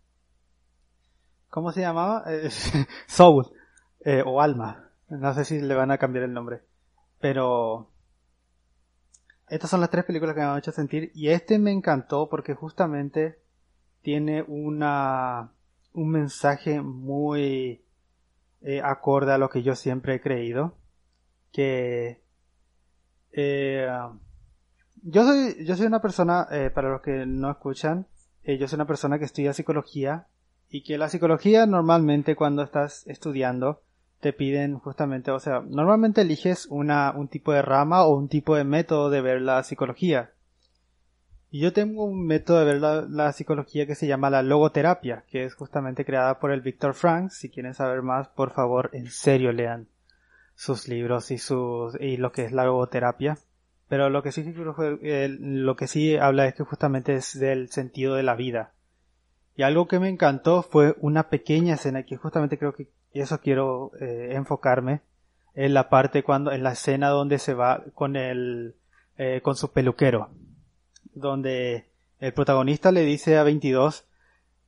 ¿Cómo 1.48 1.72
se 1.72 1.80
llamaba? 1.80 2.24
Eh, 2.26 2.50
Soul 3.06 3.46
eh, 4.04 4.22
o 4.26 4.40
Alma. 4.40 4.85
No 5.08 5.34
sé 5.34 5.44
si 5.44 5.60
le 5.60 5.74
van 5.74 5.90
a 5.90 5.98
cambiar 5.98 6.24
el 6.24 6.32
nombre. 6.32 6.62
Pero... 7.20 7.90
Estas 9.48 9.70
son 9.70 9.80
las 9.80 9.90
tres 9.90 10.04
películas 10.04 10.34
que 10.34 10.40
me 10.40 10.46
han 10.46 10.58
hecho 10.58 10.72
sentir 10.72 11.12
y 11.14 11.28
este 11.28 11.60
me 11.60 11.70
encantó 11.70 12.28
porque 12.28 12.54
justamente 12.54 13.38
tiene 14.02 14.44
una 14.46 15.52
un 15.92 16.10
mensaje 16.10 16.80
muy 16.80 17.84
eh, 18.60 18.80
acorde 18.82 19.32
a 19.32 19.38
lo 19.38 19.48
que 19.48 19.62
yo 19.62 19.76
siempre 19.76 20.16
he 20.16 20.20
creído 20.20 20.76
que 21.52 22.22
eh, 23.32 23.88
yo 25.02 25.24
soy 25.24 25.64
yo 25.64 25.76
soy 25.76 25.86
una 25.86 26.02
persona 26.02 26.48
eh, 26.50 26.70
para 26.70 26.90
los 26.90 27.00
que 27.00 27.24
no 27.24 27.50
escuchan 27.50 28.08
eh, 28.42 28.58
yo 28.58 28.68
soy 28.68 28.76
una 28.76 28.86
persona 28.86 29.18
que 29.18 29.24
estudia 29.26 29.52
psicología 29.52 30.26
y 30.68 30.82
que 30.82 30.98
la 30.98 31.08
psicología 31.08 31.66
normalmente 31.66 32.36
cuando 32.36 32.62
estás 32.62 33.06
estudiando 33.06 33.82
te 34.26 34.32
piden 34.32 34.80
justamente 34.80 35.30
o 35.30 35.38
sea 35.38 35.60
normalmente 35.60 36.22
eliges 36.22 36.66
una 36.68 37.12
un 37.14 37.28
tipo 37.28 37.52
de 37.52 37.62
rama 37.62 38.04
o 38.04 38.16
un 38.16 38.26
tipo 38.26 38.56
de 38.56 38.64
método 38.64 39.08
de 39.08 39.20
ver 39.20 39.40
la 39.40 39.62
psicología 39.62 40.32
y 41.48 41.60
yo 41.60 41.72
tengo 41.72 42.04
un 42.04 42.26
método 42.26 42.58
de 42.58 42.64
ver 42.64 42.80
la, 43.08 43.32
psicología 43.32 43.86
que 43.86 43.94
se 43.94 44.08
llama 44.08 44.30
la 44.30 44.42
logoterapia, 44.42 45.24
que 45.30 45.44
es 45.44 45.54
justamente 45.54 46.04
creada 46.04 46.40
por 46.40 46.50
el 46.50 46.60
Viktor 46.60 46.92
Frank. 46.92 47.30
Si 47.30 47.50
quieren 47.50 47.72
saber 47.72 48.02
más, 48.02 48.26
por 48.28 48.50
favor, 48.50 48.90
en 48.92 49.06
serio 49.10 49.52
lean 49.52 49.86
sus 50.56 50.88
libros 50.88 51.30
y 51.30 51.38
sus 51.38 51.96
y 52.00 52.16
lo 52.16 52.32
que 52.32 52.44
es 52.44 52.52
la 52.52 52.64
logoterapia. 52.64 53.38
Pero 53.88 54.10
lo 54.10 54.24
que 54.24 54.32
sí 54.32 54.44
eh, 55.02 55.36
lo 55.38 55.76
que 55.76 55.86
sí 55.86 56.16
habla 56.16 56.46
es 56.46 56.54
que 56.54 56.64
justamente 56.64 57.14
es 57.14 57.38
del 57.38 57.70
sentido 57.70 58.16
de 58.16 58.24
la 58.24 58.34
vida. 58.34 58.72
Y 59.56 59.62
algo 59.62 59.88
que 59.88 59.98
me 59.98 60.08
encantó 60.08 60.62
fue 60.62 60.94
una 61.00 61.28
pequeña 61.28 61.74
escena 61.74 62.02
que 62.04 62.16
justamente 62.16 62.58
creo 62.58 62.74
que 62.74 62.88
eso 63.14 63.40
quiero 63.40 63.92
eh, 64.00 64.30
enfocarme 64.32 65.00
en 65.54 65.72
la 65.72 65.88
parte 65.88 66.22
cuando 66.22 66.52
en 66.52 66.62
la 66.62 66.72
escena 66.72 67.08
donde 67.08 67.38
se 67.38 67.54
va 67.54 67.82
con 67.94 68.16
el 68.16 68.74
eh, 69.16 69.40
con 69.42 69.56
su 69.56 69.72
peluquero 69.72 70.28
donde 71.14 71.86
el 72.18 72.32
protagonista 72.34 72.92
le 72.92 73.02
dice 73.02 73.38
a 73.38 73.42
22, 73.42 74.04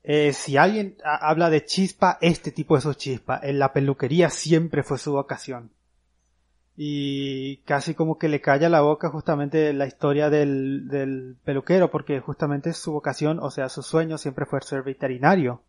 eh, 0.04 0.32
si 0.32 0.56
alguien 0.56 0.96
ha- 1.04 1.28
habla 1.28 1.50
de 1.50 1.64
chispa, 1.64 2.16
este 2.22 2.50
tipo 2.52 2.76
es 2.76 2.84
su 2.84 2.94
chispa. 2.94 3.38
En 3.42 3.58
la 3.58 3.72
peluquería 3.74 4.30
siempre 4.30 4.82
fue 4.82 4.96
su 4.98 5.12
vocación. 5.12 5.70
Y 6.80 7.56
casi 7.64 7.94
como 7.94 8.18
que 8.18 8.28
le 8.28 8.40
calla 8.40 8.68
la 8.68 8.82
boca 8.82 9.10
justamente 9.10 9.72
la 9.72 9.86
historia 9.86 10.30
del, 10.30 10.86
del 10.86 11.36
peluquero, 11.44 11.90
porque 11.90 12.20
justamente 12.20 12.72
su 12.72 12.92
vocación, 12.92 13.40
o 13.40 13.50
sea, 13.50 13.68
su 13.68 13.82
sueño 13.82 14.16
siempre 14.16 14.46
fue 14.46 14.60
ser 14.60 14.84
veterinario. 14.84 15.60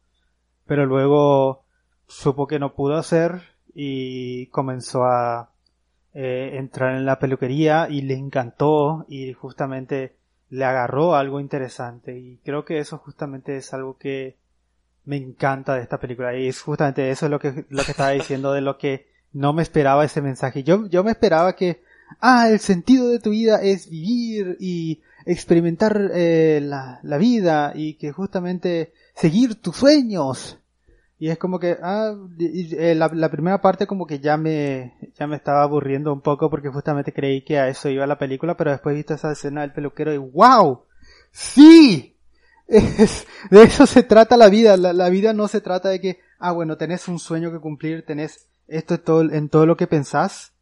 Pero 0.68 0.86
luego 0.86 1.64
supo 2.06 2.46
que 2.46 2.60
no 2.60 2.76
pudo 2.76 2.96
hacer 2.96 3.42
y 3.74 4.46
comenzó 4.48 5.04
a 5.06 5.50
eh, 6.14 6.52
entrar 6.58 6.96
en 6.96 7.06
la 7.06 7.18
peluquería 7.18 7.88
y 7.90 8.02
le 8.02 8.16
encantó 8.16 9.06
y 9.08 9.34
justamente 9.34 10.16
le 10.50 10.66
agarró 10.66 11.16
algo 11.16 11.40
interesante 11.40 12.18
y 12.18 12.38
creo 12.44 12.66
que 12.66 12.80
eso 12.80 12.98
justamente 12.98 13.58
es 13.58 13.74
algo 13.74 13.98
que 13.98 14.38
me 15.06 15.18
encanta 15.18 15.76
de 15.76 15.82
esta 15.82 16.00
película 16.00 16.36
y 16.36 16.48
es 16.48 16.62
justamente 16.62 17.10
eso 17.12 17.30
lo 17.30 17.40
que 17.40 17.66
lo 17.70 17.84
que 17.84 17.92
estaba 17.92 18.10
diciendo 18.10 18.54
de 18.54 18.62
lo 18.62 18.78
que 18.78 19.08
no 19.34 19.54
me 19.54 19.62
esperaba 19.62 20.06
ese 20.06 20.22
mensaje. 20.22 20.64
Yo, 20.64 20.88
yo 20.88 21.04
me 21.04 21.12
esperaba 21.12 21.56
que, 21.56 21.82
ah, 22.20 22.50
el 22.50 22.60
sentido 22.60 23.10
de 23.10 23.20
tu 23.20 23.32
vida 23.32 23.62
es 23.62 23.90
vivir 23.90 24.58
y 24.60 25.02
experimentar 25.26 26.12
eh, 26.14 26.60
la, 26.64 27.00
la 27.04 27.18
vida 27.18 27.74
y 27.76 27.96
que 27.96 28.12
justamente 28.12 28.94
seguir 29.14 29.56
tus 29.56 29.78
sueños. 29.78 30.58
Y 31.22 31.30
es 31.30 31.38
como 31.38 31.60
que, 31.60 31.78
ah, 31.84 32.16
eh, 32.40 32.96
la, 32.96 33.10
la, 33.14 33.30
primera 33.30 33.60
parte 33.60 33.86
como 33.86 34.08
que 34.08 34.20
ya 34.20 34.38
me, 34.38 34.96
ya 35.16 35.28
me 35.28 35.36
estaba 35.36 35.64
aburriendo 35.64 36.14
un 36.14 36.22
poco 36.22 36.50
porque 36.50 36.70
justamente 36.70 37.12
creí 37.12 37.44
que 37.44 37.60
a 37.60 37.68
eso 37.68 37.90
iba 37.90 38.08
la 38.08 38.18
película, 38.18 38.56
pero 38.56 38.72
después 38.72 38.96
visto 38.96 39.14
esa 39.14 39.34
escena 39.34 39.62
del 39.62 39.74
peluquero 39.74 40.14
y 40.14 40.18
wow, 40.18 40.84
sí, 41.32 42.16
es, 42.68 43.28
de 43.52 43.64
eso 43.64 43.86
se 43.86 44.04
trata 44.04 44.38
la 44.38 44.48
vida, 44.48 44.78
la, 44.78 44.94
la, 44.94 45.10
vida 45.10 45.34
no 45.34 45.50
se 45.50 45.60
trata 45.60 45.90
de 45.90 46.00
que, 46.00 46.20
ah 46.40 46.54
bueno, 46.54 46.78
tenés 46.78 47.10
un 47.10 47.20
sueño 47.20 47.52
que 47.52 47.60
cumplir, 47.60 48.06
tenés 48.06 48.49
esto 48.70 48.96
en 48.96 49.04
todo, 49.04 49.22
en 49.22 49.50
todo 49.50 49.66
lo 49.66 49.78
que 49.78 49.88
pensás, 49.88 50.54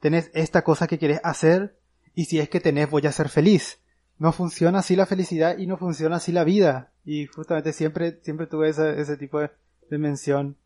tenés 0.00 0.30
esta 0.34 0.62
cosa 0.62 0.86
que 0.86 0.98
querés 0.98 1.20
hacer, 1.24 1.76
y 2.14 2.26
si 2.26 2.38
es 2.38 2.48
que 2.48 2.60
tenés 2.60 2.90
voy 2.90 3.06
a 3.06 3.12
ser 3.12 3.28
feliz. 3.28 3.80
No 4.18 4.32
funciona 4.32 4.78
así 4.78 4.96
la 4.96 5.04
felicidad 5.04 5.58
y 5.58 5.66
no 5.66 5.76
funciona 5.76 6.16
así 6.16 6.32
la 6.32 6.44
vida. 6.44 6.92
Y 7.04 7.26
justamente 7.26 7.72
siempre, 7.72 8.18
siempre 8.22 8.46
tuve 8.46 8.70
ese, 8.70 8.98
ese 8.98 9.18
tipo 9.18 9.40
de, 9.40 9.50
dimensión. 9.90 10.56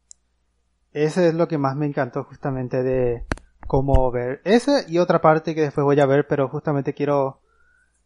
Ese 0.92 1.28
es 1.28 1.34
lo 1.34 1.48
que 1.48 1.59
más 1.59 1.76
me 1.76 1.86
encantó 1.86 2.24
justamente 2.24 2.82
de 2.82 3.24
cómo 3.66 4.11
ver. 4.11 4.40
Ese 4.44 4.84
y 4.88 4.98
otra 4.98 5.20
parte 5.20 5.55
que 5.55 5.62
después 5.62 5.84
voy 5.84 6.01
a 6.01 6.07
ver, 6.07 6.26
pero 6.26 6.48
justamente 6.48 6.94
quiero 6.94 7.40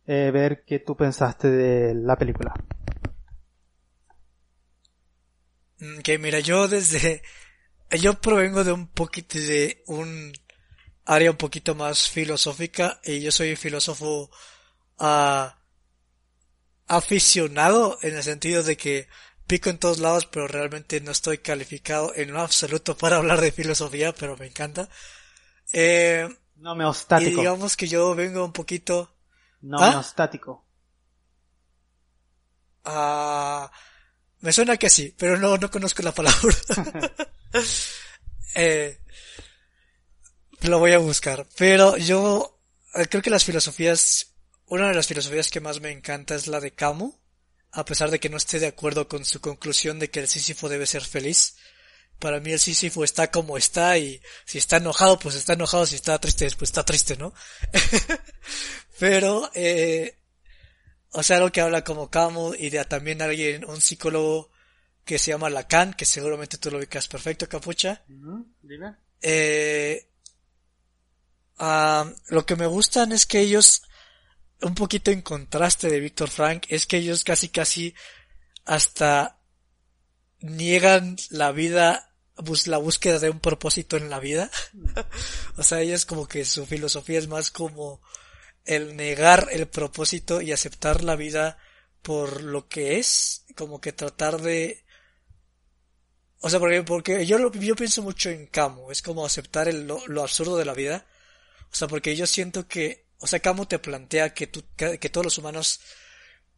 eh, 0.06 0.30
ver 0.32 0.64
qué 0.66 0.78
tú 0.78 0.96
pensaste 0.96 1.50
de 1.50 1.94
la 1.94 2.16
película. 2.16 2.54
Mm, 5.80 6.00
que 6.00 6.18
mira, 6.18 6.40
yo 6.40 6.68
desde... 6.68 7.22
Yo 7.98 8.20
provengo 8.20 8.64
de 8.64 8.72
un 8.72 8.88
poquito 8.88 9.38
de 9.38 9.82
un 9.86 10.32
área 11.04 11.30
un 11.30 11.36
poquito 11.36 11.74
más 11.74 12.08
filosófica 12.08 13.00
y 13.04 13.20
yo 13.20 13.30
soy 13.30 13.56
filósofo 13.56 14.30
uh, 14.98 15.48
aficionado 16.86 17.98
en 18.02 18.16
el 18.16 18.22
sentido 18.22 18.62
de 18.62 18.76
que 18.76 19.08
pico 19.46 19.70
en 19.70 19.78
todos 19.78 19.98
lados, 19.98 20.26
pero 20.26 20.48
realmente 20.48 21.00
no 21.00 21.10
estoy 21.10 21.38
calificado 21.38 22.12
en 22.14 22.32
lo 22.32 22.40
absoluto 22.40 22.96
para 22.96 23.16
hablar 23.16 23.40
de 23.40 23.52
filosofía, 23.52 24.14
pero 24.14 24.36
me 24.36 24.46
encanta. 24.46 24.88
Eh, 25.72 26.28
no 26.56 26.74
meostático. 26.74 27.30
Y 27.30 27.34
digamos 27.34 27.76
que 27.76 27.88
yo 27.88 28.14
vengo 28.14 28.44
un 28.44 28.52
poquito... 28.52 29.14
No 29.60 29.78
¿Ah? 29.78 29.90
meostático. 29.90 30.64
Ah, 32.84 33.70
me 34.40 34.52
suena 34.52 34.76
que 34.76 34.90
sí, 34.90 35.14
pero 35.16 35.38
no, 35.38 35.56
no 35.56 35.70
conozco 35.70 36.02
la 36.02 36.12
palabra. 36.12 36.54
eh, 38.54 38.98
lo 40.60 40.78
voy 40.78 40.92
a 40.92 40.98
buscar. 40.98 41.46
Pero 41.56 41.96
yo 41.96 42.60
eh, 42.94 43.06
creo 43.08 43.22
que 43.22 43.30
las 43.30 43.44
filosofías, 43.44 44.34
una 44.66 44.88
de 44.88 44.94
las 44.94 45.06
filosofías 45.06 45.50
que 45.50 45.60
más 45.60 45.80
me 45.80 45.90
encanta 45.90 46.34
es 46.34 46.46
la 46.46 46.60
de 46.60 46.72
Camus 46.72 47.14
a 47.74 47.84
pesar 47.84 48.10
de 48.10 48.20
que 48.20 48.28
no 48.28 48.36
esté 48.36 48.60
de 48.60 48.68
acuerdo 48.68 49.08
con 49.08 49.24
su 49.24 49.40
conclusión 49.40 49.98
de 49.98 50.08
que 50.08 50.20
el 50.20 50.28
Sísifo 50.28 50.68
debe 50.68 50.86
ser 50.86 51.02
feliz. 51.02 51.56
Para 52.20 52.38
mí 52.38 52.52
el 52.52 52.60
Sísifo 52.60 53.02
está 53.02 53.32
como 53.32 53.58
está 53.58 53.98
y 53.98 54.22
si 54.44 54.58
está 54.58 54.76
enojado, 54.76 55.18
pues 55.18 55.34
está 55.34 55.54
enojado, 55.54 55.84
si 55.84 55.96
está 55.96 56.18
triste, 56.20 56.48
pues 56.56 56.70
está 56.70 56.84
triste, 56.84 57.16
¿no? 57.16 57.34
Pero, 59.00 59.50
eh, 59.54 60.20
o 61.10 61.22
sea, 61.24 61.38
algo 61.38 61.50
que 61.50 61.60
habla 61.60 61.82
como 61.82 62.10
Camus 62.10 62.56
y 62.58 62.70
de 62.70 62.84
también 62.84 63.20
alguien, 63.20 63.64
un 63.64 63.80
psicólogo 63.80 64.52
que 65.04 65.18
se 65.18 65.30
llama 65.30 65.50
Lacan, 65.50 65.94
que 65.94 66.04
seguramente 66.04 66.58
tú 66.58 66.70
lo 66.70 66.78
ubicas 66.78 67.08
perfecto, 67.08 67.48
Capucha. 67.48 68.02
Eh, 69.20 70.08
lo 72.28 72.46
que 72.46 72.56
me 72.56 72.66
gustan 72.66 73.12
es 73.12 73.26
que 73.26 73.40
ellos 73.40 73.82
un 74.62 74.74
poquito 74.74 75.10
en 75.10 75.22
contraste 75.22 75.88
de 75.88 76.00
Víctor 76.00 76.30
Frank 76.30 76.64
es 76.68 76.86
que 76.86 76.96
ellos 76.96 77.24
casi 77.24 77.48
casi 77.48 77.94
hasta 78.64 79.38
niegan 80.40 81.16
la 81.30 81.52
vida, 81.52 82.12
la 82.66 82.78
búsqueda 82.78 83.18
de 83.18 83.30
un 83.30 83.40
propósito 83.40 83.96
en 83.96 84.10
la 84.10 84.20
vida. 84.20 84.50
o 85.56 85.62
sea, 85.62 85.80
ellos 85.80 86.06
como 86.06 86.26
que 86.26 86.44
su 86.44 86.66
filosofía 86.66 87.18
es 87.18 87.28
más 87.28 87.50
como 87.50 88.00
el 88.64 88.96
negar 88.96 89.48
el 89.52 89.66
propósito 89.68 90.40
y 90.40 90.52
aceptar 90.52 91.04
la 91.04 91.16
vida 91.16 91.58
por 92.02 92.42
lo 92.42 92.68
que 92.68 92.98
es, 92.98 93.44
como 93.56 93.80
que 93.80 93.92
tratar 93.92 94.40
de 94.40 94.83
o 96.44 96.50
sea, 96.50 96.60
porque, 96.60 96.82
porque 96.82 97.26
yo, 97.26 97.50
yo 97.52 97.76
pienso 97.76 98.02
mucho 98.02 98.30
en 98.30 98.46
Camus, 98.46 98.92
es 98.92 99.02
como 99.02 99.24
aceptar 99.24 99.68
el, 99.68 99.86
lo 99.86 100.22
absurdo 100.22 100.56
de 100.56 100.64
la 100.64 100.74
vida. 100.74 101.06
O 101.72 101.76
sea, 101.76 101.88
porque 101.88 102.14
yo 102.14 102.26
siento 102.26 102.68
que 102.68 103.04
o 103.24 103.26
sea, 103.26 103.40
Camus 103.40 103.68
te 103.68 103.78
plantea 103.78 104.34
que, 104.34 104.50
que, 104.50 105.08
todos 105.08 105.24
los 105.24 105.38
humanos, 105.38 105.80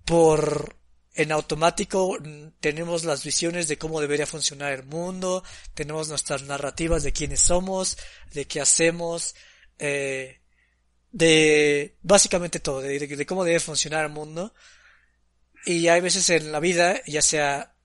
por 0.04 0.76
en 1.14 1.30
automático 1.30 2.18
tenemos 2.58 3.04
las 3.04 3.22
visiones 3.22 3.68
de 3.68 3.78
cómo 3.78 4.00
debería 4.00 4.26
funcionar 4.26 4.72
el 4.72 4.82
mundo, 4.82 5.44
tenemos 5.74 6.08
nuestras 6.08 6.42
narrativas 6.42 7.04
de 7.04 7.12
quiénes 7.12 7.40
somos, 7.40 7.96
de 8.32 8.48
qué 8.48 8.60
hacemos, 8.60 9.36
eh, 9.78 10.40
de 11.12 11.96
básicamente 12.02 12.58
todo, 12.58 12.80
de, 12.80 12.98
de, 12.98 13.26
cómo 13.26 13.44
debe 13.44 13.60
funcionar 13.60 14.04
el 14.04 14.10
mundo. 14.10 14.52
Y 15.64 15.86
hay 15.86 16.00
veces 16.00 16.28
en 16.30 16.50
la 16.50 16.58
vida, 16.58 17.00
ya 17.06 17.22
sea 17.22 17.75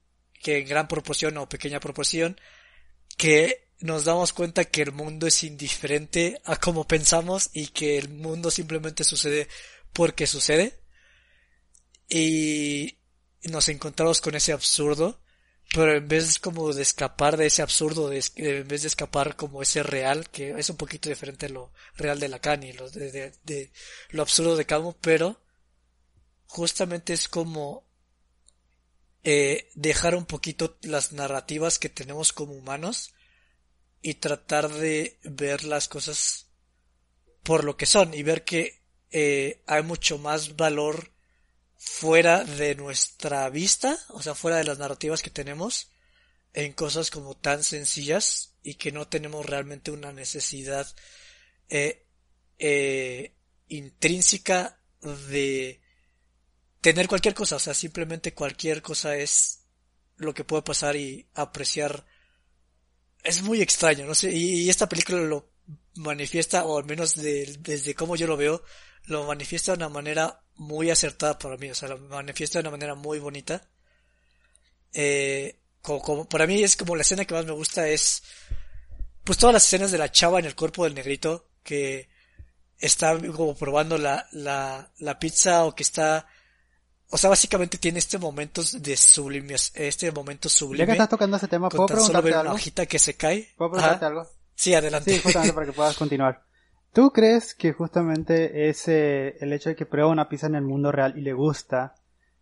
que 0.42 0.60
en 0.60 0.68
gran 0.68 0.88
proporción 0.88 1.38
o 1.38 1.50
pequeña 1.50 1.80
proporción, 1.80 2.40
que 3.18 3.70
nos 3.80 4.06
damos 4.06 4.34
cuenta 4.34 4.66
que 4.66 4.82
el 4.82 4.92
mundo 4.92 5.28
es 5.28 5.44
indiferente 5.44 6.40
a 6.46 6.56
cómo 6.56 6.88
pensamos 6.88 7.50
y 7.54 7.68
que 7.68 7.98
el 7.98 8.10
mundo 8.10 8.52
simplemente 8.52 9.04
sucede 9.04 9.48
porque 9.94 10.28
sucede. 10.28 10.80
Y 12.08 12.98
nos 13.44 13.70
encontramos 13.70 14.22
con 14.22 14.36
ese 14.36 14.52
absurdo, 14.52 15.22
pero 15.74 15.96
en 15.96 16.08
vez 16.08 16.38
como 16.40 16.74
de 16.74 16.82
escapar 16.82 17.38
de 17.38 17.48
ese 17.48 17.62
absurdo, 17.62 18.12
en 18.12 18.68
vez 18.68 18.82
de 18.82 18.88
escapar 18.88 19.36
como 19.36 19.62
ese 19.62 19.82
real, 19.84 20.30
que 20.30 20.52
es 20.52 20.70
un 20.70 20.78
poquito 20.78 21.10
diferente 21.10 21.48
a 21.48 21.50
lo 21.50 21.72
real 21.96 22.20
de 22.20 22.28
Lacan 22.28 22.64
y 22.64 22.74
lo 22.74 22.90
de, 22.90 23.72
lo 24.10 24.22
absurdo 24.22 24.56
de 24.56 24.66
Camus, 24.66 24.96
pero 25.02 25.42
justamente 26.46 27.14
es 27.14 27.28
como 27.28 27.90
eh, 29.24 29.70
dejar 29.76 30.16
un 30.16 30.26
poquito 30.26 30.78
las 30.82 31.12
narrativas 31.12 31.80
que 31.80 31.90
tenemos 31.90 32.34
como 32.34 32.54
humanos 32.54 33.14
y 34.02 34.16
tratar 34.16 34.70
de 34.70 35.20
ver 35.24 35.64
las 35.64 35.88
cosas 35.88 36.48
por 37.44 37.64
lo 37.64 37.78
que 37.78 37.86
son 37.86 38.14
y 38.14 38.24
ver 38.24 38.44
que 38.44 38.82
eh, 39.12 39.62
hay 39.68 39.84
mucho 39.84 40.18
más 40.18 40.56
valor 40.56 41.12
fuera 41.78 42.44
de 42.44 42.76
nuestra 42.76 43.50
vista, 43.50 43.98
o 44.10 44.22
sea, 44.22 44.36
fuera 44.36 44.58
de 44.58 44.64
las 44.64 44.78
narrativas 44.78 45.22
que 45.22 45.30
tenemos, 45.32 45.90
en 46.54 46.74
cosas 46.74 47.10
como 47.10 47.36
tan 47.36 47.64
sencillas 47.64 48.54
y 48.62 48.76
que 48.76 48.92
no 48.92 49.08
tenemos 49.08 49.46
realmente 49.46 49.92
una 49.92 50.12
necesidad 50.12 50.88
eh, 51.70 52.06
eh, 52.60 53.34
intrínseca 53.68 54.80
de 55.02 55.82
tener 56.82 57.08
cualquier 57.08 57.34
cosa, 57.34 57.56
o 57.56 57.60
sea, 57.60 57.74
simplemente 57.74 58.34
cualquier 58.34 58.82
cosa 58.82 59.16
es 59.16 59.60
lo 60.18 60.34
que 60.34 60.44
puede 60.44 60.64
pasar 60.64 60.96
y 60.96 61.28
apreciar 61.36 62.06
es 63.24 63.44
muy 63.44 63.62
extraño, 63.62 64.06
no 64.06 64.16
sé, 64.16 64.32
y, 64.32 64.70
esta 64.70 64.90
película 64.90 65.20
lo 65.20 65.52
manifiesta, 65.96 66.66
o 66.66 66.78
al 66.78 66.86
menos 66.86 67.16
desde 67.16 67.96
cómo 67.96 68.16
yo 68.16 68.26
lo 68.28 68.36
veo, 68.36 68.64
lo 69.06 69.26
manifiesta 69.26 69.72
de 69.72 69.78
una 69.78 69.90
manera 69.90 70.42
muy 70.56 70.90
acertada 70.90 71.38
para 71.38 71.58
mí, 71.58 71.70
o 71.70 71.76
sea, 71.76 71.90
lo 71.90 72.00
manifiesta 72.00 72.60
de 72.60 72.62
una 72.62 72.72
manera 72.72 72.96
muy 72.96 73.20
bonita. 73.20 73.68
Eh, 74.94 75.60
como, 75.82 76.28
para 76.28 76.48
mí 76.48 76.64
es 76.64 76.76
como 76.76 76.96
la 76.96 77.02
escena 77.02 77.26
que 77.26 77.34
más 77.34 77.46
me 77.46 77.52
gusta 77.52 77.88
es, 77.88 78.24
pues 79.24 79.38
todas 79.38 79.54
las 79.54 79.66
escenas 79.66 79.92
de 79.92 79.98
la 79.98 80.12
chava 80.12 80.40
en 80.40 80.46
el 80.46 80.56
cuerpo 80.56 80.84
del 80.84 80.96
negrito, 80.96 81.50
que 81.64 82.10
está 82.78 83.18
como 83.34 83.56
probando 83.56 83.98
la, 83.98 84.28
la, 84.32 84.92
la 84.98 85.20
pizza 85.20 85.66
o 85.66 85.76
que 85.76 85.84
está 85.84 86.28
o 87.12 87.18
sea, 87.18 87.30
básicamente 87.30 87.78
tiene 87.78 88.00
este 88.00 88.18
momento 88.18 88.62
de 88.80 88.96
sublime, 88.96 89.56
este 89.74 90.12
momento 90.12 90.48
sublime. 90.48 90.80
Ya 90.80 90.86
que 90.86 90.92
estás 90.94 91.10
tocando 91.10 91.38
ese 91.38 91.48
tema, 91.48 91.70
¿puedo 91.70 91.86
preguntarte 91.88 92.30
algo? 92.30 92.42
una 92.42 92.54
hojita 92.54 92.86
que 92.86 93.00
se 93.00 93.16
cae. 93.16 93.50
¿Puedo 93.58 93.72
preguntarte 93.72 94.06
algo? 94.06 94.28
Sí, 94.56 94.74
adelante. 94.74 95.12
Sí, 95.12 95.20
justamente 95.22 95.54
para 95.54 95.66
que 95.66 95.74
puedas 95.74 95.98
continuar. 95.98 96.44
¿Tú 96.94 97.12
crees 97.12 97.54
que 97.54 97.74
justamente 97.74 98.70
ese, 98.70 99.38
el 99.40 99.52
hecho 99.54 99.70
de 99.70 99.76
que 99.76 99.86
prueba 99.86 100.10
una 100.10 100.30
pizza 100.30 100.48
en 100.48 100.56
el 100.56 100.64
mundo 100.64 100.92
real 100.92 101.18
y 101.18 101.22
le 101.22 101.34
gusta, 101.34 101.96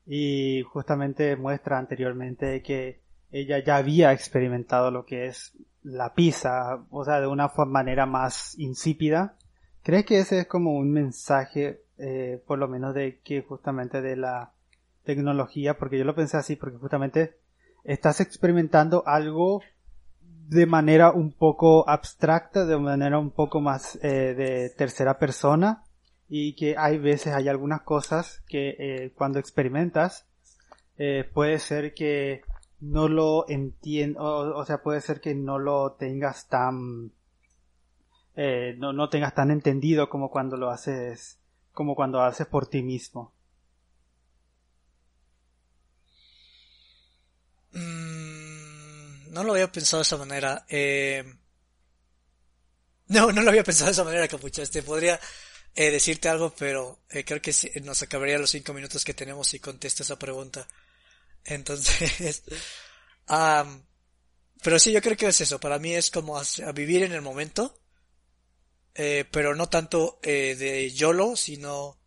y 0.05 0.63
justamente 0.63 1.36
muestra 1.36 1.78
anteriormente 1.78 2.61
que 2.63 3.01
ella 3.32 3.63
ya 3.63 3.78
había 3.78 4.11
experimentado 4.11 4.91
lo 4.91 5.05
que 5.05 5.28
es 5.28 5.53
la 5.84 6.13
pizza, 6.13 6.84
o 6.89 7.05
sea, 7.05 7.22
de 7.22 7.28
una 7.28 7.51
manera 7.67 8.05
más 8.05 8.57
insípida, 8.57 9.36
¿crees 9.84 10.05
que 10.05 10.20
ese 10.20 10.39
es 10.39 10.47
como 10.47 10.74
un 10.74 10.91
mensaje, 10.91 11.84
eh, 11.97 12.41
por 12.45 12.59
lo 12.59 12.67
menos 12.67 12.93
de 12.93 13.20
que 13.24 13.41
justamente 13.41 14.01
de 14.01 14.15
la 14.15 14.51
tecnología, 15.10 15.76
porque 15.80 15.97
yo 15.97 16.05
lo 16.05 16.14
pensé 16.14 16.38
así, 16.38 16.55
porque 16.55 16.78
justamente 16.78 17.34
estás 17.84 18.22
experimentando 18.22 19.01
algo 19.07 19.64
de 20.22 20.68
manera 20.68 21.10
un 21.10 21.32
poco 21.32 21.89
abstracta, 21.89 22.64
de 22.64 22.78
manera 22.78 23.18
un 23.18 23.32
poco 23.32 23.60
más 23.60 23.97
eh, 24.03 24.36
de 24.36 24.70
tercera 24.70 25.18
persona 25.18 25.84
y 26.28 26.53
que 26.53 26.76
hay 26.78 26.99
veces, 26.99 27.34
hay 27.34 27.47
algunas 27.47 27.82
cosas 27.82 28.43
que 28.47 28.76
eh, 28.78 29.12
cuando 29.16 29.39
experimentas 29.39 30.28
eh, 30.99 31.28
puede 31.34 31.57
ser 31.57 31.95
que 31.95 32.43
no 32.80 33.07
lo 33.07 33.49
entiendo, 33.49 34.24
o, 34.24 34.64
sea, 34.64 34.84
puede 34.84 35.01
ser 35.01 35.22
que 35.22 35.34
no 35.34 35.57
lo 35.57 35.93
tengas 35.93 36.47
tan, 36.49 37.12
no, 38.78 38.93
no 38.93 39.10
tengas 39.10 39.34
tan 39.34 39.49
entendido 39.49 40.07
como 40.07 40.30
cuando 40.30 40.55
lo 40.55 40.70
haces, 40.70 41.39
como 41.74 41.95
cuando 41.95 42.22
haces 42.22 42.45
por 42.45 42.68
ti 42.68 42.84
mismo. 42.84 43.34
No 49.30 49.44
lo 49.44 49.54
había 49.54 49.72
pensado 49.72 50.02
de 50.02 50.08
esa 50.08 50.18
manera. 50.18 50.66
Eh... 50.70 51.24
No, 53.08 53.32
no 53.32 53.42
lo 53.42 53.50
había 53.50 53.64
pensado 53.64 53.88
de 53.88 53.94
esa 53.94 54.04
manera, 54.04 54.28
Capucha. 54.28 54.62
Este 54.62 54.84
podría 54.84 55.20
eh, 55.76 55.92
decirte 55.92 56.30
algo, 56.30 56.54
pero 56.56 57.04
eh, 57.10 57.24
creo 57.24 57.42
que 57.42 57.54
nos 57.84 58.02
acabaría 58.04 58.38
los 58.38 58.52
cinco 58.52 58.74
minutos 58.74 59.04
que 59.04 59.14
tenemos 59.14 59.48
si 59.48 59.60
contesto 59.60 60.04
esa 60.04 60.20
pregunta. 60.20 60.68
Entonces, 61.44 62.44
pero 64.62 64.80
sí, 64.80 64.92
yo 64.92 65.02
creo 65.02 65.18
que 65.18 65.28
es 65.28 65.42
eso. 65.42 65.60
Para 65.60 65.80
mí 65.80 65.94
es 65.94 66.12
como 66.12 66.40
vivir 66.74 67.04
en 67.04 67.14
el 67.14 67.22
momento, 67.22 67.82
eh, 68.96 69.26
pero 69.32 69.56
no 69.56 69.70
tanto 69.70 70.20
eh, 70.24 70.56
de 70.56 70.92
YOLO, 70.92 71.36
sino 71.36 71.98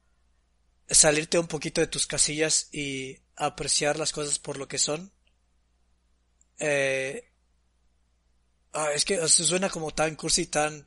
salirte 0.89 1.39
un 1.39 1.47
poquito 1.47 1.81
de 1.81 1.87
tus 1.87 2.07
casillas 2.07 2.68
y 2.73 3.18
apreciar 3.37 3.99
las 3.99 4.12
cosas 4.12 4.39
por 4.39 4.59
lo 4.59 4.68
que 4.68 4.79
son. 4.79 5.12
Eh, 6.64 7.28
ah, 8.72 8.92
es 8.94 9.04
que 9.04 9.26
suena 9.28 9.68
como 9.68 9.90
tan 9.90 10.14
cursi, 10.14 10.46
tan 10.46 10.86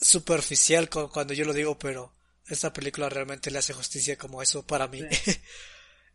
superficial 0.00 0.88
cuando 0.88 1.34
yo 1.34 1.44
lo 1.44 1.52
digo, 1.52 1.76
pero 1.76 2.14
esta 2.46 2.72
película 2.72 3.08
realmente 3.08 3.50
le 3.50 3.58
hace 3.58 3.72
justicia 3.72 4.16
como 4.16 4.40
eso 4.40 4.66
para 4.66 4.86
mí. 4.88 5.02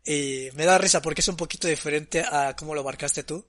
Y 0.06 0.50
me 0.52 0.66
da 0.66 0.76
risa 0.76 1.00
porque 1.00 1.22
es 1.22 1.28
un 1.28 1.36
poquito 1.36 1.66
diferente 1.66 2.20
a 2.20 2.54
cómo 2.54 2.74
lo 2.74 2.84
marcaste 2.84 3.22
tú. 3.22 3.48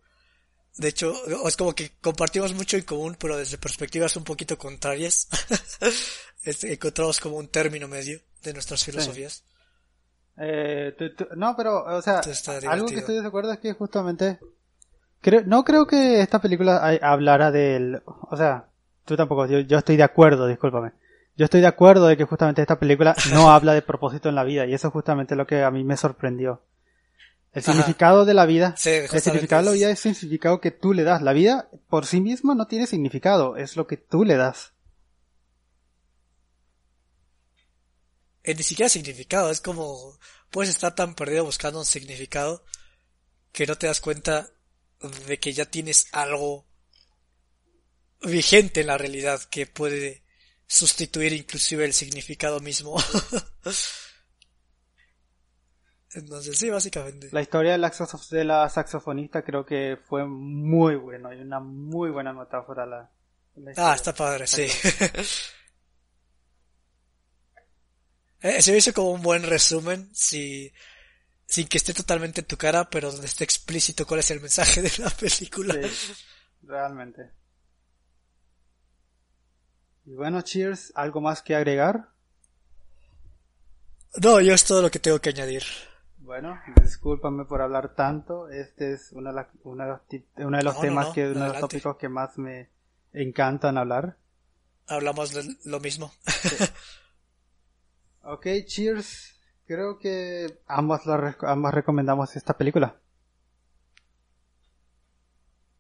De 0.78 0.88
hecho, 0.88 1.14
es 1.46 1.58
como 1.58 1.76
que 1.76 1.98
compartimos 2.00 2.54
mucho 2.54 2.78
en 2.78 2.84
común, 2.84 3.18
pero 3.20 3.36
desde 3.36 3.58
perspectivas 3.58 4.16
un 4.16 4.24
poquito 4.24 4.58
contrarias. 4.58 5.28
Este, 6.46 6.72
encontramos 6.72 7.20
como 7.20 7.38
un 7.38 7.48
término 7.48 7.88
medio 7.88 8.22
de 8.44 8.54
nuestras 8.54 8.84
filosofías. 8.84 9.44
Eh, 10.38 10.96
no, 11.36 11.56
pero, 11.58 11.84
o 11.84 12.02
sea, 12.04 12.22
algo 12.70 12.86
que 12.86 13.00
estoy 13.00 13.20
de 13.20 13.28
acuerdo 13.28 13.52
es 13.52 13.58
que 13.58 13.74
justamente... 13.74 14.40
Creo, 15.26 15.42
no 15.46 15.66
creo 15.66 15.88
que 15.88 16.22
esta 16.22 16.40
película 16.40 16.78
hablara 17.02 17.50
del... 17.50 18.04
O 18.06 18.38
sea, 18.38 18.68
tú 19.06 19.18
tampoco, 19.18 19.48
yo, 19.48 19.60
yo 19.62 19.80
estoy 19.80 19.98
de 19.98 20.04
acuerdo, 20.04 20.46
discúlpame 20.46 20.92
yo 21.38 21.46
estoy 21.46 21.62
de 21.62 21.68
acuerdo 21.68 22.08
de 22.08 22.18
que 22.18 22.24
justamente 22.24 22.62
esta 22.62 22.80
película 22.80 23.16
no 23.32 23.50
habla 23.52 23.74
de 23.74 23.82
propósito 23.82 24.30
en 24.30 24.36
la 24.36 24.44
vida 24.44 24.66
y 24.66 24.74
eso 24.74 24.88
es 24.88 24.94
justamente 24.94 25.36
lo 25.36 25.46
que 25.46 25.64
a 25.64 25.72
mí 25.72 25.84
me 25.84 25.98
sorprendió. 25.98 26.64
El 27.52 27.64
significado 27.64 28.26
de 28.26 28.34
la 28.34 28.46
vida, 28.46 28.76
el 28.84 29.22
significado 29.22 29.62
de 29.62 29.70
la 29.70 29.72
vida 29.72 29.90
es 29.90 30.06
el 30.06 30.16
significado 30.16 30.60
que 30.60 30.72
tú 30.72 30.94
le 30.94 31.04
das. 31.04 31.22
La 31.22 31.32
vida 31.32 31.70
por 31.88 32.06
sí 32.06 32.20
misma 32.20 32.54
no 32.54 32.68
tiene 32.68 32.86
significado, 32.86 33.56
es 33.56 33.78
lo 33.78 33.88
que 33.88 33.96
tú 33.96 34.26
le 34.26 34.36
das. 34.36 34.74
Eh, 38.44 38.56
ni 38.56 38.64
siquiera 38.64 38.90
significado, 38.90 39.50
es 39.52 39.62
como 39.62 40.18
puedes 40.52 40.70
estar 40.70 40.96
tan 40.96 41.16
perdido 41.16 41.46
buscando 41.46 41.80
un 41.80 41.86
significado 41.86 42.62
que 43.54 43.66
no 43.66 43.78
te 43.78 43.88
das 43.88 44.02
cuenta 44.02 44.50
de 45.28 45.40
que 45.40 45.54
ya 45.54 45.66
tienes 45.66 46.08
algo 46.12 46.66
vigente 48.22 48.82
en 48.82 48.88
la 48.88 48.98
realidad 48.98 49.42
que 49.50 49.68
puede 49.68 50.24
sustituir 50.68 51.34
inclusive 51.34 51.86
el 51.86 51.94
significado 51.94 52.60
mismo. 52.60 52.96
Entonces 56.14 56.58
sí, 56.58 56.70
básicamente. 56.70 57.30
La 57.32 57.42
historia 57.42 57.74
de 57.74 57.78
la, 57.78 57.92
de 58.32 58.44
la 58.46 58.70
saxofonista 58.70 59.44
creo 59.44 59.66
que 59.66 59.98
fue 60.08 60.26
muy 60.26 60.96
bueno 60.96 61.34
y 61.34 61.42
una 61.42 61.60
muy 61.60 62.10
buena 62.10 62.32
metáfora 62.32 62.86
la, 62.86 63.12
Ah, 63.78 63.94
está 63.96 64.14
padre, 64.14 64.46
sí. 64.48 64.64
eh, 68.42 68.62
se 68.62 68.78
hizo 68.78 68.94
como 68.94 69.12
un 69.12 69.22
buen 69.22 69.44
resumen, 69.44 70.10
si, 70.14 70.74
sin 71.46 71.68
que 71.68 71.78
esté 71.78 71.94
totalmente 71.94 72.42
en 72.42 72.48
tu 72.48 72.58
cara, 72.58 72.90
pero 72.90 73.12
donde 73.12 73.28
esté 73.28 73.44
explícito 73.44 74.06
cuál 74.06 74.22
es 74.22 74.32
el 74.32 74.42
mensaje 74.42 74.82
de 74.82 74.92
la 74.98 75.10
película. 75.10 75.76
realmente. 76.64 77.32
Y 80.06 80.14
bueno, 80.14 80.42
Cheers, 80.42 80.92
¿algo 80.96 81.22
más 81.22 81.42
que 81.42 81.56
agregar? 81.56 82.10
No, 84.22 84.40
yo 84.40 84.54
es 84.54 84.64
todo 84.64 84.82
lo 84.82 84.92
que 84.92 85.00
tengo 85.00 85.20
que 85.20 85.30
añadir. 85.30 85.64
Bueno, 86.18 86.60
discúlpame 86.82 87.46
por 87.46 87.62
hablar 87.62 87.94
tanto. 87.96 88.50
Este 88.50 88.94
es 88.94 89.12
uno 89.12 89.30
de, 89.30 89.36
los, 89.36 90.80
temas, 90.80 91.10
que, 91.10 91.28
uno 91.28 91.42
de 91.42 91.50
los 91.50 91.60
tópicos 91.60 91.98
que 91.98 92.10
más 92.10 92.38
me 92.38 92.70
encantan 93.14 93.78
hablar. 93.78 94.18
Hablamos 94.88 95.34
de 95.34 95.56
lo 95.66 95.80
mismo. 95.80 96.12
ok, 98.24 98.48
cheers. 98.66 99.35
Creo 99.66 99.98
que 99.98 100.60
ambas, 100.68 101.02
ambas 101.42 101.74
recomendamos 101.74 102.36
esta 102.36 102.56
película. 102.56 103.00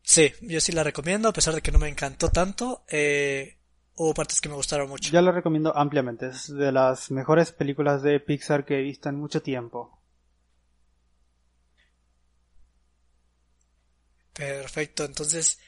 Sí, 0.01 0.31
yo 0.41 0.59
sí 0.59 0.71
la 0.71 0.83
recomiendo, 0.83 1.29
a 1.29 1.33
pesar 1.33 1.53
de 1.53 1.61
que 1.61 1.71
no 1.71 1.79
me 1.79 1.89
encantó 1.89 2.29
tanto. 2.29 2.83
Eh, 2.87 3.57
o 3.95 4.13
partes 4.13 4.41
que 4.41 4.49
me 4.49 4.55
gustaron 4.55 4.89
mucho. 4.89 5.11
Ya 5.11 5.21
lo 5.21 5.31
recomiendo 5.31 5.75
ampliamente, 5.75 6.27
es 6.27 6.53
de 6.53 6.71
las 6.71 7.11
mejores 7.11 7.51
películas 7.51 8.01
de 8.01 8.19
Pixar 8.19 8.65
que 8.65 8.79
he 8.79 8.81
visto 8.81 9.09
en 9.09 9.15
mucho 9.15 9.41
tiempo. 9.41 10.01
Perfecto, 14.33 15.05
entonces, 15.05 15.59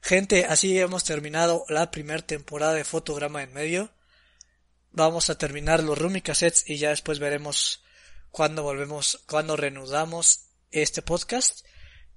gente, 0.00 0.44
así 0.44 0.78
hemos 0.78 1.02
terminado 1.04 1.64
la 1.68 1.90
primera 1.90 2.22
temporada 2.22 2.74
de 2.74 2.84
Fotograma 2.84 3.42
en 3.42 3.52
Medio. 3.52 3.90
Vamos 4.92 5.30
a 5.30 5.38
terminar 5.38 5.82
los 5.82 5.98
Rumi 5.98 6.20
Cassettes 6.20 6.68
y 6.68 6.76
ya 6.76 6.90
después 6.90 7.18
veremos 7.18 7.82
cuándo 8.30 8.62
volvemos, 8.62 9.24
cuándo 9.28 9.56
reanudamos 9.56 10.48
este 10.70 11.02
podcast. 11.02 11.66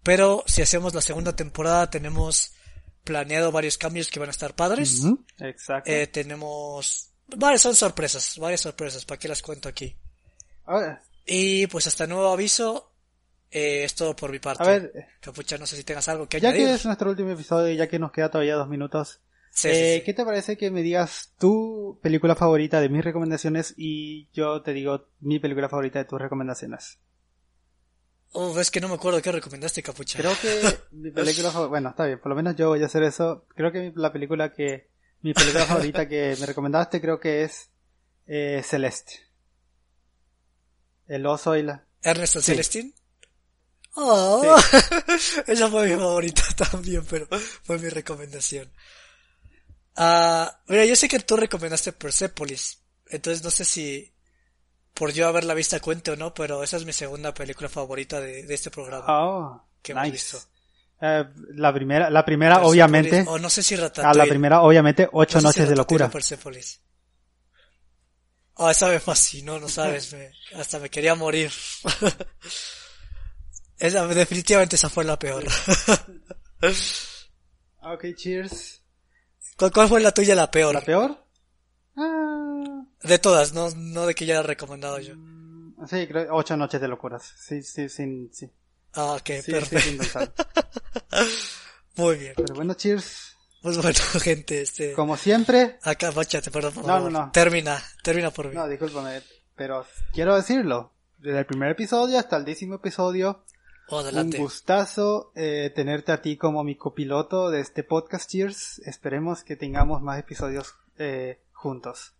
Pero 0.04 0.44
si 0.46 0.62
hacemos 0.62 0.94
la 0.94 1.02
segunda 1.02 1.36
temporada 1.36 1.90
tenemos 1.90 2.54
planeado 3.04 3.52
varios 3.52 3.78
cambios 3.78 4.10
que 4.10 4.20
van 4.20 4.30
a 4.30 4.32
estar 4.32 4.56
padres. 4.56 5.04
Exacto. 5.40 5.92
Eh, 5.92 6.08
tenemos 6.08 7.12
varias 7.28 7.62
son 7.62 7.76
sorpresas, 7.76 8.38
varias 8.38 8.62
sorpresas, 8.62 9.06
¿para 9.06 9.20
qué 9.20 9.28
las 9.28 9.42
cuento 9.42 9.70
aquí? 9.70 9.96
Y 11.26 11.68
pues 11.68 11.88
hasta 11.88 12.08
nuevo 12.08 12.32
aviso, 12.32 12.92
eh, 13.52 13.84
es 13.84 13.96
todo 13.96 14.16
por 14.16 14.32
mi 14.32 14.40
parte. 14.40 14.64
A 14.64 14.68
ver, 14.68 15.08
Capucha, 15.22 15.58
no 15.58 15.66
sé 15.66 15.76
si 15.78 15.84
tengas 15.84 16.08
algo 16.08 16.28
que 16.28 16.40
ya 16.40 16.50
añadir. 16.50 16.68
Ya 16.68 16.72
que 16.74 16.76
es 16.76 16.86
nuestro 16.86 17.10
último 17.10 17.32
episodio 17.32 17.74
y 17.74 17.78
ya 17.78 17.88
que 17.88 18.00
nos 18.00 18.12
queda 18.12 18.30
todavía 18.30 18.56
dos 18.56 18.68
minutos, 18.68 19.22
eh, 19.64 20.04
¿qué 20.06 20.14
te 20.14 20.26
parece 20.26 20.58
que 20.58 20.72
me 20.72 20.82
digas 20.82 21.34
tu 21.40 22.00
película 22.02 22.36
favorita 22.36 22.82
de 22.82 22.90
mis 22.90 23.04
recomendaciones 23.04 23.74
y 23.78 24.30
yo 24.34 24.62
te 24.62 24.74
digo 24.74 25.08
mi 25.20 25.40
película 25.40 25.70
favorita 25.70 26.00
de 26.00 26.06
tus 26.06 26.20
recomendaciones? 26.20 27.00
Oh, 28.32 28.54
ves 28.54 28.70
que 28.70 28.82
no 28.82 28.90
me 28.90 28.96
acuerdo 28.96 29.22
qué 29.22 29.32
recomendaste, 29.32 29.82
Capucha. 29.82 30.20
Creo 30.20 30.34
que 30.42 30.78
mi 30.92 31.10
película 31.12 31.52
favorita, 31.52 31.70
bueno, 31.70 31.90
está 31.90 32.06
bien, 32.06 32.20
por 32.20 32.30
lo 32.30 32.36
menos 32.36 32.56
yo 32.58 32.70
voy 32.70 32.84
a 32.84 32.88
hacer 32.88 33.04
eso. 33.04 33.46
Creo 33.56 33.72
que 33.72 33.94
la 33.96 34.12
película 34.12 34.52
que, 34.52 34.90
mi 35.22 35.34
película 35.34 35.66
favorita 35.66 36.08
que 36.08 36.36
me 36.40 36.46
recomendaste 36.46 37.00
creo 37.00 37.20
que 37.20 37.44
es 37.44 37.70
eh, 38.28 38.62
Celeste. 38.64 39.22
El 41.08 41.26
oso 41.26 41.56
y 41.56 41.64
la... 41.64 41.86
¿Ernesto 42.02 42.42
Celestín? 42.42 42.94
Oh, 43.96 44.58
esa 45.48 45.70
fue 45.70 45.88
mi 45.88 45.96
favorita 45.96 46.44
también, 46.58 47.06
pero 47.10 47.28
fue 47.64 47.80
mi 47.80 47.88
recomendación. 47.88 48.70
Ah, 49.96 50.60
mira, 50.68 50.86
yo 50.86 50.96
sé 50.96 51.08
que 51.08 51.20
tú 51.20 51.38
recomendaste 51.38 51.94
Persepolis, 51.94 52.80
entonces 53.08 53.44
no 53.44 53.52
sé 53.52 53.64
si 53.64 54.14
por 54.94 55.12
yo 55.12 55.28
haberla 55.28 55.54
visto 55.54 55.80
cuente 55.82 56.12
o 56.12 56.16
no, 56.16 56.34
pero 56.34 56.64
esa 56.64 56.78
es 56.78 56.86
mi 56.86 56.94
segunda 56.94 57.34
película 57.34 57.70
favorita 57.70 58.20
de, 58.20 58.46
este 58.54 58.72
programa. 58.72 59.06
Oh, 59.08 59.68
que 59.82 59.94
nice. 59.94 60.12
visto. 60.12 60.40
Eh, 61.02 61.26
la 61.56 61.74
primera, 61.74 62.10
la 62.10 62.24
primera 62.24 62.66
obviamente. 62.66 63.26
O 63.28 63.38
no 63.38 63.50
sé 63.50 63.62
si 63.62 63.76
A 63.76 64.14
la 64.14 64.26
primera 64.26 64.62
obviamente 64.62 65.10
ocho 65.12 65.42
noches 65.42 65.68
de 65.68 65.76
locura. 65.76 66.10
Persepolis. 66.10 66.82
Oh, 68.54 68.70
esa 68.70 68.88
me 68.88 69.02
fascinó, 69.02 69.60
no 69.60 69.68
sabes, 69.68 70.16
hasta 70.56 70.80
me 70.80 70.90
quería 70.90 71.14
morir. 71.14 71.52
esa, 73.78 74.08
definitivamente 74.08 74.78
esa 74.78 74.90
fue 74.90 75.04
la 75.04 75.20
peor. 75.20 75.44
ok, 77.82 78.06
cheers. 78.16 78.85
¿Cuál, 79.58 79.72
¿Cuál, 79.72 79.88
fue 79.88 80.02
la 80.02 80.12
tuya 80.12 80.36
la 80.36 80.52
peor? 80.52 80.74
¿La 80.74 80.82
peor? 80.82 81.18
Ah. 81.96 82.84
De 83.04 83.20
todas, 83.20 83.54
no, 83.54 83.70
no 83.76 84.06
de 84.06 84.14
que 84.14 84.26
ya 84.26 84.36
haya 84.36 84.44
recomendado 84.44 85.00
yo. 85.00 85.16
Mm, 85.16 85.88
sí, 85.88 86.08
creo 86.08 86.36
ocho 86.36 86.58
noches 86.58 86.82
de 86.82 86.88
locuras. 86.88 87.24
Sí, 87.38 87.62
sí, 87.62 87.88
sí, 87.88 88.30
sí. 88.34 88.52
Ah, 88.94 89.14
ok, 89.14 89.30
perfecto. 89.46 90.46
Muy 91.96 92.18
bien. 92.18 92.34
Pero 92.36 92.56
bueno, 92.56 92.74
cheers. 92.74 93.36
Pues 93.62 93.82
bueno, 93.82 93.98
gente, 94.22 94.62
este... 94.62 94.94
Como 94.94 95.18
siempre... 95.18 95.80
Acá, 95.84 96.12
báchate, 96.12 96.52
perdón, 96.52 96.74
por 96.74 96.86
No, 96.86 97.00
no, 97.00 97.10
no. 97.10 97.32
Termina, 97.32 97.82
termina 98.04 98.32
por 98.32 98.50
mí. 98.50 98.56
No, 98.56 98.68
discúlpame, 98.68 99.22
pero 99.56 99.86
quiero 100.14 100.36
decirlo. 100.36 100.92
Desde 101.18 101.40
el 101.40 101.46
primer 101.46 101.72
episodio 101.72 102.20
hasta 102.20 102.38
el 102.38 102.46
décimo 102.46 102.76
episodio, 102.76 103.44
adelante. 103.90 104.38
un 104.38 104.44
gustazo 104.44 105.32
eh, 105.36 105.72
tenerte 105.76 106.12
a 106.12 106.22
ti 106.22 106.38
como 106.38 106.64
mi 106.64 106.76
copiloto 106.76 107.50
de 107.50 107.62
este 107.62 107.84
podcast, 107.84 108.30
cheers. 108.30 108.80
Esperemos 108.80 109.44
que 109.44 109.56
tengamos 109.56 110.02
más 110.02 110.20
episodios 110.20 110.76
eh, 110.98 111.42
juntos. 111.52 112.14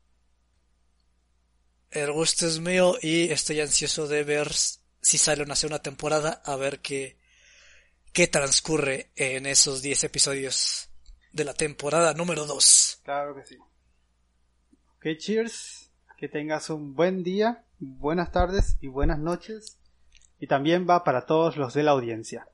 El 1.92 2.12
gusto 2.12 2.48
es 2.48 2.60
mío 2.60 2.96
y 3.02 3.32
estoy 3.32 3.62
ansioso 3.62 4.08
de 4.08 4.24
ver 4.24 4.52
si 5.02 5.18
sale 5.18 5.44
una 5.44 5.56
segunda 5.56 5.82
temporada, 5.82 6.42
a 6.44 6.56
ver 6.56 6.80
qué, 6.80 7.18
qué 8.12 8.28
transcurre 8.28 9.12
en 9.16 9.46
esos 9.46 9.82
10 9.82 10.06
episodios 10.06 10.90
de 11.32 11.46
la 11.46 11.54
temporada 11.54 12.14
número 12.14 12.46
2. 12.46 13.02
Claro 13.04 13.36
que 13.36 13.46
sí. 13.46 13.58
Ok, 14.98 15.18
cheers. 15.18 15.92
Que 16.18 16.30
tengas 16.30 16.70
un 16.70 16.96
buen 16.96 17.24
día, 17.24 17.66
buenas 17.78 18.32
tardes 18.32 18.78
y 18.80 18.88
buenas 18.88 19.20
noches. 19.20 19.78
Y 20.40 20.48
también 20.48 20.86
va 20.90 21.04
para 21.04 21.26
todos 21.26 21.58
los 21.58 21.74
de 21.74 21.84
la 21.84 21.92
audiencia. 21.92 22.48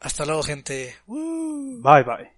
Hasta 0.00 0.24
luego, 0.26 0.42
gente. 0.42 0.96
Bye 1.06 2.02
bye. 2.02 2.33